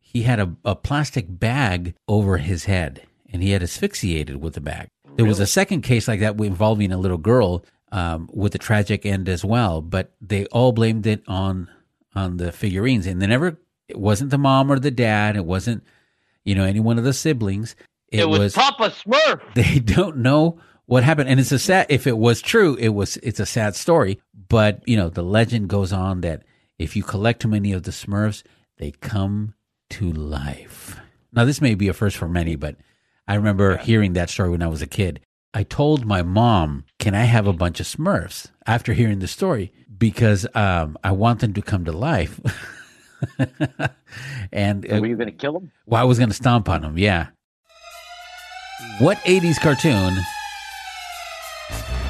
He 0.00 0.22
had 0.22 0.40
a, 0.40 0.54
a 0.64 0.74
plastic 0.74 1.26
bag 1.28 1.94
over 2.08 2.38
his 2.38 2.64
head 2.64 3.02
and 3.32 3.42
he 3.42 3.50
had 3.50 3.62
asphyxiated 3.62 4.42
with 4.42 4.54
the 4.54 4.60
bag. 4.60 4.88
There 5.16 5.26
was 5.26 5.40
a 5.40 5.46
second 5.46 5.82
case 5.82 6.08
like 6.08 6.20
that 6.20 6.40
involving 6.40 6.92
a 6.92 6.96
little 6.96 7.18
girl 7.18 7.64
um, 7.90 8.28
with 8.32 8.54
a 8.54 8.58
tragic 8.58 9.04
end 9.04 9.28
as 9.28 9.44
well, 9.44 9.82
but 9.82 10.12
they 10.20 10.46
all 10.46 10.72
blamed 10.72 11.06
it 11.06 11.22
on 11.26 11.68
on 12.14 12.38
the 12.38 12.52
figurines, 12.52 13.06
and 13.06 13.20
they 13.20 13.26
never. 13.26 13.58
It 13.88 13.98
wasn't 13.98 14.30
the 14.30 14.38
mom 14.38 14.72
or 14.72 14.78
the 14.78 14.90
dad. 14.90 15.36
It 15.36 15.44
wasn't 15.44 15.84
you 16.44 16.54
know 16.54 16.64
any 16.64 16.80
one 16.80 16.98
of 16.98 17.04
the 17.04 17.12
siblings. 17.12 17.76
It, 18.08 18.28
was, 18.28 18.54
Papa 18.54 18.90
Smurf. 18.90 19.40
they 19.54 19.78
don't 19.78 20.18
know 20.18 20.58
what 20.86 21.04
happened 21.04 21.28
and 21.28 21.38
it's 21.40 21.52
a 21.52 21.58
sad 21.58 21.86
if 21.88 22.06
it 22.06 22.18
was 22.18 22.40
true 22.42 22.74
it 22.76 22.88
was 22.90 23.16
it's 23.18 23.40
a 23.40 23.46
sad 23.46 23.74
story 23.74 24.20
but 24.48 24.82
you 24.86 24.96
know 24.96 25.08
the 25.08 25.22
legend 25.22 25.68
goes 25.68 25.92
on 25.92 26.20
that 26.22 26.42
if 26.78 26.96
you 26.96 27.02
collect 27.02 27.40
too 27.42 27.48
many 27.48 27.72
of 27.72 27.84
the 27.84 27.90
smurfs 27.92 28.42
they 28.78 28.90
come 28.90 29.54
to 29.90 30.10
life 30.12 30.98
Now, 31.32 31.44
this 31.44 31.60
may 31.60 31.74
be 31.74 31.88
a 31.88 31.92
first 31.94 32.16
for 32.16 32.28
many, 32.28 32.56
but 32.56 32.76
I 33.26 33.34
remember 33.36 33.76
hearing 33.78 34.12
that 34.14 34.28
story 34.30 34.50
when 34.50 34.62
I 34.62 34.66
was 34.66 34.82
a 34.82 34.86
kid. 34.86 35.20
I 35.54 35.62
told 35.62 36.04
my 36.04 36.22
mom, 36.22 36.84
"Can 36.98 37.14
I 37.14 37.24
have 37.24 37.46
a 37.46 37.52
bunch 37.52 37.80
of 37.80 37.86
Smurfs?" 37.86 38.50
After 38.66 38.92
hearing 38.92 39.20
the 39.20 39.28
story, 39.28 39.72
because 39.96 40.46
um, 40.54 40.98
I 41.04 41.12
want 41.12 41.40
them 41.40 41.52
to 41.54 41.62
come 41.62 41.84
to 41.84 41.92
life. 41.92 42.40
and 44.52 44.84
uh, 44.90 45.00
Were 45.00 45.06
you 45.06 45.16
going 45.16 45.30
to 45.30 45.36
kill 45.36 45.52
them? 45.54 45.70
well, 45.86 46.00
I 46.00 46.04
was 46.04 46.18
going 46.18 46.30
to 46.30 46.34
stomp 46.34 46.68
on 46.68 46.82
them. 46.82 46.98
Yeah. 46.98 47.28
What 48.98 49.18
'80s 49.18 49.60
cartoon 49.60 50.12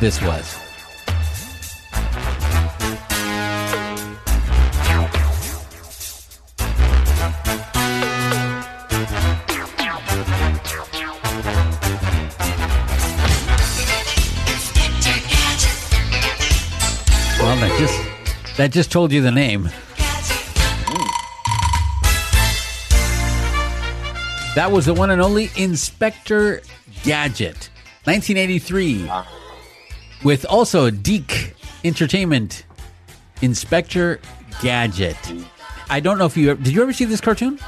this 0.02 0.20
was? 0.20 0.58
Well, 17.38 17.56
that 17.60 17.76
just 17.78 18.56
that 18.56 18.72
just 18.72 18.90
told 18.90 19.12
you 19.12 19.22
the 19.22 19.30
name. 19.30 19.70
That 24.56 24.68
was 24.72 24.86
the 24.86 24.94
one 24.94 25.10
and 25.10 25.22
only 25.22 25.52
Inspector 25.54 26.60
Gadget, 27.04 27.70
1983, 28.04 29.06
ah. 29.08 29.41
With 30.24 30.44
also 30.46 30.90
DIC 30.90 31.54
Entertainment. 31.84 32.64
Inspector 33.40 34.20
Gadget. 34.62 35.16
I 35.90 35.98
don't 35.98 36.16
know 36.18 36.26
if 36.26 36.36
you 36.36 36.54
did. 36.54 36.68
You 36.72 36.82
ever 36.82 36.92
see 36.92 37.04
this 37.04 37.20
cartoon? 37.20 37.58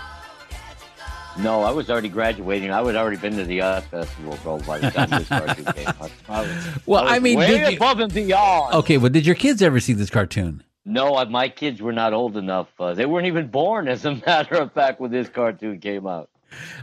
No, 1.41 1.63
I 1.63 1.73
was 1.73 1.91
already 1.91 2.09
graduating. 2.09 2.71
I 2.71 2.81
would 2.81 2.95
already 2.95 3.17
been 3.17 3.37
to 3.37 3.45
the 3.45 3.61
art 3.61 3.83
festival, 3.85 4.39
bro, 4.45 4.61
by 4.61 4.79
the 4.79 4.91
time 4.91 5.11
this 5.11 5.29
cartoon 5.29 5.65
came 5.65 5.89
out. 5.89 6.11
I 6.29 6.43
was, 6.43 6.67
Well, 6.87 7.09
I, 7.09 7.17
I 7.17 7.19
mean, 7.19 7.39
way 7.41 7.47
did 7.49 7.71
you- 7.73 7.77
above 7.77 7.99
and 7.99 8.15
beyond. 8.15 8.75
Okay, 8.75 8.99
but 8.99 9.11
did 9.11 9.27
your 9.27 9.35
kids 9.35 9.61
ever 9.61 9.81
see 9.81 9.95
this 9.95 10.11
cartoon? 10.11 10.63
No, 10.85 11.17
I- 11.17 11.25
my 11.25 11.49
kids 11.49 11.83
were 11.83 11.93
not 11.93 12.13
old 12.13 12.37
enough. 12.37 12.69
Uh, 12.79 12.95
they 12.95 13.05
weren't 13.05 13.27
even 13.27 13.49
born, 13.49 13.89
as 13.89 14.05
a 14.05 14.15
matter 14.27 14.55
of 14.55 14.73
fact, 14.73 15.01
when 15.01 15.11
this 15.11 15.29
cartoon 15.29 15.81
came 15.81 16.07
out. 16.07 16.31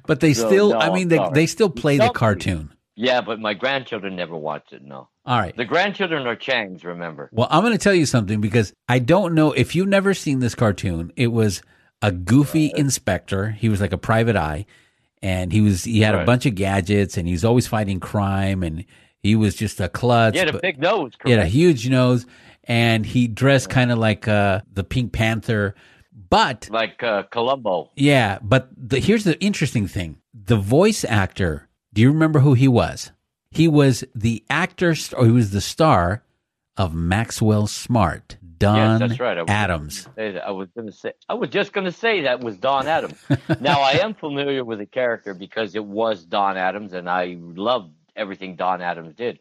But 0.05 0.19
they 0.19 0.33
So, 0.33 0.47
still, 0.47 0.69
no, 0.71 0.79
I 0.79 0.93
mean, 0.93 1.07
they, 1.07 1.25
they 1.33 1.45
still 1.45 1.69
play 1.69 1.97
the 1.97 2.09
cartoon. 2.09 2.73
Yeah, 2.95 3.21
but 3.21 3.39
my 3.39 3.53
grandchildren 3.53 4.17
never 4.17 4.35
watched 4.35 4.73
it. 4.73 4.83
No, 4.83 5.07
All 5.25 5.37
right. 5.37 5.55
the 5.55 5.65
grandchildren 5.65 6.25
are 6.25 6.35
Changs. 6.35 6.83
Remember? 6.83 7.29
Well, 7.31 7.47
I'm 7.51 7.61
going 7.61 7.73
to 7.73 7.83
tell 7.83 7.93
you 7.93 8.05
something 8.05 8.41
because 8.41 8.73
I 8.89 8.99
don't 8.99 9.35
know 9.35 9.51
if 9.51 9.75
you've 9.75 9.87
never 9.87 10.13
seen 10.13 10.39
this 10.39 10.55
cartoon. 10.55 11.13
It 11.15 11.27
was 11.27 11.61
a 12.01 12.11
goofy 12.11 12.71
inspector. 12.75 13.51
He 13.51 13.69
was 13.69 13.79
like 13.79 13.93
a 13.93 13.97
private 13.97 14.35
eye, 14.35 14.65
and 15.21 15.53
he 15.53 15.61
was 15.61 15.83
he 15.83 16.01
had 16.01 16.15
a 16.15 16.25
bunch 16.25 16.45
of 16.47 16.55
gadgets, 16.55 17.17
and 17.17 17.27
he's 17.27 17.45
always 17.45 17.67
fighting 17.67 17.99
crime, 17.99 18.63
and 18.63 18.85
he 19.21 19.35
was 19.35 19.55
just 19.55 19.79
a 19.79 19.89
klutz. 19.89 20.33
He 20.33 20.39
had 20.39 20.53
a 20.53 20.59
big 20.59 20.79
nose. 20.79 21.11
he 21.23 21.31
had 21.31 21.39
a 21.39 21.45
huge 21.45 21.87
nose, 21.87 22.25
and 22.63 23.05
he 23.05 23.27
dressed 23.27 23.69
kind 23.69 23.91
of 23.91 23.99
like 23.99 24.27
uh, 24.27 24.61
the 24.73 24.83
Pink 24.83 25.11
Panther. 25.13 25.75
But 26.29 26.69
like 26.71 27.03
uh, 27.03 27.23
Columbo. 27.23 27.91
yeah, 27.95 28.39
but 28.41 28.69
the, 28.75 28.99
here's 28.99 29.23
the 29.23 29.39
interesting 29.39 29.87
thing: 29.87 30.17
the 30.33 30.57
voice 30.57 31.05
actor. 31.05 31.67
Do 31.93 32.01
you 32.01 32.11
remember 32.11 32.39
who 32.39 32.53
he 32.53 32.69
was? 32.69 33.11
He 33.51 33.67
was 33.67 34.03
the 34.15 34.43
actor, 34.49 34.95
or 35.15 35.25
he 35.25 35.31
was 35.31 35.51
the 35.51 35.61
star 35.61 36.23
of 36.77 36.95
Maxwell 36.95 37.67
Smart, 37.67 38.37
Don 38.61 38.77
yes, 38.77 39.09
that's 39.09 39.19
right. 39.19 39.37
I 39.37 39.41
was 39.41 39.49
Adams. 39.49 40.07
I 40.17 40.51
was 40.51 40.69
going 40.75 40.87
to 40.87 40.93
say. 40.93 41.13
I 41.27 41.33
was 41.33 41.49
just 41.49 41.73
going 41.73 41.85
to 41.85 41.91
say 41.91 42.21
that 42.21 42.41
was 42.41 42.57
Don 42.57 42.87
Adams. 42.87 43.19
now 43.59 43.81
I 43.81 43.93
am 43.93 44.13
familiar 44.13 44.63
with 44.63 44.79
the 44.79 44.85
character 44.85 45.33
because 45.33 45.75
it 45.75 45.83
was 45.83 46.23
Don 46.23 46.57
Adams, 46.57 46.93
and 46.93 47.09
I 47.09 47.37
loved 47.39 47.93
everything 48.15 48.55
Don 48.55 48.81
Adams 48.81 49.15
did. 49.15 49.39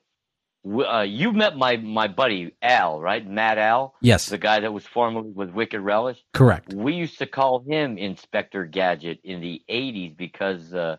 Uh, 0.67 1.01
you 1.01 1.33
met 1.33 1.57
my 1.57 1.77
my 1.77 2.09
buddy 2.09 2.55
Al, 2.63 3.01
right? 3.01 3.27
Matt 3.27 3.59
Al. 3.59 3.95
Yes. 4.01 4.27
The 4.27 4.39
guy 4.39 4.61
that 4.61 4.73
was 4.73 4.87
formerly 4.87 5.31
with 5.31 5.51
Wicked 5.51 5.81
Relish. 5.81 6.19
Correct. 6.33 6.73
We 6.75 6.95
used 6.95 7.19
to 7.19 7.27
call 7.27 7.61
him 7.61 7.97
Inspector 7.99 8.65
Gadget 8.67 9.21
in 9.23 9.41
the 9.41 9.63
'80s 9.71 10.17
because 10.17 10.75
uh, 10.75 10.97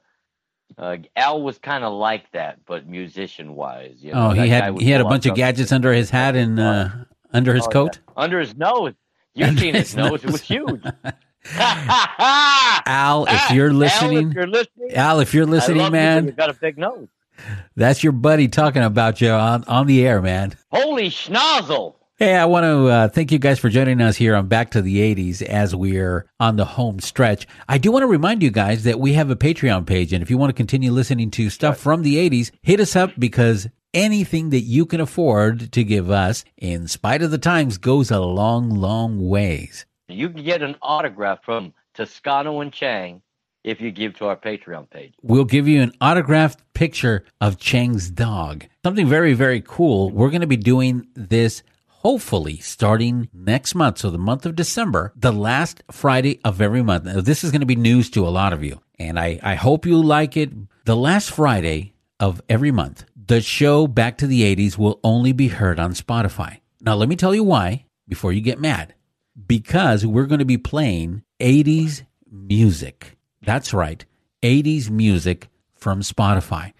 uh, 0.78 0.97
Al 1.15 1.41
was 1.41 1.57
kind 1.57 1.84
of 1.84 1.93
like 1.93 2.32
that, 2.32 2.59
but 2.65 2.88
musician 2.88 3.55
wise. 3.55 3.97
You 3.99 4.13
know, 4.13 4.28
oh, 4.28 4.30
he 4.32 4.47
had 4.49 4.80
he 4.80 4.89
had 4.89 5.01
a 5.01 5.05
bunch 5.05 5.26
of 5.26 5.36
gadgets 5.36 5.72
under 5.72 5.91
his 5.93 6.09
hat 6.09 6.36
and 6.36 6.59
uh, 6.59 6.89
under 7.34 7.53
his 7.53 7.65
Oh, 7.67 7.69
coat. 7.69 7.99
yeah. 8.07 8.13
under 8.24 8.39
his 8.39 8.55
nose. 8.55 8.93
You've 9.34 9.57
seen 9.59 9.76
his, 9.76 9.93
his 9.93 9.95
nose. 9.95 10.24
It 10.24 10.32
was 10.32 10.41
huge. 10.53 10.84
Al, 12.86 13.26
if 13.28 13.51
you're 13.51 13.74
listening, 13.74 14.26
Al, 14.26 14.30
if 14.30 14.36
you're 14.36 14.47
listening, 14.47 14.91
Al, 14.93 15.19
if 15.19 15.34
you're 15.34 15.45
listening, 15.45 15.91
man, 15.91 16.26
you 16.26 16.32
got 16.32 16.49
a 16.49 16.53
big 16.53 16.78
nose. 16.78 17.07
that's 17.76 18.03
your 18.03 18.11
buddy 18.13 18.47
talking 18.47 18.84
about 18.84 19.22
you 19.22 19.30
on 19.30 19.63
on 19.65 19.88
the 19.88 20.05
air, 20.05 20.22
man. 20.22 20.53
Holy 20.72 21.09
schnozzle! 21.09 21.95
Hey, 22.22 22.36
I 22.36 22.45
want 22.45 22.65
to 22.65 22.88
uh, 22.88 23.07
thank 23.07 23.32
you 23.32 23.39
guys 23.39 23.57
for 23.57 23.67
joining 23.67 23.99
us 23.99 24.15
here 24.15 24.36
on 24.36 24.45
Back 24.45 24.69
to 24.72 24.84
the 24.84 24.97
80s 24.97 25.41
as 25.41 25.76
we're 25.76 26.28
on 26.39 26.55
the 26.55 26.65
home 26.65 26.99
stretch. 26.99 27.47
I 27.67 27.80
do 27.80 27.91
want 27.91 28.03
to 28.03 28.07
remind 28.07 28.43
you 28.43 28.51
guys 28.51 28.84
that 28.84 28.99
we 28.99 29.13
have 29.13 29.32
a 29.32 29.36
Patreon 29.36 29.88
page, 29.88 30.13
and 30.13 30.22
if 30.22 30.30
you 30.30 30.38
want 30.38 30.51
to 30.51 30.55
continue 30.55 30.91
listening 30.91 31.32
to 31.32 31.49
stuff 31.49 31.80
from 31.80 32.03
the 32.03 32.17
80s, 32.30 32.51
hit 32.61 32.80
us 32.80 32.95
up 32.95 33.09
because 33.17 33.67
anything 33.91 34.51
that 34.51 34.59
you 34.59 34.86
can 34.86 35.01
afford 35.01 35.72
to 35.72 35.84
give 35.84 36.11
us, 36.11 36.45
in 36.57 36.88
spite 36.88 37.24
of 37.24 37.32
the 37.32 37.39
times, 37.39 37.80
goes 37.80 38.11
a 38.11 38.19
long, 38.19 38.69
long 38.69 39.28
ways. 39.28 39.88
You 40.07 40.30
can 40.30 40.43
get 40.43 40.61
an 40.61 40.76
autograph 40.84 41.43
from 41.43 41.74
Toscano 41.95 42.61
and 42.61 42.72
Chang 42.72 43.24
if 43.63 43.82
you 43.82 43.89
give 43.89 44.15
to 44.17 44.28
our 44.28 44.38
Patreon 44.38 44.91
page. 44.91 45.15
We'll 45.24 45.43
give 45.43 45.67
you 45.67 45.82
an 45.82 45.93
autographed 45.99 46.61
picture 46.76 47.26
of 47.41 47.57
Chang's 47.57 48.11
dog. 48.11 48.67
Something 48.86 49.07
very, 49.07 49.34
very 49.34 49.61
cool. 49.61 50.11
We're 50.11 50.30
going 50.30 50.41
to 50.41 50.47
be 50.47 50.55
doing 50.55 51.07
this 51.15 51.63
hopefully 52.02 52.58
starting 52.58 53.30
next 53.32 53.76
month. 53.76 53.99
So 53.99 54.10
the 54.10 54.18
month 54.18 54.47
of 54.47 54.56
December, 54.56 55.14
the 55.16 55.32
last 55.32 55.84
Friday 55.91 56.39
of 56.43 56.60
every 56.60 56.82
month. 56.82 57.06
Now, 57.06 57.22
this 57.22 57.43
is 57.43 57.52
going 57.52 57.62
to 57.62 57.68
be 57.68 57.76
news 57.76 58.10
to 58.12 58.28
a 58.28 58.30
lot 58.30 58.54
of 58.54 58.64
you. 58.64 58.82
And 58.97 59.20
I, 59.20 59.39
I 59.43 59.54
hope 59.54 59.86
you 59.86 60.02
like 60.02 60.36
it. 60.36 60.52
The 60.86 60.95
last 60.95 61.30
Friday 61.32 61.93
of 62.20 62.41
every 62.49 62.72
month, 62.72 63.06
the 63.16 63.39
show 63.39 63.86
Back 63.86 64.18
to 64.18 64.28
the 64.28 64.41
80s 64.56 64.80
will 64.80 64.99
only 65.04 65.32
be 65.32 65.49
heard 65.49 65.80
on 65.80 65.93
Spotify. 65.93 66.60
Now, 66.82 66.95
let 66.95 67.08
me 67.08 67.16
tell 67.16 67.36
you 67.36 67.43
why 67.43 67.86
before 68.08 68.34
you 68.34 68.41
get 68.41 68.60
mad. 68.60 68.95
Because 69.47 70.06
we're 70.06 70.26
going 70.26 70.39
to 70.39 70.45
be 70.45 70.58
playing 70.58 71.22
80s 71.39 72.04
music. 72.32 73.18
That's 73.43 73.74
right, 73.74 74.04
80s 74.41 74.89
music 74.89 75.49
from 75.76 76.02
Spotify. 76.02 76.74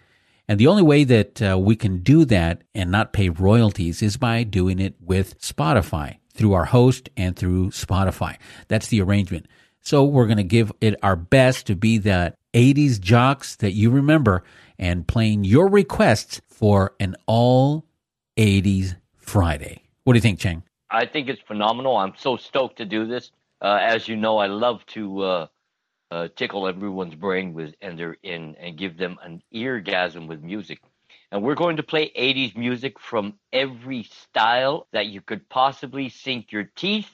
And 0.52 0.60
the 0.60 0.68
only 0.68 0.84
way 0.84 1.06
that 1.06 1.41
uh, 1.41 1.58
we 1.58 1.78
can 1.78 1.99
do 1.99 2.26
that 2.26 2.64
and 2.76 2.91
not 2.91 3.14
pay 3.14 3.30
royalties 3.30 4.02
is 4.02 4.18
by 4.18 4.43
doing 4.43 4.80
it 4.80 4.95
with 4.99 5.39
Spotify 5.39 6.18
through 6.34 6.52
our 6.52 6.66
host 6.66 7.10
and 7.16 7.38
through 7.38 7.70
Spotify. 7.70 8.36
That's 8.68 8.88
the 8.88 9.02
arrangement. 9.02 9.45
So 9.80 10.04
we're 10.04 10.26
going 10.26 10.36
to 10.36 10.43
give 10.43 10.74
it 10.82 10.95
our 11.02 11.16
best 11.16 11.68
to 11.68 11.76
be 11.78 11.99
that 11.99 12.36
80s 12.54 12.99
jocks 12.99 13.56
that 13.56 13.72
you 13.72 13.91
remember 13.91 14.43
and 14.78 15.08
playing 15.08 15.45
your 15.45 15.70
requests 15.70 16.41
for 16.49 16.95
an 16.99 17.16
all 17.28 17.86
80s 18.36 18.97
Friday. 19.16 19.86
What 20.04 20.16
do 20.16 20.18
you 20.18 20.22
think, 20.22 20.39
Chang? 20.39 20.64
I 20.89 21.06
think 21.06 21.30
it's 21.30 21.41
phenomenal. 21.43 21.95
I'm 21.95 22.16
so 22.18 22.36
stoked 22.36 22.80
to 22.80 22.86
do 22.86 23.08
this. 23.08 23.32
Uh, 23.62 23.80
as 23.82 24.06
you 24.10 24.18
know, 24.18 24.38
I 24.38 24.47
love 24.47 24.86
to 24.88 25.22
uh, 25.22 25.47
uh, 26.12 26.28
tickle 26.36 26.68
everyone's 26.68 27.16
brain 27.16 27.53
with 27.53 27.74
and 27.82 27.97
they're 27.97 28.18
in 28.22 28.55
and 28.59 28.78
give 28.78 28.97
them 28.97 29.18
an 29.24 29.41
eargasm 29.53 30.28
with 30.28 30.43
music. 30.43 30.82
And 31.32 31.41
we're 31.41 31.55
going 31.55 31.78
to 31.78 31.84
play 31.84 32.12
80s 32.18 32.57
music 32.57 32.99
from 32.99 33.36
every 33.53 34.03
style 34.03 34.88
that 34.91 35.07
you 35.07 35.22
could 35.22 35.47
possibly 35.47 36.09
sink 36.09 36.51
your 36.51 36.66
teeth 36.76 37.09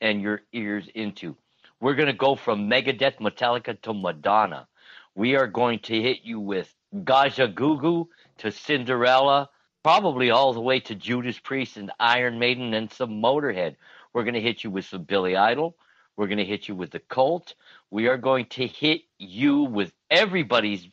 and 0.00 0.22
your 0.22 0.40
ears 0.52 0.88
into. 0.94 1.36
We're 1.80 1.94
going 1.94 2.06
to 2.06 2.14
go 2.14 2.34
from 2.34 2.70
Megadeth, 2.70 3.18
Metallica 3.18 3.80
to 3.82 3.92
Madonna. 3.92 4.66
We 5.14 5.36
are 5.36 5.46
going 5.46 5.80
to 5.80 6.00
hit 6.00 6.20
you 6.22 6.40
with 6.40 6.74
Kajagoogoo 6.94 8.06
to 8.38 8.50
Cinderella, 8.50 9.50
probably 9.82 10.30
all 10.30 10.54
the 10.54 10.60
way 10.60 10.80
to 10.80 10.94
Judas 10.94 11.38
Priest 11.38 11.76
and 11.76 11.92
Iron 12.00 12.38
Maiden 12.38 12.72
and 12.72 12.90
some 12.90 13.22
Motorhead. 13.22 13.76
We're 14.14 14.24
going 14.24 14.34
to 14.34 14.40
hit 14.40 14.64
you 14.64 14.70
with 14.70 14.86
some 14.86 15.04
Billy 15.04 15.36
Idol. 15.36 15.76
We're 16.20 16.26
going 16.26 16.36
to 16.36 16.44
hit 16.44 16.68
you 16.68 16.74
with 16.74 16.90
the 16.90 16.98
Cult. 16.98 17.54
We 17.90 18.06
are 18.08 18.18
going 18.18 18.44
to 18.50 18.66
hit 18.66 19.04
you 19.18 19.62
with 19.62 19.90
everybody's 20.10 20.86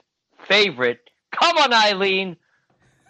favorite. 0.45 1.01
Come 1.33 1.57
on, 1.57 1.73
Eileen. 1.73 2.37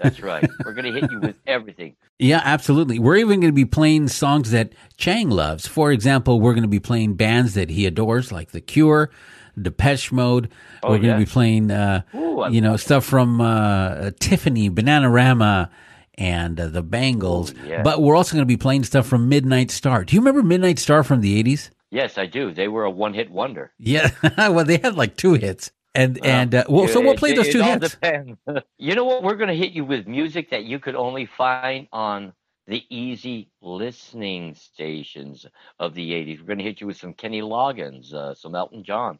That's 0.01 0.20
right. 0.22 0.43
We're 0.65 0.74
going 0.74 0.91
to 0.91 0.99
hit 0.99 1.11
you 1.11 1.20
with 1.20 1.36
everything. 1.45 1.95
Yeah, 2.18 2.41
absolutely. 2.43 2.97
We're 2.97 3.18
even 3.18 3.39
going 3.39 3.51
to 3.51 3.55
be 3.55 3.65
playing 3.65 4.07
songs 4.07 4.49
that 4.49 4.74
Chang 4.97 5.30
loves. 5.30 5.68
For 5.68 5.91
example, 5.91 6.41
we're 6.41 6.53
going 6.53 6.63
to 6.63 6.68
be 6.68 6.80
playing 6.80 7.13
bands 7.18 7.53
that 7.53 7.70
he 7.70 7.86
adores, 7.86 8.32
like 8.32 8.49
The 8.49 8.61
Cure, 8.61 9.11
Depeche 9.55 10.11
Mode. 10.11 10.49
Oh, 10.82 10.89
we're 10.89 10.97
going 10.97 11.13
to 11.13 11.24
be 11.24 11.32
playing, 11.32 11.70
uh, 11.70 12.01
Ooh, 12.15 12.47
you 12.49 12.61
know, 12.61 12.78
stuff 12.78 13.05
from 13.05 13.39
uh, 13.41 14.09
Tiffany, 14.20 14.72
Bananarama, 14.72 15.70
and 16.15 16.59
uh, 16.59 16.65
the 16.65 16.82
Bangles. 16.82 17.53
yeah. 17.63 17.84
But 17.84 18.01
we're 18.01 18.15
also 18.15 18.34
going 18.34 18.41
to 18.41 18.47
be 18.47 18.57
playing 18.57 18.86
stuff 18.86 19.05
from 19.05 19.30
Midnight 19.30 19.70
Star. 19.70 20.03
Do 20.03 20.15
you 20.15 20.22
remember 20.22 20.41
Midnight 20.41 20.80
Star 20.80 21.03
from 21.03 21.22
the 21.22 21.43
80s? 21.43 21.70
Yes, 21.90 22.18
I 22.18 22.26
do. 22.26 22.52
They 22.52 22.68
were 22.68 22.84
a 22.84 22.92
one-hit 22.92 23.30
wonder. 23.30 23.72
Yeah, 23.78 24.12
well, 24.38 24.66
they 24.66 24.78
had 24.78 24.96
like 24.96 25.16
two 25.16 25.34
hits, 25.34 25.72
and 25.96 26.24
and 26.26 26.54
uh, 26.54 26.66
well, 26.68 26.88
so 26.88 27.02
we'll 27.02 27.16
play 27.16 27.32
it- 27.32 27.36
those 27.36 27.50
two 27.50 27.62
hits. 27.62 27.98
you 28.78 28.96
know 28.96 29.06
what? 29.06 29.24
We're 29.24 29.36
going 29.36 29.50
to 29.50 29.56
hit 29.56 29.72
you 29.72 29.86
with 29.86 30.08
music 30.08 30.50
that 30.52 30.66
you 30.66 30.80
could 30.80 30.96
only 30.96 31.26
find 31.26 31.88
on 31.92 32.34
the 32.68 32.84
easy 32.90 33.50
listening 33.62 34.54
stations 34.56 35.46
of 35.80 35.94
the 35.94 36.12
80s. 36.12 36.40
We're 36.40 36.48
going 36.48 36.58
to 36.58 36.66
hit 36.66 36.82
you 36.82 36.88
with 36.88 36.98
some 36.98 37.14
Kenny 37.14 37.42
Loggins, 37.42 38.14
uh, 38.14 38.36
some 38.36 38.56
Elton 38.56 38.84
John. 38.84 39.20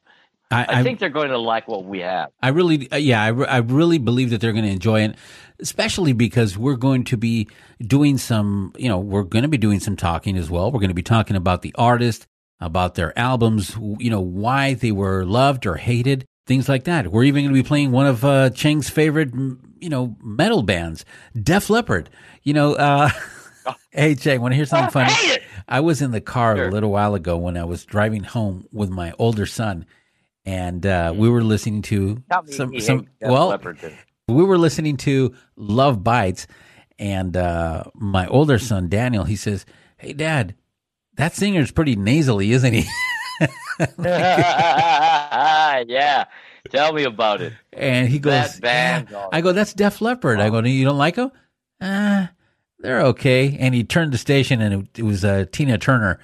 I, 0.49 0.65
I, 0.80 0.84
think 0.84 0.99
they're 0.99 1.09
going 1.09 1.30
to 1.30 1.38
like 1.38 1.68
what 1.68 1.84
we 1.84 1.99
have. 1.99 2.30
I 2.41 2.49
really, 2.49 2.89
uh, 2.89 2.95
yeah, 2.95 3.22
I, 3.22 3.28
I 3.28 3.57
really 3.57 3.97
believe 3.97 4.30
that 4.30 4.39
they're 4.39 4.53
going 4.53 4.63
to 4.63 4.72
enjoy 4.72 5.01
it, 5.01 5.15
especially 5.59 6.13
because 6.13 6.57
we're 6.57 6.78
going 6.78 7.03
to 7.05 7.18
be 7.18 7.49
doing 7.82 8.18
some, 8.18 8.74
you 8.78 8.88
know, 8.88 8.97
we're 8.97 9.24
going 9.24 9.43
to 9.43 9.49
be 9.49 9.57
doing 9.57 9.82
some 9.82 9.97
talking 9.97 10.38
as 10.38 10.49
well. 10.49 10.72
We're 10.72 10.80
going 10.80 10.89
to 10.89 10.95
be 10.95 11.03
talking 11.03 11.36
about 11.36 11.63
the 11.63 11.76
artist, 11.78 12.28
about 12.60 12.95
their 12.95 13.18
albums, 13.18 13.76
you 13.99 14.10
know, 14.10 14.22
why 14.22 14.74
they 14.74 14.91
were 14.91 15.26
loved 15.26 15.66
or 15.66 15.76
hated, 15.76 16.26
things 16.45 16.68
like 16.68 16.86
that. 16.86 17.12
We're 17.12 17.24
even 17.24 17.43
going 17.43 17.55
to 17.55 17.64
be 17.64 17.68
playing 17.68 17.91
one 17.91 18.08
of 18.08 18.26
uh, 18.26 18.49
Chang's 18.49 18.89
favorite, 18.89 19.32
you 19.80 19.89
know, 19.89 20.16
metal 20.22 20.64
bands, 20.64 21.05
Def 21.41 21.70
Leppard. 21.70 22.10
You 22.43 22.53
know, 22.53 22.74
uh, 22.74 23.10
hey 23.91 24.16
Cheng, 24.16 24.41
want 24.41 24.53
to 24.53 24.55
hear 24.55 24.66
something 24.66 24.91
funny? 24.91 25.14
I 25.68 25.80
was 25.80 26.01
in 26.01 26.12
the 26.12 26.22
car 26.22 26.55
a 26.55 26.72
little 26.72 26.91
while 26.91 27.16
ago 27.16 27.38
when 27.38 27.58
I 27.58 27.66
was 27.66 27.86
driving 27.86 28.24
home 28.24 28.68
with 28.72 28.89
my 28.89 29.14
older 29.20 29.45
son, 29.45 29.86
and 30.45 30.86
uh, 30.86 31.14
we 31.16 31.30
were 31.30 31.43
listening 31.43 31.82
to 31.84 32.24
me 32.45 32.51
some 32.51 32.80
some 32.80 33.08
well, 33.22 33.60
we 34.28 34.43
were 34.43 34.58
listening 34.58 34.97
to 34.97 35.36
Love 35.55 36.03
Bites, 36.03 36.47
and 36.99 37.36
uh, 37.36 37.86
my 37.93 38.28
older 38.28 38.60
son 38.60 38.89
Daniel, 38.89 39.24
he 39.24 39.36
says, 39.36 39.66
"Hey, 39.97 40.14
Dad, 40.14 40.55
that 41.18 41.36
singer's 41.36 41.72
pretty 41.72 41.95
nasally, 41.95 42.51
isn't 42.51 42.74
he?" 42.74 42.86
yeah, 43.99 46.26
tell 46.70 46.93
me 46.93 47.03
about 47.03 47.41
it. 47.41 47.53
and 47.74 48.07
he 48.09 48.20
goes. 48.20 48.59
"Yeah." 48.63 49.03
I 49.32 49.41
go, 49.41 49.53
"That's 49.53 49.74
Def 49.74 50.01
Leppard." 50.01 50.39
I 50.39 50.49
go, 50.49 50.59
"You 50.63 50.86
don't 50.86 50.97
like 50.97 51.15
them?" 51.15 51.32
Uh, 51.80 52.28
they're 52.80 53.01
okay. 53.01 53.57
And 53.59 53.76
he 53.76 53.84
turned 53.84 54.11
the 54.11 54.18
station, 54.18 54.61
and 54.61 54.84
it, 54.95 54.99
it 54.99 55.03
was 55.03 55.24
uh, 55.26 55.45
Tina 55.51 55.78
Turner, 55.78 56.20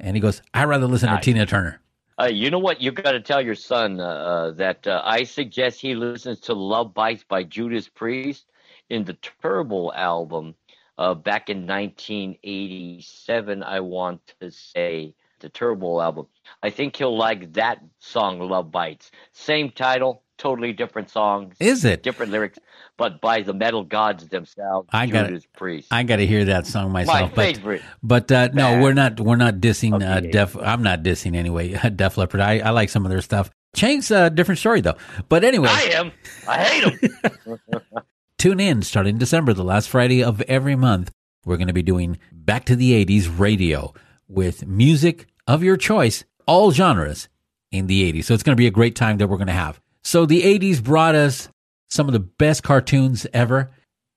and 0.00 0.16
he 0.16 0.20
goes, 0.20 0.42
"I'd 0.54 0.64
rather 0.64 0.86
listen 0.86 1.10
Nice. 1.10 1.24
to 1.24 1.32
Tina 1.32 1.46
Turner." 1.46 1.80
Uh, 2.18 2.24
you 2.24 2.50
know 2.50 2.58
what? 2.58 2.80
You've 2.80 2.94
got 2.94 3.12
to 3.12 3.20
tell 3.20 3.42
your 3.42 3.54
son 3.54 4.00
uh, 4.00 4.04
uh, 4.04 4.50
that 4.52 4.86
uh, 4.86 5.02
I 5.04 5.24
suggest 5.24 5.80
he 5.80 5.94
listens 5.94 6.40
to 6.40 6.54
"Love 6.54 6.94
Bites" 6.94 7.24
by 7.28 7.44
Judas 7.44 7.88
Priest 7.88 8.46
in 8.88 9.04
the 9.04 9.14
Turbo 9.42 9.92
album 9.92 10.54
uh, 10.98 11.14
back 11.14 11.48
in 11.50 11.66
1987. 11.66 13.62
I 13.62 13.80
want 13.80 14.20
to 14.40 14.50
say 14.50 15.14
the 15.40 15.48
Turbo 15.48 16.00
album. 16.00 16.26
I 16.62 16.70
think 16.70 16.96
he'll 16.96 17.16
like 17.16 17.52
that 17.54 17.78
song, 17.98 18.40
"Love 18.40 18.70
Bites." 18.70 19.10
Same 19.32 19.70
title, 19.70 20.22
totally 20.38 20.72
different 20.72 21.10
song. 21.10 21.52
Is 21.60 21.84
it? 21.84 22.02
different 22.02 22.32
lyrics, 22.32 22.58
but 22.96 23.20
by 23.20 23.42
the 23.42 23.52
metal 23.52 23.84
gods 23.84 24.26
themselves? 24.28 24.88
I 24.92 25.06
got 25.06 25.28
Judas 25.28 25.46
Priest. 25.56 25.88
I 25.90 26.02
got 26.02 26.16
to 26.16 26.26
hear 26.26 26.46
that 26.46 26.66
song 26.66 26.92
myself. 26.92 27.34
but 27.34 27.56
favorite 27.56 27.82
but 28.02 28.30
uh, 28.32 28.48
no, 28.52 28.80
we're 28.80 28.94
not. 28.94 29.20
We're 29.20 29.36
not 29.36 29.56
dissing 29.56 29.94
of 29.94 30.00
the 30.00 30.06
uh, 30.06 30.20
Def. 30.20 30.56
I'm 30.56 30.82
not 30.82 31.02
dissing 31.02 31.36
anyway. 31.36 31.72
Def 31.96 32.16
Leppard. 32.16 32.40
I, 32.40 32.60
I 32.60 32.70
like 32.70 32.88
some 32.88 33.04
of 33.04 33.10
their 33.10 33.22
stuff. 33.22 33.50
Chang's 33.74 34.10
a 34.10 34.30
different 34.30 34.58
story 34.58 34.80
though. 34.80 34.96
But 35.28 35.44
anyway, 35.44 35.68
I 35.70 35.82
am. 35.92 36.12
I 36.48 36.64
hate 36.64 36.84
him. 36.84 37.60
tune 38.38 38.60
in 38.60 38.82
starting 38.82 39.18
December, 39.18 39.52
the 39.52 39.64
last 39.64 39.88
Friday 39.88 40.22
of 40.22 40.40
every 40.42 40.76
month. 40.76 41.10
We're 41.44 41.56
going 41.56 41.68
to 41.68 41.72
be 41.72 41.82
doing 41.82 42.18
Back 42.32 42.64
to 42.66 42.76
the 42.76 43.04
80s 43.04 43.38
radio 43.38 43.92
with 44.28 44.66
music 44.66 45.26
of 45.46 45.62
your 45.64 45.76
choice, 45.76 46.24
all 46.46 46.70
genres 46.70 47.28
in 47.72 47.86
the 47.88 48.12
80s. 48.12 48.24
So 48.24 48.34
it's 48.34 48.42
going 48.42 48.56
to 48.56 48.60
be 48.60 48.66
a 48.68 48.72
great 48.72 48.94
time 48.96 49.16
that 49.18 49.26
we're 49.28 49.36
going 49.36 49.46
to 49.48 49.52
have. 49.52 49.80
So 50.04 50.26
the 50.26 50.42
80s 50.42 50.82
brought 50.82 51.14
us 51.16 51.48
some 51.90 52.06
of 52.08 52.12
the 52.12 52.20
best 52.20 52.62
cartoons 52.62 53.26
ever. 53.32 53.70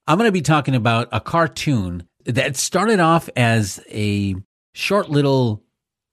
I'm 0.06 0.16
going 0.18 0.28
to 0.28 0.32
be 0.32 0.42
talking 0.42 0.74
about 0.74 1.08
a 1.12 1.20
cartoon 1.20 2.06
that 2.24 2.56
started 2.56 3.00
off 3.00 3.28
as 3.36 3.80
a 3.90 4.36
short 4.74 5.08
little 5.10 5.62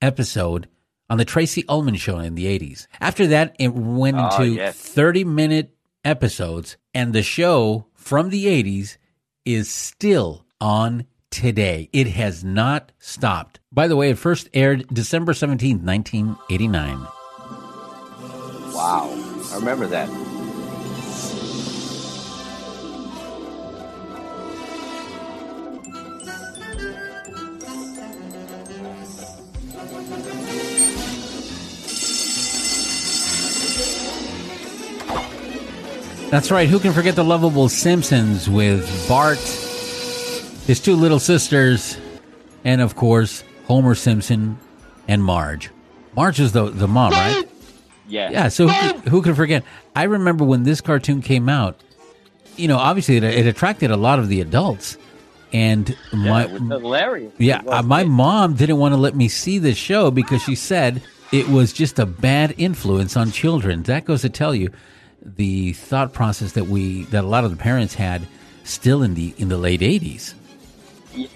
episode 0.02 0.68
on 1.10 1.18
the 1.18 1.24
Tracey 1.24 1.64
Ullman 1.68 1.96
show 1.96 2.18
in 2.18 2.34
the 2.34 2.46
80s. 2.46 2.86
After 3.00 3.26
that, 3.28 3.56
it 3.58 3.72
went 3.74 4.16
Oh, 4.18 4.26
into 4.42 4.54
yes. 4.54 4.76
30 4.76 5.24
minute 5.24 5.74
episodes, 6.04 6.76
and 6.94 7.12
the 7.12 7.22
show 7.22 7.86
from 8.08 8.30
the 8.30 8.46
80s 8.46 8.96
is 9.44 9.70
still 9.70 10.46
on 10.62 11.04
today. 11.30 11.90
It 11.92 12.06
has 12.06 12.42
not 12.42 12.90
stopped. 12.98 13.60
By 13.70 13.86
the 13.86 13.96
way, 13.96 14.08
it 14.08 14.16
first 14.16 14.48
aired 14.54 14.86
December 14.90 15.34
17th, 15.34 15.82
1989. 15.82 17.00
Wow, 18.72 19.10
I 19.52 19.56
remember 19.56 19.86
that. 19.88 20.37
That's 36.30 36.50
right. 36.50 36.68
Who 36.68 36.78
can 36.78 36.92
forget 36.92 37.16
the 37.16 37.24
lovable 37.24 37.70
Simpsons 37.70 38.50
with 38.50 39.08
Bart, 39.08 39.38
his 40.66 40.78
two 40.78 40.94
little 40.94 41.18
sisters, 41.18 41.96
and 42.64 42.82
of 42.82 42.96
course, 42.96 43.42
Homer 43.66 43.94
Simpson 43.94 44.58
and 45.08 45.24
Marge. 45.24 45.70
Marge 46.14 46.38
is 46.38 46.52
the, 46.52 46.68
the 46.68 46.86
mom, 46.86 47.12
right? 47.12 47.48
Yeah. 48.08 48.30
Yeah, 48.30 48.48
so 48.48 48.68
who 48.68 49.10
who 49.10 49.22
could 49.22 49.36
forget? 49.36 49.64
I 49.96 50.04
remember 50.04 50.44
when 50.44 50.64
this 50.64 50.82
cartoon 50.82 51.22
came 51.22 51.48
out, 51.48 51.80
you 52.56 52.68
know, 52.68 52.76
obviously 52.76 53.16
it, 53.16 53.24
it 53.24 53.46
attracted 53.46 53.90
a 53.90 53.96
lot 53.96 54.18
of 54.18 54.28
the 54.28 54.40
adults. 54.42 54.98
And 55.50 55.96
my, 56.12 56.44
it 56.44 56.50
was 56.50 56.60
hilarious. 56.60 57.32
yeah, 57.38 57.62
uh, 57.66 57.82
my 57.82 58.04
mom 58.04 58.54
didn't 58.54 58.76
want 58.76 58.92
to 58.92 58.98
let 58.98 59.16
me 59.16 59.28
see 59.28 59.58
this 59.58 59.78
show 59.78 60.10
because 60.10 60.42
she 60.42 60.54
said 60.54 61.02
it 61.32 61.48
was 61.48 61.72
just 61.72 61.98
a 61.98 62.04
bad 62.04 62.54
influence 62.58 63.16
on 63.16 63.30
children. 63.30 63.82
That 63.84 64.04
goes 64.04 64.20
to 64.22 64.28
tell 64.28 64.54
you 64.54 64.70
the 65.22 65.72
thought 65.72 66.12
process 66.12 66.52
that 66.52 66.66
we 66.66 67.04
that 67.04 67.24
a 67.24 67.26
lot 67.26 67.44
of 67.44 67.50
the 67.50 67.56
parents 67.56 67.94
had 67.94 68.26
still 68.64 69.02
in 69.02 69.14
the 69.14 69.34
in 69.38 69.48
the 69.48 69.58
late 69.58 69.82
eighties. 69.82 70.34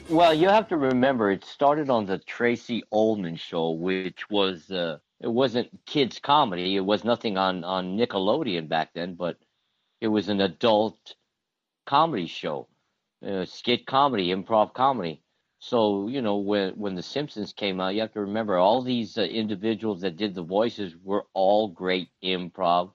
Well, 0.08 0.32
you 0.32 0.48
have 0.48 0.68
to 0.68 0.76
remember 0.76 1.30
it 1.30 1.44
started 1.44 1.90
on 1.90 2.06
the 2.06 2.18
Tracey 2.18 2.84
Ullman 2.92 3.36
show, 3.36 3.70
which 3.70 4.30
was 4.30 4.70
uh, 4.70 4.98
it 5.20 5.28
wasn't 5.28 5.68
kids 5.86 6.18
comedy. 6.20 6.76
It 6.76 6.84
was 6.84 7.04
nothing 7.04 7.36
on 7.36 7.64
on 7.64 7.96
Nickelodeon 7.96 8.68
back 8.68 8.90
then, 8.94 9.14
but 9.14 9.38
it 10.00 10.08
was 10.08 10.28
an 10.28 10.40
adult 10.40 11.14
comedy 11.86 12.26
show, 12.26 12.68
uh, 13.26 13.44
skit 13.44 13.86
comedy, 13.86 14.28
improv 14.28 14.74
comedy. 14.74 15.22
So 15.58 16.08
you 16.08 16.22
know 16.22 16.36
when 16.36 16.74
when 16.74 16.94
the 16.94 17.02
Simpsons 17.02 17.52
came 17.52 17.80
out, 17.80 17.94
you 17.94 18.00
have 18.02 18.12
to 18.12 18.20
remember 18.20 18.56
all 18.58 18.82
these 18.82 19.18
uh, 19.18 19.22
individuals 19.22 20.02
that 20.02 20.16
did 20.16 20.34
the 20.34 20.42
voices 20.42 20.94
were 21.02 21.26
all 21.34 21.68
great 21.68 22.08
improv 22.22 22.92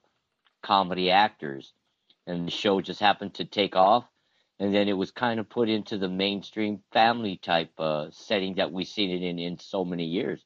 comedy 0.62 1.10
actors, 1.10 1.72
and 2.26 2.46
the 2.46 2.50
show 2.50 2.80
just 2.80 3.00
happened 3.00 3.34
to 3.34 3.44
take 3.44 3.76
off 3.76 4.04
and 4.58 4.74
then 4.74 4.88
it 4.88 4.94
was 4.94 5.10
kind 5.10 5.38
of 5.38 5.48
put 5.48 5.68
into 5.68 5.98
the 5.98 6.08
mainstream 6.08 6.80
family 6.92 7.36
type 7.36 7.70
uh, 7.78 8.08
setting 8.10 8.56
that 8.56 8.72
we've 8.72 8.88
seen 8.88 9.10
it 9.10 9.22
in 9.22 9.38
in 9.38 9.58
so 9.58 9.84
many 9.84 10.04
years. 10.04 10.44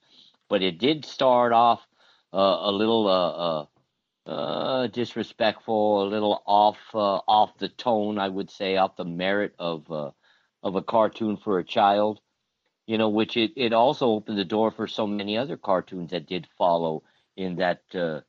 But 0.48 0.62
it 0.62 0.78
did 0.78 1.04
start 1.04 1.52
off 1.52 1.80
uh, 2.32 2.58
a 2.62 2.72
little 2.72 3.08
uh, 3.08 4.28
uh, 4.28 4.30
uh, 4.30 4.86
disrespectful, 4.88 6.04
a 6.04 6.08
little 6.08 6.42
off 6.46 6.78
uh, 6.94 7.20
off 7.26 7.56
the 7.58 7.68
tone, 7.68 8.18
I 8.18 8.28
would 8.28 8.50
say, 8.50 8.76
off 8.76 8.96
the 8.96 9.04
merit 9.04 9.54
of 9.58 9.90
uh, 9.90 10.10
of 10.62 10.76
a 10.76 10.82
cartoon 10.82 11.38
for 11.38 11.58
a 11.58 11.64
child. 11.64 12.20
You 12.86 12.98
know, 12.98 13.08
which 13.08 13.36
it, 13.36 13.52
it 13.56 13.72
also 13.72 14.08
opened 14.08 14.38
the 14.38 14.44
door 14.44 14.70
for 14.72 14.86
so 14.86 15.06
many 15.06 15.38
other 15.38 15.56
cartoons 15.56 16.10
that 16.10 16.26
did 16.26 16.48
follow 16.58 17.04
in 17.36 17.56
that 17.56 17.82
uh, 17.94 18.20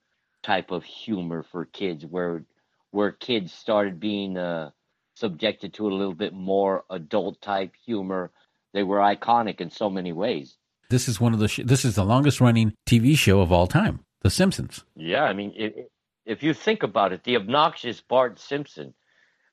type 0.44 0.72
of 0.72 0.84
humor 0.84 1.44
for 1.44 1.66
kids, 1.66 2.06
where 2.06 2.44
where 2.92 3.12
kids 3.12 3.52
started 3.52 4.00
being 4.00 4.38
uh, 4.38 4.70
subjected 5.16 5.74
to 5.74 5.88
a 5.88 5.94
little 5.94 6.14
bit 6.14 6.34
more 6.34 6.84
adult 6.90 7.42
type 7.42 7.74
humor. 7.86 8.32
They 8.74 8.84
were 8.84 8.98
iconic 8.98 9.62
in 9.62 9.70
so 9.70 9.90
many 9.90 10.14
ways. 10.14 10.58
This 10.90 11.08
is 11.08 11.20
one 11.20 11.34
of 11.34 11.40
the 11.40 11.48
sh- 11.48 11.62
this 11.66 11.86
is 11.86 11.96
the 11.96 12.06
longest 12.06 12.42
running 12.42 12.74
TV 12.86 13.18
show 13.18 13.42
of 13.42 13.52
all 13.52 13.68
time, 13.68 14.02
The 14.22 14.30
Simpsons. 14.30 14.84
Yeah, 14.96 15.24
I 15.24 15.34
mean, 15.34 15.54
if, 15.56 15.74
if 16.26 16.44
you 16.44 16.54
think 16.54 16.84
about 16.84 17.14
it, 17.14 17.24
the 17.24 17.36
obnoxious 17.36 18.02
Bart 18.02 18.40
Simpson, 18.40 18.94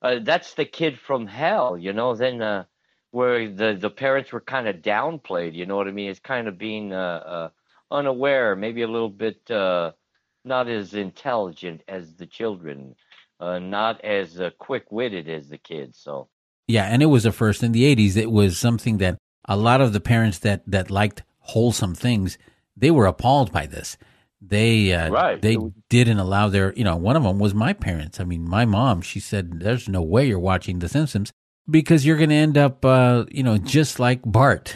uh, 0.03 0.17
that's 0.23 0.55
the 0.55 0.65
kid 0.65 0.99
from 0.99 1.27
hell, 1.27 1.79
you 1.79 1.93
know. 1.93 2.15
Then 2.15 2.43
uh, 2.43 2.65
where 3.11 3.49
the 3.49 3.77
the 3.79 3.91
parents 3.91 4.33
were 4.33 4.41
kind 4.41 4.69
of 4.69 4.77
downplayed, 4.77 5.55
you 5.55 5.67
know 5.67 5.77
what 5.77 5.89
I 5.89 5.93
mean? 5.93 6.11
It's 6.11 6.21
kind 6.21 6.49
of 6.49 6.59
being 6.59 6.93
uh, 6.93 6.97
uh, 6.97 7.49
unaware, 7.91 8.57
maybe 8.57 8.83
a 8.83 8.89
little 8.89 9.11
bit 9.11 9.51
uh, 9.51 9.93
not 10.45 10.69
as 10.69 10.95
intelligent 10.95 11.83
as 11.89 12.15
the 12.15 12.27
children, 12.27 12.95
uh, 13.41 13.59
not 13.59 14.03
as 14.05 14.41
uh, 14.41 14.51
quick 14.59 14.91
witted 14.91 15.29
as 15.29 15.49
the 15.49 15.59
kids. 15.59 15.99
So 15.99 16.29
Yeah, 16.69 16.85
and 16.85 17.03
it 17.03 17.07
was 17.07 17.27
a 17.27 17.33
first 17.33 17.63
in 17.63 17.73
the 17.73 17.95
80s. 17.95 18.17
It 18.17 18.31
was 18.31 18.59
something 18.59 18.99
that 18.99 19.19
a 19.49 19.57
lot 19.57 19.81
of 19.81 19.93
the 19.93 20.01
parents 20.01 20.39
that 20.39 20.63
that 20.67 20.91
liked 20.91 21.23
wholesome 21.41 21.95
things 21.95 22.39
they 22.77 22.91
were 22.91 23.07
appalled 23.07 23.53
by 23.53 23.67
this. 23.67 23.97
They 24.41 24.93
uh, 24.93 25.11
Right. 25.11 25.41
they 25.43 25.59
didn't 25.91 26.19
allow 26.19 26.49
their 26.49 26.73
you 26.75 26.85
know 26.85 26.97
one 26.97 27.17
of 27.17 27.23
them 27.23 27.39
was 27.39 27.55
my 27.55 27.73
parents. 27.73 28.21
I 28.21 28.25
mean, 28.25 28.49
my 28.49 28.65
mom. 28.65 29.03
She 29.03 29.21
said, 29.21 29.61
"There's 29.61 29.89
no 29.89 30.03
way 30.03 30.27
you're 30.27 30.39
watching 30.39 30.79
The 30.79 30.89
Simpsons 30.89 31.31
because 31.69 32.07
you're 32.07 32.17
going 32.17 32.31
to 32.31 32.37
end 32.37 32.57
up 32.57 32.85
uh, 32.85 33.27
you 33.31 33.43
know 33.43 33.59
just 33.59 34.01
like 34.01 34.21
Bart." 34.25 34.75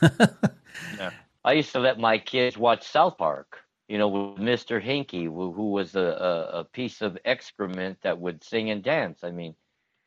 I 1.44 1.52
used 1.52 1.72
to 1.72 1.78
let 1.78 1.98
my 1.98 2.18
kids 2.18 2.56
watch 2.56 2.88
South 2.88 3.18
Park, 3.18 3.58
you 3.88 3.98
know, 3.98 4.08
with 4.08 4.38
Mr. 4.38 4.82
Hankey, 4.82 5.24
who, 5.24 5.52
who 5.52 5.70
was 5.70 5.94
a, 5.94 6.00
a, 6.00 6.60
a 6.60 6.64
piece 6.64 7.02
of 7.02 7.18
excrement 7.24 7.98
that 8.02 8.18
would 8.18 8.42
sing 8.42 8.70
and 8.70 8.82
dance. 8.82 9.22
I 9.22 9.30
mean, 9.30 9.54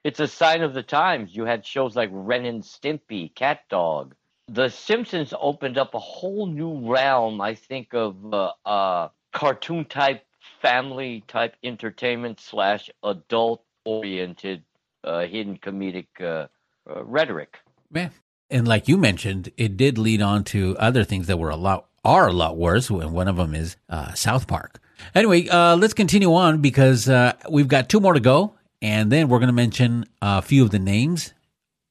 it's 0.03 0.19
a 0.19 0.27
sign 0.27 0.61
of 0.61 0.73
the 0.73 0.83
times. 0.83 1.35
You 1.35 1.45
had 1.45 1.65
shows 1.65 1.95
like 1.95 2.09
Ren 2.11 2.45
and 2.45 2.63
Stimpy, 2.63 3.33
Cat 3.35 3.61
Dog. 3.69 4.15
The 4.47 4.69
Simpsons 4.69 5.33
opened 5.39 5.77
up 5.77 5.93
a 5.93 5.99
whole 5.99 6.47
new 6.47 6.89
realm, 6.89 7.41
I 7.41 7.55
think, 7.55 7.93
of 7.93 8.33
uh, 8.33 8.53
uh, 8.65 9.09
cartoon 9.33 9.85
type, 9.85 10.25
family 10.61 11.23
type 11.27 11.55
entertainment 11.63 12.39
slash 12.39 12.89
adult 13.03 13.63
oriented 13.85 14.63
uh, 15.03 15.25
hidden 15.25 15.57
comedic 15.57 16.07
uh, 16.19 16.47
uh, 16.89 17.03
rhetoric. 17.03 17.57
Man. 17.91 18.11
And 18.49 18.65
like 18.65 18.87
you 18.87 18.97
mentioned, 18.97 19.51
it 19.57 19.75
did 19.75 19.97
lead 19.97 20.21
on 20.21 20.45
to 20.45 20.77
other 20.79 21.03
things 21.03 21.27
that 21.27 21.37
were 21.37 21.49
a 21.49 21.57
lot 21.57 21.87
are 22.07 22.27
a 22.27 22.33
lot 22.33 22.57
worse. 22.57 22.89
And 22.89 23.11
one 23.11 23.27
of 23.27 23.35
them 23.35 23.53
is 23.53 23.75
uh, 23.89 24.13
South 24.13 24.47
Park. 24.47 24.79
Anyway, 25.13 25.47
uh, 25.47 25.75
let's 25.75 25.93
continue 25.93 26.33
on 26.33 26.61
because 26.61 27.07
uh, 27.07 27.33
we've 27.49 27.67
got 27.67 27.89
two 27.89 27.99
more 27.99 28.13
to 28.13 28.19
go, 28.19 28.55
and 28.81 29.11
then 29.11 29.29
we're 29.29 29.37
going 29.37 29.47
to 29.47 29.53
mention 29.53 30.05
a 30.21 30.41
few 30.41 30.63
of 30.63 30.71
the 30.71 30.79
names 30.79 31.33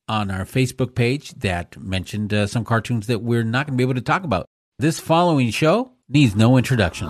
on 0.09 0.31
our 0.31 0.45
Facebook 0.45 0.95
page 0.95 1.31
that 1.35 1.77
mentioned 1.81 2.33
uh, 2.33 2.47
some 2.47 2.65
cartoons 2.65 3.07
that 3.07 3.23
we're 3.23 3.45
not 3.45 3.67
going 3.67 3.77
to 3.77 3.79
be 3.79 3.85
able 3.85 3.95
to 3.95 4.01
talk 4.01 4.25
about. 4.25 4.47
This 4.79 4.99
following 4.99 5.51
show 5.51 5.93
needs 6.09 6.35
no 6.35 6.57
introduction. 6.57 7.09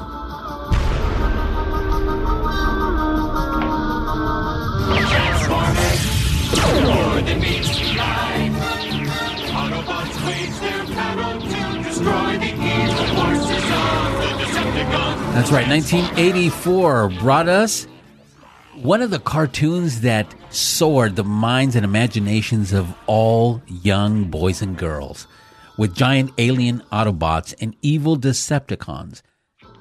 That's 15.36 15.52
right. 15.52 15.68
1984 15.68 17.10
brought 17.20 17.46
us 17.46 17.86
one 18.74 19.02
of 19.02 19.10
the 19.10 19.18
cartoons 19.18 20.00
that 20.00 20.34
soared 20.48 21.14
the 21.16 21.24
minds 21.24 21.76
and 21.76 21.84
imaginations 21.84 22.72
of 22.72 22.94
all 23.06 23.60
young 23.66 24.24
boys 24.30 24.62
and 24.62 24.78
girls 24.78 25.26
with 25.76 25.94
giant 25.94 26.32
alien 26.38 26.82
Autobots 26.90 27.54
and 27.60 27.76
evil 27.82 28.16
Decepticons. 28.16 29.20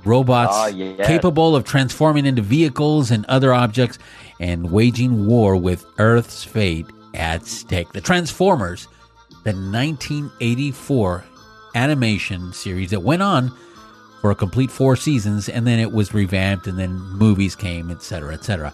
Robots 0.03 0.51
Ah, 0.53 0.67
yes. 0.67 1.07
capable 1.07 1.55
of 1.55 1.63
transforming 1.63 2.25
into 2.25 2.41
vehicles 2.41 3.09
and 3.09 3.25
other 3.27 3.53
objects 3.53 3.97
and 4.41 4.71
waging 4.71 5.25
war 5.25 5.55
with 5.55 5.85
Earth's 5.99 6.43
fate 6.43 6.85
at 7.13 7.45
stake. 7.45 7.93
The 7.93 8.01
Transformers, 8.01 8.89
the 9.45 9.53
1984 9.53 11.23
animation 11.75 12.51
series 12.51 12.89
that 12.89 13.03
went 13.03 13.21
on 13.21 13.57
for 14.25 14.31
a 14.31 14.35
complete 14.35 14.71
four 14.71 14.95
seasons, 14.95 15.47
and 15.49 15.67
then 15.67 15.77
it 15.77 15.91
was 15.91 16.11
revamped, 16.11 16.65
and 16.65 16.79
then 16.79 16.93
movies 16.95 17.55
came, 17.55 17.91
etc., 17.91 18.33
etc. 18.33 18.73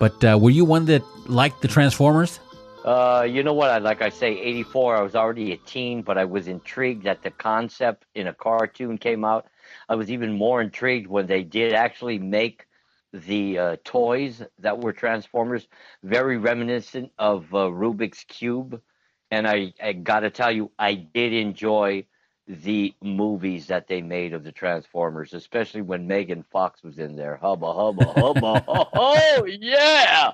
But 0.00 0.24
uh, 0.24 0.36
were 0.36 0.50
you 0.50 0.64
one 0.64 0.86
that 0.86 1.04
liked 1.28 1.62
the 1.62 1.68
Transformers? 1.68 2.40
Uh, 2.84 3.24
you 3.30 3.44
know 3.44 3.52
what? 3.52 3.70
I 3.70 3.78
like 3.78 4.02
I 4.02 4.08
say, 4.08 4.36
'84. 4.36 4.96
I 4.96 5.02
was 5.02 5.14
already 5.14 5.52
a 5.52 5.58
teen, 5.58 6.02
but 6.02 6.18
I 6.18 6.24
was 6.24 6.48
intrigued 6.48 7.04
that 7.04 7.22
the 7.22 7.30
concept 7.30 8.04
in 8.16 8.26
a 8.26 8.34
cartoon 8.34 8.98
came 8.98 9.24
out. 9.24 9.46
I 9.88 9.94
was 9.94 10.10
even 10.10 10.32
more 10.32 10.60
intrigued 10.60 11.06
when 11.06 11.28
they 11.28 11.44
did 11.44 11.72
actually 11.72 12.18
make 12.18 12.66
the 13.12 13.58
uh, 13.60 13.76
toys 13.84 14.42
that 14.58 14.80
were 14.80 14.92
Transformers, 14.92 15.68
very 16.02 16.36
reminiscent 16.36 17.12
of 17.16 17.44
uh, 17.54 17.58
Rubik's 17.68 18.24
Cube. 18.24 18.82
And 19.30 19.46
I, 19.46 19.72
I 19.80 19.92
got 19.92 20.20
to 20.20 20.30
tell 20.30 20.50
you, 20.50 20.72
I 20.80 20.94
did 20.94 21.32
enjoy 21.32 22.06
the 22.50 22.94
movies 23.02 23.68
that 23.68 23.86
they 23.86 24.02
made 24.02 24.34
of 24.34 24.42
the 24.42 24.50
Transformers, 24.50 25.34
especially 25.34 25.82
when 25.82 26.06
Megan 26.06 26.44
Fox 26.50 26.82
was 26.82 26.98
in 26.98 27.14
there. 27.14 27.36
Hubba, 27.36 27.72
hubba, 27.72 28.04
hubba. 28.12 28.64
oh, 28.68 29.46
yeah! 29.46 30.32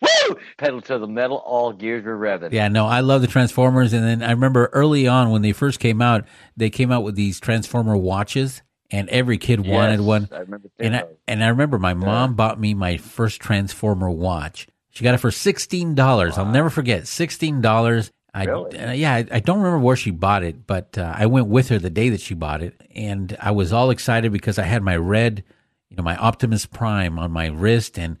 Woo! 0.00 0.36
Pedal 0.56 0.80
to 0.82 0.98
the 0.98 1.08
metal, 1.08 1.38
all 1.38 1.72
gears 1.72 2.04
were 2.04 2.16
revving. 2.16 2.52
Yeah, 2.52 2.68
no, 2.68 2.86
I 2.86 3.00
love 3.00 3.20
the 3.20 3.26
Transformers. 3.26 3.92
And 3.92 4.04
then 4.04 4.22
I 4.22 4.30
remember 4.30 4.70
early 4.72 5.08
on 5.08 5.30
when 5.30 5.42
they 5.42 5.52
first 5.52 5.80
came 5.80 6.00
out, 6.00 6.24
they 6.56 6.70
came 6.70 6.92
out 6.92 7.02
with 7.02 7.16
these 7.16 7.40
Transformer 7.40 7.96
watches, 7.96 8.62
and 8.90 9.08
every 9.08 9.36
kid 9.36 9.66
wanted 9.66 9.98
Yes, 9.98 10.06
one. 10.06 10.28
I 10.32 10.38
remember 10.38 10.68
And 10.78 10.96
I, 10.96 11.04
and 11.26 11.44
I 11.44 11.48
remember 11.48 11.78
my 11.78 11.94
mom 11.94 12.34
bought 12.34 12.60
me 12.60 12.74
my 12.74 12.96
first 12.96 13.40
Transformer 13.40 14.08
watch. 14.10 14.68
She 14.90 15.04
got 15.04 15.14
it 15.14 15.18
for 15.18 15.30
sixteen 15.30 15.94
dollars. 15.94 16.38
I'll 16.38 16.46
never 16.46 16.70
forget 16.70 17.06
sixteen 17.06 17.60
dollars. 17.60 18.10
I 18.32 18.44
Really? 18.44 18.78
uh, 18.78 18.92
yeah, 18.92 19.14
I, 19.14 19.26
I 19.32 19.40
don't 19.40 19.58
remember 19.58 19.78
where 19.78 19.96
she 19.96 20.10
bought 20.10 20.42
it, 20.42 20.66
but 20.66 20.96
uh, 20.96 21.14
I 21.16 21.26
went 21.26 21.48
with 21.48 21.68
her 21.68 21.78
the 21.78 21.90
day 21.90 22.10
that 22.10 22.20
she 22.20 22.34
bought 22.34 22.62
it, 22.62 22.80
and 22.94 23.36
I 23.40 23.50
was 23.50 23.72
all 23.72 23.90
excited 23.90 24.32
because 24.32 24.58
I 24.58 24.64
had 24.64 24.82
my 24.82 24.96
red, 24.96 25.42
you 25.88 25.96
know, 25.96 26.02
my 26.02 26.16
Optimus 26.16 26.66
Prime 26.66 27.18
on 27.18 27.32
my 27.32 27.46
wrist, 27.48 27.98
and 27.98 28.18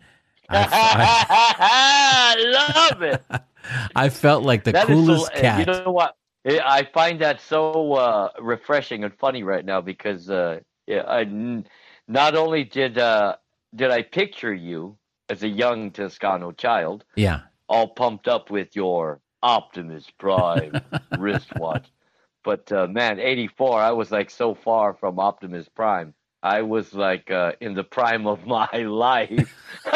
I, 0.48 0.66
I 1.60 2.90
love 2.90 3.02
it. 3.02 3.22
I, 3.96 4.08
felt 4.08 4.44
like 4.44 4.64
the 4.64 4.72
That 4.72 4.86
coolest 4.86 5.26
so, 5.26 5.40
cat. 5.40 5.60
You 5.60 5.84
know 5.84 5.92
what? 5.92 6.16
I 6.46 6.58
I 6.58 6.88
find 6.92 7.20
that 7.20 7.40
so 7.40 7.92
uh, 7.92 8.30
refreshing 8.40 9.04
and 9.04 9.14
funny 9.18 9.42
right 9.42 9.64
now 9.64 9.80
because 9.80 10.28
uh, 10.30 10.60
yeah, 10.86 11.02
I 11.02 11.20
n- 11.20 11.66
not 12.08 12.34
only 12.34 12.64
did 12.64 12.98
uh, 12.98 13.36
did 13.76 13.90
I 13.90 14.02
picture 14.02 14.52
you 14.54 14.96
as 15.28 15.42
a 15.42 15.48
young 15.48 15.90
Toscano 15.92 16.50
child, 16.52 17.04
yeah, 17.14 17.42
all 17.68 17.88
pumped 17.88 18.26
up 18.26 18.50
with 18.50 18.74
your 18.74 19.20
Optimus 19.42 20.06
Prime 20.18 20.80
wristwatch, 21.18 21.86
but 22.44 22.70
uh, 22.72 22.86
man, 22.86 23.18
eighty 23.18 23.48
four, 23.48 23.80
I 23.80 23.92
was 23.92 24.10
like 24.10 24.30
so 24.30 24.54
far 24.54 24.94
from 24.94 25.18
Optimus 25.18 25.68
Prime. 25.68 26.14
I 26.42 26.62
was 26.62 26.94
like 26.94 27.30
uh, 27.30 27.52
in 27.60 27.74
the 27.74 27.84
prime 27.84 28.26
of 28.26 28.46
my 28.46 28.68
life. 28.72 29.54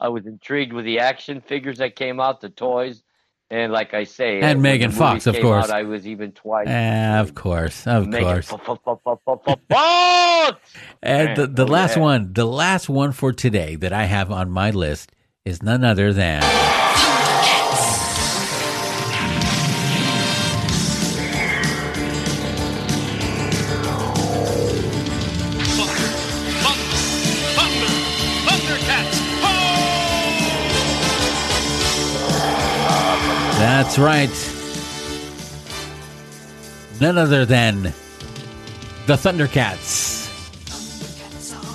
I 0.00 0.08
was 0.08 0.26
intrigued 0.26 0.72
with 0.72 0.84
the 0.84 1.00
action 1.00 1.40
figures 1.40 1.78
that 1.78 1.96
came 1.96 2.20
out, 2.20 2.40
the 2.40 2.48
toys, 2.48 3.02
and 3.50 3.72
like 3.72 3.94
I 3.94 4.04
say, 4.04 4.40
And 4.40 4.62
Megan 4.62 4.92
Fox, 4.92 5.26
of 5.26 5.38
course. 5.40 5.64
Out, 5.64 5.70
I 5.70 5.82
was 5.82 6.06
even 6.06 6.32
twice. 6.32 6.68
Eh, 6.68 7.18
of 7.18 7.34
course, 7.34 7.86
of 7.86 8.06
Megan 8.06 8.42
course. 8.42 8.48
Fox! 9.68 10.60
And 11.02 11.36
the, 11.36 11.46
the 11.46 11.64
oh, 11.64 11.66
last 11.66 11.96
yeah. 11.96 12.02
one, 12.02 12.32
the 12.32 12.44
last 12.44 12.88
one 12.88 13.12
for 13.12 13.32
today 13.32 13.74
that 13.76 13.92
I 13.92 14.04
have 14.04 14.30
on 14.30 14.50
my 14.50 14.70
list 14.70 15.12
is 15.44 15.62
none 15.62 15.82
other 15.82 16.12
than 16.12 16.42
That's 33.58 33.98
right. 33.98 34.30
None 37.00 37.18
other 37.18 37.44
than 37.44 37.92
the 39.06 39.14
Thundercats. 39.14 40.16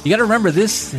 You 0.06 0.10
got 0.10 0.18
to 0.18 0.24
remember 0.24 0.50
this. 0.52 0.94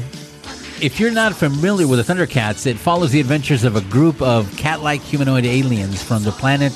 If 0.83 1.01
you're 1.01 1.11
not 1.11 1.35
familiar 1.35 1.89
with 1.89 2.07
the 2.07 2.13
Thundercats, 2.13 2.67
it 2.67 2.77
follows 2.77 3.13
the 3.13 3.21
adventures 3.21 3.65
of 3.65 3.77
a 3.77 3.81
group 3.81 4.21
of 4.21 4.55
cat 4.59 4.83
like 4.83 5.01
humanoid 5.01 5.47
aliens 5.47 6.03
from 6.03 6.23
the 6.23 6.33
planet 6.33 6.73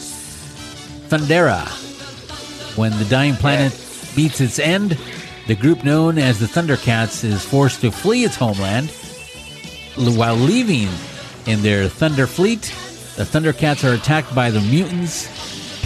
Thundera. 1.08 1.66
When 2.78 2.98
the 2.98 3.04
dying 3.06 3.34
planet 3.34 3.72
meets 4.16 4.40
its 4.40 4.58
end, 4.58 4.98
the 5.46 5.54
group 5.54 5.84
known 5.84 6.16
as 6.16 6.38
the 6.38 6.46
Thundercats 6.46 7.24
is 7.24 7.44
forced 7.44 7.82
to 7.82 7.90
flee 7.90 8.24
its 8.24 8.36
homeland. 8.36 8.90
While 9.96 10.36
leaving 10.36 10.88
in 11.46 11.60
their 11.62 11.88
Thunder 11.88 12.26
Fleet, 12.26 12.74
the 13.18 13.24
Thundercats 13.24 13.82
are 13.82 13.94
attacked 13.94 14.32
by 14.32 14.48
the 14.48 14.60
mutants 14.60 15.26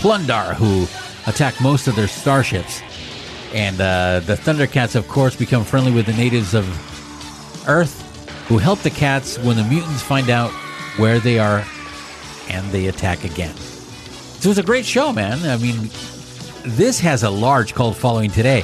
Plun-Darr, 0.00 0.52
who 0.54 0.82
attack 1.26 1.58
most 1.62 1.88
of 1.88 1.96
their 1.96 2.06
starships. 2.06 2.82
And 3.54 3.80
uh, 3.80 4.20
the 4.20 4.34
Thundercats, 4.34 4.94
of 4.96 5.08
course, 5.08 5.34
become 5.34 5.64
friendly 5.64 5.92
with 5.92 6.04
the 6.04 6.12
natives 6.12 6.52
of 6.52 6.66
Earth, 7.66 8.00
who 8.48 8.58
help 8.58 8.80
the 8.80 8.90
cats 8.90 9.38
when 9.38 9.56
the 9.56 9.64
mutants 9.64 10.02
find 10.02 10.28
out 10.28 10.50
where 10.98 11.20
they 11.20 11.38
are 11.38 11.64
and 12.50 12.70
they 12.70 12.88
attack 12.88 13.24
again. 13.24 13.54
So 13.54 14.50
it's 14.50 14.58
a 14.58 14.62
great 14.62 14.84
show, 14.84 15.10
man. 15.12 15.38
I 15.48 15.56
mean, 15.56 15.88
this 16.64 17.00
has 17.00 17.22
a 17.22 17.30
large 17.30 17.72
cult 17.72 17.96
following 17.96 18.30
today. 18.30 18.62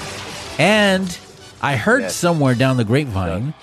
And 0.59 1.17
I 1.63 1.77
heard 1.77 2.03
Yes. 2.03 2.17
somewhere 2.17 2.55
down 2.55 2.77
the 2.77 2.85
grapevine 2.85 3.55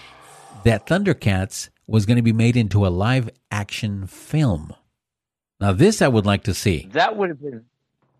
that 0.63 0.87
Thundercats 0.87 1.69
was 1.85 2.07
going 2.07 2.17
to 2.17 2.23
be 2.23 2.33
made 2.33 2.57
into 2.57 2.87
a 2.87 2.89
live 2.89 3.29
action 3.51 4.07
film. 4.07 4.73
Now, 5.59 5.71
this 5.71 6.01
I 6.01 6.07
would 6.07 6.25
like 6.25 6.43
to 6.43 6.53
see. 6.53 6.89
That 6.91 7.15
would 7.15 7.29
have 7.29 7.41
been 7.41 7.65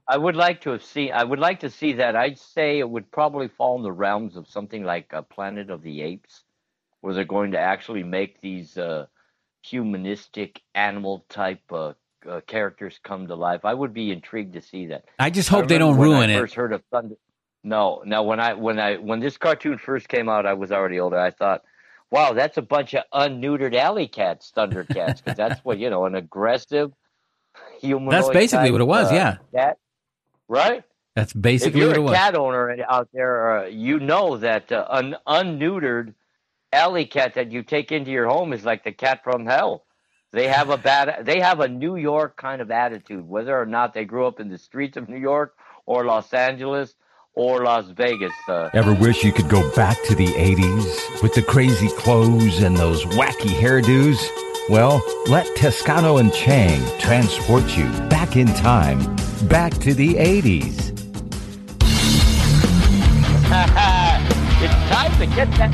I 0.08 0.18
would 0.18 0.36
like 0.36 0.62
to 0.62 0.70
have 0.72 0.84
seen. 0.84 1.12
I 1.12 1.24
would 1.24 1.40
like 1.40 1.62
to 1.62 1.70
see 1.70 1.94
that. 1.94 2.16
I'd 2.16 2.38
say 2.38 2.80
it 2.80 2.90
would 2.90 3.12
probably 3.12 3.48
fall 3.48 3.78
in 3.78 3.84
the 3.84 3.92
realms 3.92 4.36
of 4.36 4.48
something 4.48 4.84
like 4.84 5.14
uh, 5.14 5.24
Planet 5.24 5.72
of 5.72 5.82
the 5.82 6.02
Apes, 6.02 6.44
where 7.02 7.14
they're 7.14 7.26
going 7.26 7.52
to 7.52 7.60
actually 7.60 8.04
make 8.04 8.40
these 8.40 8.78
uh, 8.78 9.08
humanistic 9.64 10.62
animal 10.76 11.26
type 11.28 11.62
uh, 11.72 11.94
uh, 12.30 12.42
characters 12.46 13.00
come 13.04 13.28
to 13.28 13.36
life. 13.36 13.66
I 13.66 13.74
would 13.74 13.94
be 13.94 14.12
intrigued 14.12 14.54
to 14.54 14.62
see 14.62 14.88
that. 14.88 15.06
I 15.18 15.32
just 15.32 15.50
hope 15.50 15.68
they 15.68 15.80
don't 15.80 15.98
when 15.98 16.10
ruin 16.10 16.30
I 16.30 16.34
it. 16.34 16.40
First 16.40 16.54
heard 16.54 16.74
of 16.74 16.84
Thunder. 16.92 17.16
No, 17.64 18.04
no. 18.06 18.22
When 18.22 18.40
I 18.40 18.54
when 18.54 18.80
I 18.80 18.98
when 18.98 19.20
this 19.22 19.38
cartoon 19.38 19.80
first 19.80 20.08
came 20.08 20.30
out, 20.30 20.46
I 20.46 20.54
was 20.54 20.72
already 20.72 21.00
older. 21.00 21.18
I 21.18 21.32
thought, 21.32 21.64
wow, 22.12 22.34
that's 22.34 22.58
a 22.58 22.62
bunch 22.62 22.94
of 22.94 23.06
unneutered 23.12 23.76
alley 23.76 24.08
cats, 24.08 24.54
Thundercats, 24.56 25.24
because 25.24 25.36
that's 25.36 25.66
what 25.66 25.80
you 25.80 25.90
know, 25.90 26.06
an 26.06 26.14
aggressive 26.14 26.92
human. 27.86 28.10
That's 28.10 28.30
basically 28.30 28.72
what 28.72 28.82
it 28.82 28.86
was, 28.86 29.12
yeah. 29.12 29.38
Cat, 29.54 29.78
right. 30.48 30.84
That's 31.16 31.34
basically 31.34 31.86
what 31.86 31.96
it 31.96 32.00
was. 32.02 32.12
If 32.12 32.18
basically 32.18 32.42
you're 32.42 32.50
a 32.50 32.66
cat 32.66 32.76
owner 32.76 32.86
out 32.90 33.10
there, 33.14 33.60
uh, 33.60 33.66
you 33.68 34.00
know 34.00 34.38
that 34.38 34.72
uh, 34.72 34.86
an 34.90 35.16
unneutered 35.28 36.14
alley 36.74 37.06
cat 37.06 37.36
that 37.36 37.52
you 37.52 37.64
take 37.64 37.92
into 37.92 38.12
your 38.12 38.28
home 38.28 38.52
is 38.52 38.66
like 38.66 38.84
the 38.84 38.92
cat 38.92 39.24
from 39.24 39.46
hell. 39.46 39.86
They 40.34 40.50
have 40.50 40.70
a 40.70 40.78
bad, 40.78 41.26
they 41.26 41.40
have 41.40 41.62
a 41.62 41.70
New 41.70 41.96
York 41.96 42.36
kind 42.36 42.62
of 42.62 42.70
attitude, 42.70 43.26
whether 43.28 43.58
or 43.58 43.66
not 43.66 43.94
they 43.94 44.04
grew 44.04 44.28
up 44.28 44.42
in 44.42 44.50
the 44.50 44.58
streets 44.58 44.98
of 44.98 45.08
New 45.08 45.18
York 45.18 45.56
or 45.86 46.04
Los 46.04 46.34
Angeles 46.34 46.96
or 47.34 47.64
Las 47.64 47.88
Vegas. 47.90 48.34
Uh, 48.50 48.70
Ever 48.74 48.94
wish 48.94 49.24
you 49.24 49.32
could 49.32 49.48
go 49.48 49.74
back 49.76 49.98
to 50.04 50.16
the 50.16 50.28
80s 50.28 51.22
with 51.24 51.34
the 51.34 51.42
crazy 51.42 51.88
clothes 51.88 52.62
and 52.62 52.76
those 52.76 53.06
wacky 53.06 53.56
hairdos? 53.58 54.18
Well, 54.68 55.04
let 55.28 55.56
Toscano 55.56 56.18
and 56.18 56.34
Chang 56.34 56.82
transport 56.98 57.78
you 57.78 57.86
back 58.10 58.36
in 58.36 58.48
time, 58.48 58.98
back 59.48 59.72
to 59.76 59.94
the 59.94 60.16
80s. 60.16 60.90
it's 64.64 64.74
time 64.90 65.20
to 65.20 65.28
get 65.36 65.52
that. 65.60 65.72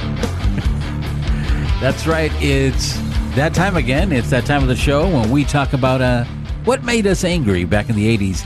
That's 1.80 2.06
right. 2.06 2.34
It's 2.44 2.98
that 3.36 3.54
time 3.54 3.78
again. 3.78 4.12
It's 4.12 4.30
that 4.32 4.46
time 4.46 4.62
of 4.62 4.68
the 4.68 4.76
show 4.76 5.08
when 5.08 5.32
we 5.32 5.46
talk 5.46 5.72
about 5.72 6.02
uh, 6.02 6.26
what 6.66 6.84
made 6.84 7.08
us 7.08 7.24
angry 7.24 7.64
back 7.64 7.90
in 7.90 7.96
the 7.96 8.18
80s. 8.18 8.46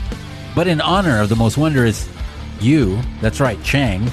But 0.54 0.68
in 0.68 0.80
honor 0.80 1.20
of 1.20 1.28
the 1.28 1.34
most 1.34 1.58
wondrous 1.58 2.08
you, 2.60 3.00
that's 3.20 3.40
right, 3.40 3.60
Chang, 3.64 4.12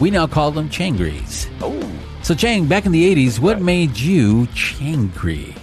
we 0.00 0.10
now 0.10 0.26
call 0.26 0.52
them 0.52 0.70
Changries. 0.70 1.50
Oh, 1.60 1.87
So, 2.28 2.34
Chang, 2.34 2.66
back 2.66 2.84
in 2.84 2.92
the 2.92 3.14
80s, 3.14 3.38
what 3.38 3.62
made 3.62 3.96
you 3.96 4.48
Changry? 4.48 5.56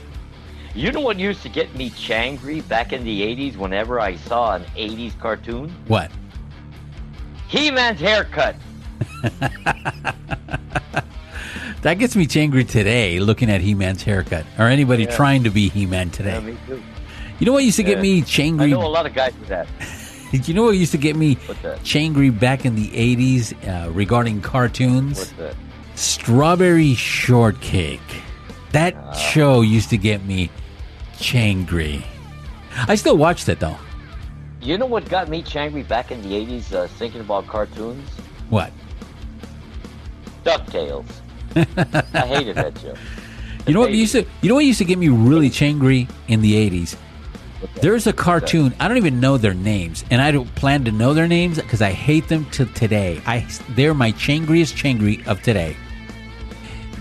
you 0.74 0.92
know 0.92 1.00
what 1.00 1.20
used 1.20 1.44
to 1.44 1.50
get 1.50 1.76
me 1.76 1.92
changry 1.92 2.68
back 2.68 2.92
in 2.92 3.04
the 3.04 3.22
'80s? 3.22 3.56
Whenever 3.56 4.00
I 4.00 4.16
saw 4.16 4.56
an 4.56 4.64
'80s 4.76 5.16
cartoon, 5.20 5.70
What? 5.88 6.10
He-Man's 7.50 8.00
haircut. 8.00 8.56
That 11.84 12.00
gets 12.00 12.16
me 12.16 12.26
Changry 12.26 12.68
today 12.68 13.20
looking 13.20 13.52
at 13.52 13.62
He 13.62 13.76
Man's 13.76 14.02
haircut 14.02 14.48
or 14.58 14.66
anybody 14.66 15.04
Yeah. 15.04 15.16
trying 15.16 15.44
to 15.44 15.52
be 15.52 15.70
He 15.70 15.86
Man 15.86 16.10
today. 16.10 16.32
Yeah, 16.32 16.40
me 16.40 16.58
too. 16.66 16.82
You 17.38 17.46
know 17.46 17.52
what 17.54 17.64
used 17.64 17.78
to 17.78 17.84
get 17.84 17.98
Yeah. 17.98 18.02
me 18.02 18.18
I 18.22 18.24
Changry? 18.24 18.72
know 18.72 18.82
a 18.82 18.88
lot 18.88 19.06
of 19.06 19.14
guys 19.14 19.34
do 19.34 19.46
that. 19.50 19.68
You 20.32 20.56
know 20.56 20.64
what 20.64 20.72
used 20.76 20.92
to 20.94 20.98
get 20.98 21.16
me? 21.16 21.36
Changry 21.86 22.32
back 22.38 22.66
in 22.66 22.74
the 22.76 22.88
80s 22.90 23.54
uh, 23.70 23.92
regarding 23.92 24.42
cartoons? 24.42 25.20
What's 25.20 25.32
that? 25.34 25.56
Strawberry 25.96 26.94
Shortcake. 26.94 28.00
That 28.72 28.96
Ah. 28.96 29.14
show 29.14 29.62
used 29.62 29.90
to 29.90 29.98
get 29.98 30.26
me 30.26 30.50
Changry. 31.18 32.04
I 32.88 32.96
still 32.96 33.16
watched 33.18 33.48
it 33.48 33.60
though. 33.60 33.78
You 34.62 34.78
know 34.78 34.86
what 34.86 35.08
got 35.08 35.30
me 35.30 35.42
changry 35.44 35.88
back 35.88 36.12
in 36.12 36.22
the 36.22 36.36
'80s? 36.36 36.74
Uh, 36.74 36.88
thinking 36.98 37.22
about 37.22 37.48
cartoons, 37.48 38.10
What? 38.50 38.72
Ducktales. 40.44 41.06
I 41.56 42.28
hated 42.28 42.56
that 42.58 42.78
show. 42.80 42.96
You 43.66 43.74
know 43.74 43.80
what 43.80 43.92
used 43.94 44.12
to 44.12 44.26
you 44.42 44.50
know 44.50 44.56
what 44.56 44.66
used 44.66 44.80
to 44.80 44.86
get 44.86 44.98
me 44.98 45.08
really 45.10 45.50
changry 45.50 46.10
in 46.28 46.42
the 46.42 46.54
80s? 46.54 46.98
There's 47.82 48.06
a 48.06 48.14
cartoon. 48.14 48.76
I 48.80 48.88
don't 48.88 48.98
even 48.98 49.20
know 49.20 49.38
their 49.38 49.54
names, 49.56 50.04
and 50.12 50.22
I 50.22 50.30
don't 50.32 50.54
plan 50.56 50.84
to 50.86 50.92
know 50.92 51.14
their 51.14 51.28
names 51.28 51.56
because 51.58 51.82
I 51.82 51.92
hate 51.92 52.28
them 52.28 52.46
to 52.52 52.66
today. 52.66 53.22
I 53.26 53.48
they're 53.70 53.94
my 53.94 54.12
changriest 54.12 54.76
changry 54.76 55.26
of 55.26 55.42
today. 55.42 55.76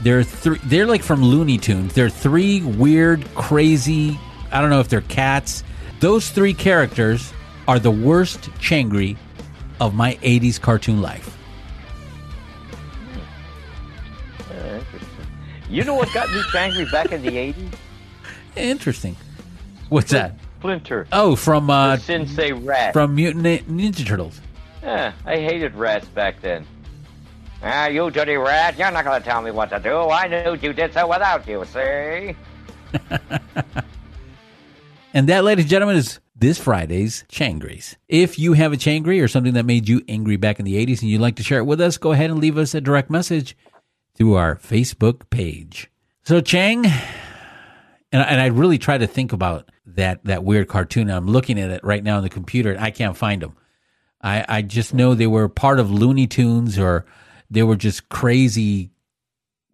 They're 0.04 0.22
three. 0.22 0.58
They're 0.64 0.84
like 0.86 1.02
from 1.02 1.22
Looney 1.24 1.56
Tunes. 1.56 1.94
They're 1.94 2.10
three 2.10 2.62
weird, 2.62 3.24
crazy. 3.34 4.18
I 4.52 4.60
don't 4.60 4.68
know 4.68 4.80
if 4.80 4.88
they're 4.90 5.00
cats. 5.00 5.64
Those 6.00 6.28
three 6.30 6.52
characters 6.52 7.32
are 7.66 7.78
the 7.78 7.90
worst 7.90 8.42
Changri 8.60 9.16
of 9.80 9.94
my 9.94 10.16
'80s 10.16 10.60
cartoon 10.60 11.00
life. 11.00 11.34
Uh, 14.50 14.54
interesting. 14.54 15.26
You 15.70 15.84
know 15.84 15.94
what 15.94 16.12
got 16.12 16.28
me 16.30 16.40
Changri 16.52 16.90
back 16.92 17.10
in 17.10 17.22
the 17.22 17.30
'80s? 17.52 17.72
Interesting. 18.56 19.16
What's 19.88 20.10
that? 20.10 20.34
Splinter. 20.58 21.06
Oh, 21.12 21.34
from 21.34 21.70
uh, 21.70 21.96
Sensei 21.96 22.52
Rat. 22.52 22.92
from 22.92 23.14
Mutant 23.14 23.44
Ninja 23.68 24.06
Turtles. 24.06 24.40
Yeah, 24.82 25.12
I 25.24 25.36
hated 25.36 25.74
rats 25.74 26.06
back 26.08 26.42
then. 26.42 26.66
Ah, 27.64 27.86
you 27.86 28.10
dirty 28.10 28.36
rat! 28.36 28.78
You're 28.78 28.90
not 28.90 29.04
going 29.04 29.22
to 29.22 29.26
tell 29.26 29.40
me 29.40 29.50
what 29.50 29.70
to 29.70 29.80
do. 29.80 30.10
I 30.10 30.28
knew 30.28 30.54
you 30.54 30.72
did 30.72 30.92
so 30.92 31.08
without 31.08 31.48
you. 31.48 31.64
See? 31.64 32.36
And 35.14 35.28
that, 35.28 35.44
ladies 35.44 35.66
and 35.66 35.70
gentlemen, 35.70 35.96
is 35.96 36.18
this 36.34 36.58
Friday's 36.58 37.24
Changries. 37.30 37.94
If 38.08 38.36
you 38.36 38.54
have 38.54 38.72
a 38.72 38.76
Changry 38.76 39.22
or 39.22 39.28
something 39.28 39.54
that 39.54 39.64
made 39.64 39.88
you 39.88 40.02
angry 40.08 40.36
back 40.36 40.58
in 40.58 40.64
the 40.64 40.74
80s 40.84 41.02
and 41.02 41.08
you'd 41.08 41.20
like 41.20 41.36
to 41.36 41.44
share 41.44 41.60
it 41.60 41.66
with 41.66 41.80
us, 41.80 41.98
go 41.98 42.10
ahead 42.10 42.30
and 42.30 42.40
leave 42.40 42.58
us 42.58 42.74
a 42.74 42.80
direct 42.80 43.10
message 43.10 43.56
through 44.16 44.34
our 44.34 44.56
Facebook 44.56 45.30
page. 45.30 45.88
So, 46.24 46.40
Chang, 46.40 46.84
and, 46.84 46.92
and 48.12 48.40
I 48.40 48.46
really 48.46 48.76
try 48.76 48.98
to 48.98 49.06
think 49.06 49.32
about 49.32 49.70
that, 49.86 50.24
that 50.24 50.42
weird 50.42 50.66
cartoon. 50.66 51.08
I'm 51.08 51.28
looking 51.28 51.60
at 51.60 51.70
it 51.70 51.84
right 51.84 52.02
now 52.02 52.16
on 52.16 52.24
the 52.24 52.28
computer 52.28 52.72
and 52.72 52.84
I 52.84 52.90
can't 52.90 53.16
find 53.16 53.40
them. 53.40 53.56
I, 54.20 54.44
I 54.48 54.62
just 54.62 54.94
know 54.94 55.14
they 55.14 55.28
were 55.28 55.48
part 55.48 55.78
of 55.78 55.92
Looney 55.92 56.26
Tunes 56.26 56.76
or 56.76 57.06
they 57.50 57.62
were 57.62 57.76
just 57.76 58.08
crazy. 58.08 58.90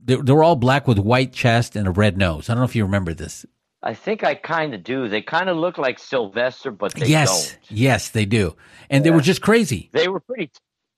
They, 0.02 0.16
they 0.16 0.32
were 0.32 0.42
all 0.42 0.56
black 0.56 0.86
with 0.88 0.98
white 0.98 1.32
chest 1.32 1.76
and 1.76 1.86
a 1.86 1.90
red 1.90 2.16
nose. 2.16 2.48
I 2.48 2.54
don't 2.54 2.60
know 2.60 2.64
if 2.66 2.76
you 2.76 2.84
remember 2.84 3.14
this. 3.14 3.44
I 3.82 3.94
think 3.94 4.24
I 4.24 4.34
kind 4.34 4.74
of 4.74 4.82
do. 4.84 5.08
They 5.08 5.22
kind 5.22 5.48
of 5.48 5.56
look 5.56 5.78
like 5.78 5.98
Sylvester, 5.98 6.70
but 6.70 6.92
they 6.94 7.06
yes, 7.06 7.50
don't. 7.52 7.58
yes, 7.70 8.10
they 8.10 8.26
do, 8.26 8.54
and 8.90 9.04
they 9.04 9.10
were 9.10 9.22
just 9.22 9.40
crazy. 9.40 9.88
They 9.92 10.08
were 10.08 10.20
pretty. 10.20 10.50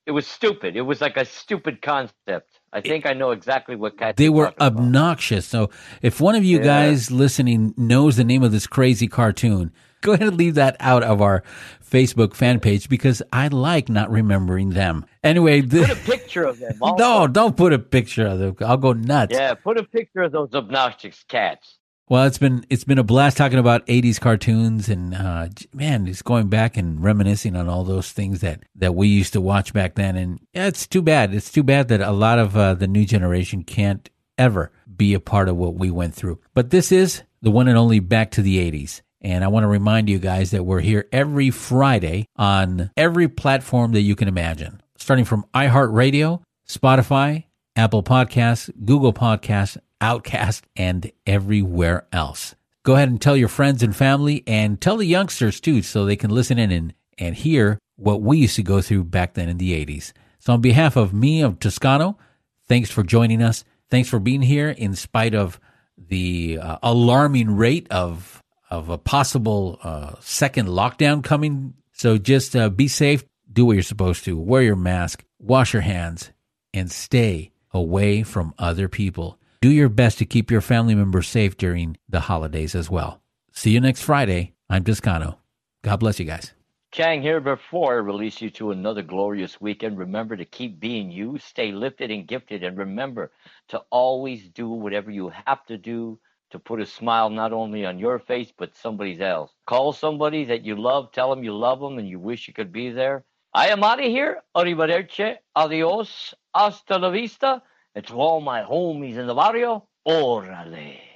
It 0.05 0.11
was 0.11 0.27
stupid. 0.27 0.75
It 0.77 0.81
was 0.83 1.01
like 1.01 1.17
a 1.17 1.25
stupid 1.25 1.81
concept. 1.81 2.59
I 2.73 2.81
think 2.81 3.07
I 3.07 3.13
know 3.13 3.31
exactly 3.31 3.77
what 3.77 3.97
cat. 3.99 4.17
They 4.17 4.29
were 4.29 4.47
talking 4.47 4.57
about. 4.67 4.79
obnoxious. 4.79 5.47
So, 5.47 5.71
if 6.01 6.21
one 6.21 6.35
of 6.35 6.43
you 6.45 6.59
Yeah. 6.59 6.65
guys 6.65 7.13
listening 7.13 7.73
knows 7.77 8.17
the 8.17 8.25
name 8.25 8.43
of 8.43 8.51
this 8.51 8.67
crazy 8.67 9.07
cartoon, 9.07 9.71
go 10.03 10.13
ahead 10.13 10.29
and 10.29 10.37
leave 10.37 10.57
that 10.57 10.77
out 10.81 11.03
of 11.03 11.23
our 11.23 11.43
Facebook 11.89 12.35
fan 12.35 12.61
page 12.61 12.89
because 12.89 13.23
I 13.33 13.49
like 13.49 13.89
not 13.89 14.11
remembering 14.11 14.71
them. 14.71 15.07
Anyway, 15.23 15.61
the, 15.61 15.81
Put 15.81 15.91
a 15.91 15.97
picture 15.97 16.45
of 16.45 16.59
them. 16.59 16.75
also. 16.81 17.03
no, 17.03 17.27
don't 17.27 17.57
put 17.57 17.73
a 17.73 17.79
picture 17.79 18.27
of 18.27 18.39
them. 18.39 18.57
I'll 18.61 18.77
go 18.77 18.93
nuts. 18.93 19.35
Yeah, 19.35 19.55
put 19.55 19.79
a 19.79 19.85
picture 19.85 20.23
of 20.23 20.33
those 20.33 20.55
obnoxious 20.55 21.25
cats. 21.29 21.79
Well, 22.09 22.25
it's 22.25 22.37
been 22.37 22.67
it's 22.69 22.85
been 22.85 22.99
a 22.99 23.05
blast 23.05 23.37
talking 23.37 23.59
about 23.59 23.87
'80s 23.87 24.21
cartoons, 24.21 24.89
and 24.89 25.15
uh, 25.15 25.49
man, 25.73 26.05
just 26.05 26.25
going 26.25 26.49
back 26.49 26.77
and 26.77 27.03
reminiscing 27.03 27.57
on 27.57 27.69
all 27.69 27.85
those 27.85 28.11
things 28.11 28.41
that 28.41 28.65
that 28.75 28.95
we 28.95 29.09
used 29.09 29.33
to 29.35 29.41
watch 29.41 29.73
back 29.73 29.95
then. 29.95 30.17
And 30.17 30.41
yeah, 30.53 30.67
it's 30.67 30.87
too 30.87 31.01
bad. 31.01 31.33
It's 31.33 31.51
too 31.51 31.63
bad 31.63 31.89
that 31.89 32.01
a 32.01 32.11
lot 32.11 32.39
of 32.39 32.57
uh, 32.57 32.75
the 32.75 32.89
new 32.89 33.07
generation 33.07 33.63
can't 33.63 34.11
ever 34.37 34.73
be 34.95 35.15
a 35.15 35.21
part 35.21 35.49
of 35.49 35.57
what 35.57 35.77
we 35.77 35.91
went 35.91 36.15
through. 36.15 36.41
But 36.53 36.71
this 36.71 36.93
is 36.93 37.23
the 37.41 37.51
one 37.51 37.69
and 37.69 37.79
only 37.79 38.01
Back 38.01 38.31
to 38.33 38.43
the 38.43 38.59
'80s. 38.59 39.01
And 39.23 39.45
I 39.45 39.49
want 39.49 39.65
to 39.65 39.69
remind 39.69 40.11
you 40.11 40.19
guys 40.19 40.51
that 40.51 40.65
we're 40.65 40.81
here 40.81 41.09
every 41.13 41.51
Friday 41.51 42.27
on 42.37 42.91
every 42.97 43.29
platform 43.29 43.93
that 43.93 44.01
you 44.03 44.17
can 44.17 44.29
imagine, 44.29 44.83
starting 44.97 45.25
from 45.25 45.47
iHeartRadio, 45.55 46.43
Spotify, 46.69 47.45
Apple 47.77 48.03
Podcasts, 48.03 48.71
Google 48.85 49.13
Podcasts, 49.13 49.79
Outcast, 50.01 50.67
and 50.75 51.13
everywhere 51.27 52.07
else. 52.13 52.57
Go 52.83 52.97
ahead 52.97 53.09
and 53.09 53.23
tell 53.23 53.37
your 53.37 53.49
friends 53.49 53.83
and 53.85 53.95
family 53.95 54.43
and 54.47 54.81
tell 54.81 54.97
the 54.97 55.07
youngsters 55.07 55.61
too 55.61 55.83
so 55.83 56.05
they 56.05 56.17
can 56.17 56.31
listen 56.31 56.59
in 56.59 56.73
and, 56.73 56.95
and 57.17 57.37
hear 57.37 57.79
what 57.95 58.21
we 58.21 58.39
used 58.39 58.57
to 58.57 58.65
go 58.65 58.83
through 58.83 59.05
back 59.05 59.35
then 59.35 59.49
in 59.49 59.59
the 59.59 59.73
80s. 59.87 60.13
So, 60.41 60.55
on 60.55 60.61
behalf 60.61 60.97
of 60.97 61.15
me, 61.15 61.41
of 61.41 61.61
Toscano, 61.61 62.19
thanks 62.67 62.91
for 62.91 63.05
joining 63.05 63.41
us. 63.41 63.65
Thanks 63.91 64.09
for 64.09 64.19
being 64.19 64.43
here 64.43 64.71
in 64.71 64.97
spite 64.97 65.35
of 65.35 65.61
the 65.97 66.59
uh, 66.61 66.79
alarming 66.83 67.57
rate 67.57 67.87
of, 67.93 68.42
of 68.73 68.89
a 68.89 68.97
possible 68.97 69.79
uh, 69.83 70.15
second 70.21 70.67
lockdown 70.67 71.23
coming. 71.23 71.75
So, 71.93 72.17
just 72.17 72.57
uh, 72.57 72.71
be 72.71 72.89
safe, 72.89 73.23
do 73.53 73.67
what 73.67 73.75
you're 73.75 73.83
supposed 73.83 74.25
to, 74.25 74.39
wear 74.39 74.63
your 74.63 74.77
mask, 74.77 75.23
wash 75.39 75.75
your 75.75 75.83
hands, 75.83 76.31
and 76.73 76.91
stay 76.91 77.53
away 77.75 78.23
from 78.23 78.55
other 78.59 78.89
people. 78.89 79.39
Do 79.61 79.71
your 79.71 79.91
best 79.91 80.19
to 80.19 80.25
keep 80.25 80.51
your 80.51 80.63
family 80.63 80.95
members 80.95 81.29
safe 81.29 81.59
during 81.59 81.99
the 82.09 82.21
holidays 82.21 82.75
as 82.75 82.89
well. 82.89 83.21
See 83.53 83.73
you 83.73 83.81
next 83.81 84.03
Friday. 84.03 84.55
I'm 84.71 84.85
Toscano. 84.85 85.39
God 85.83 85.99
bless 85.99 86.19
you 86.19 86.25
guys. 86.25 86.53
Chang 86.93 87.21
here 87.21 87.41
before 87.41 87.93
I 87.93 87.97
release 87.97 88.41
you 88.41 88.49
to 88.51 88.71
another 88.71 89.03
glorious 89.03 89.61
weekend. 89.61 89.99
Remember 89.99 90.35
to 90.35 90.47
keep 90.47 90.81
being 90.81 91.11
you, 91.11 91.39
stay 91.39 91.73
lifted 91.73 92.11
and 92.11 92.27
gifted, 92.27 92.65
and 92.65 92.79
remember 92.79 93.33
to 93.69 93.83
always 93.91 94.49
do 94.49 94.71
whatever 94.71 95.11
you 95.11 95.31
have 95.45 95.65
to 95.67 95.77
do 95.77 96.19
to 96.53 96.59
put 96.59 96.81
a 96.81 96.87
smile 96.87 97.31
not 97.31 97.53
only 97.53 97.85
on 97.85 97.99
your 97.99 98.19
face 98.19 98.53
but 98.57 98.77
somebody 98.77 99.21
else. 99.21 99.51
Call 99.67 99.93
somebody 99.93 100.45
that 100.47 100.65
you 100.65 100.77
love, 100.77 101.13
tell 101.13 101.29
them 101.31 101.45
you 101.45 101.57
love 101.57 101.81
them 101.81 101.99
and 101.99 102.09
you 102.09 102.19
wish 102.19 102.47
you 102.47 102.55
could 102.55 102.73
be 102.73 102.91
there. 102.91 103.25
I 103.53 103.69
am 103.69 103.85
out 103.85 103.99
of 103.99 104.07
here. 104.07 104.43
Arrivederci, 104.57 105.37
adios, 105.55 106.35
hasta 106.55 106.99
la 106.99 107.11
vista. 107.11 107.63
And 107.95 108.07
to 108.07 108.15
all 108.15 108.41
my 108.41 108.63
homies 108.63 109.17
in 109.17 109.27
the 109.27 109.35
barrio, 109.35 109.89
orale. 110.09 111.12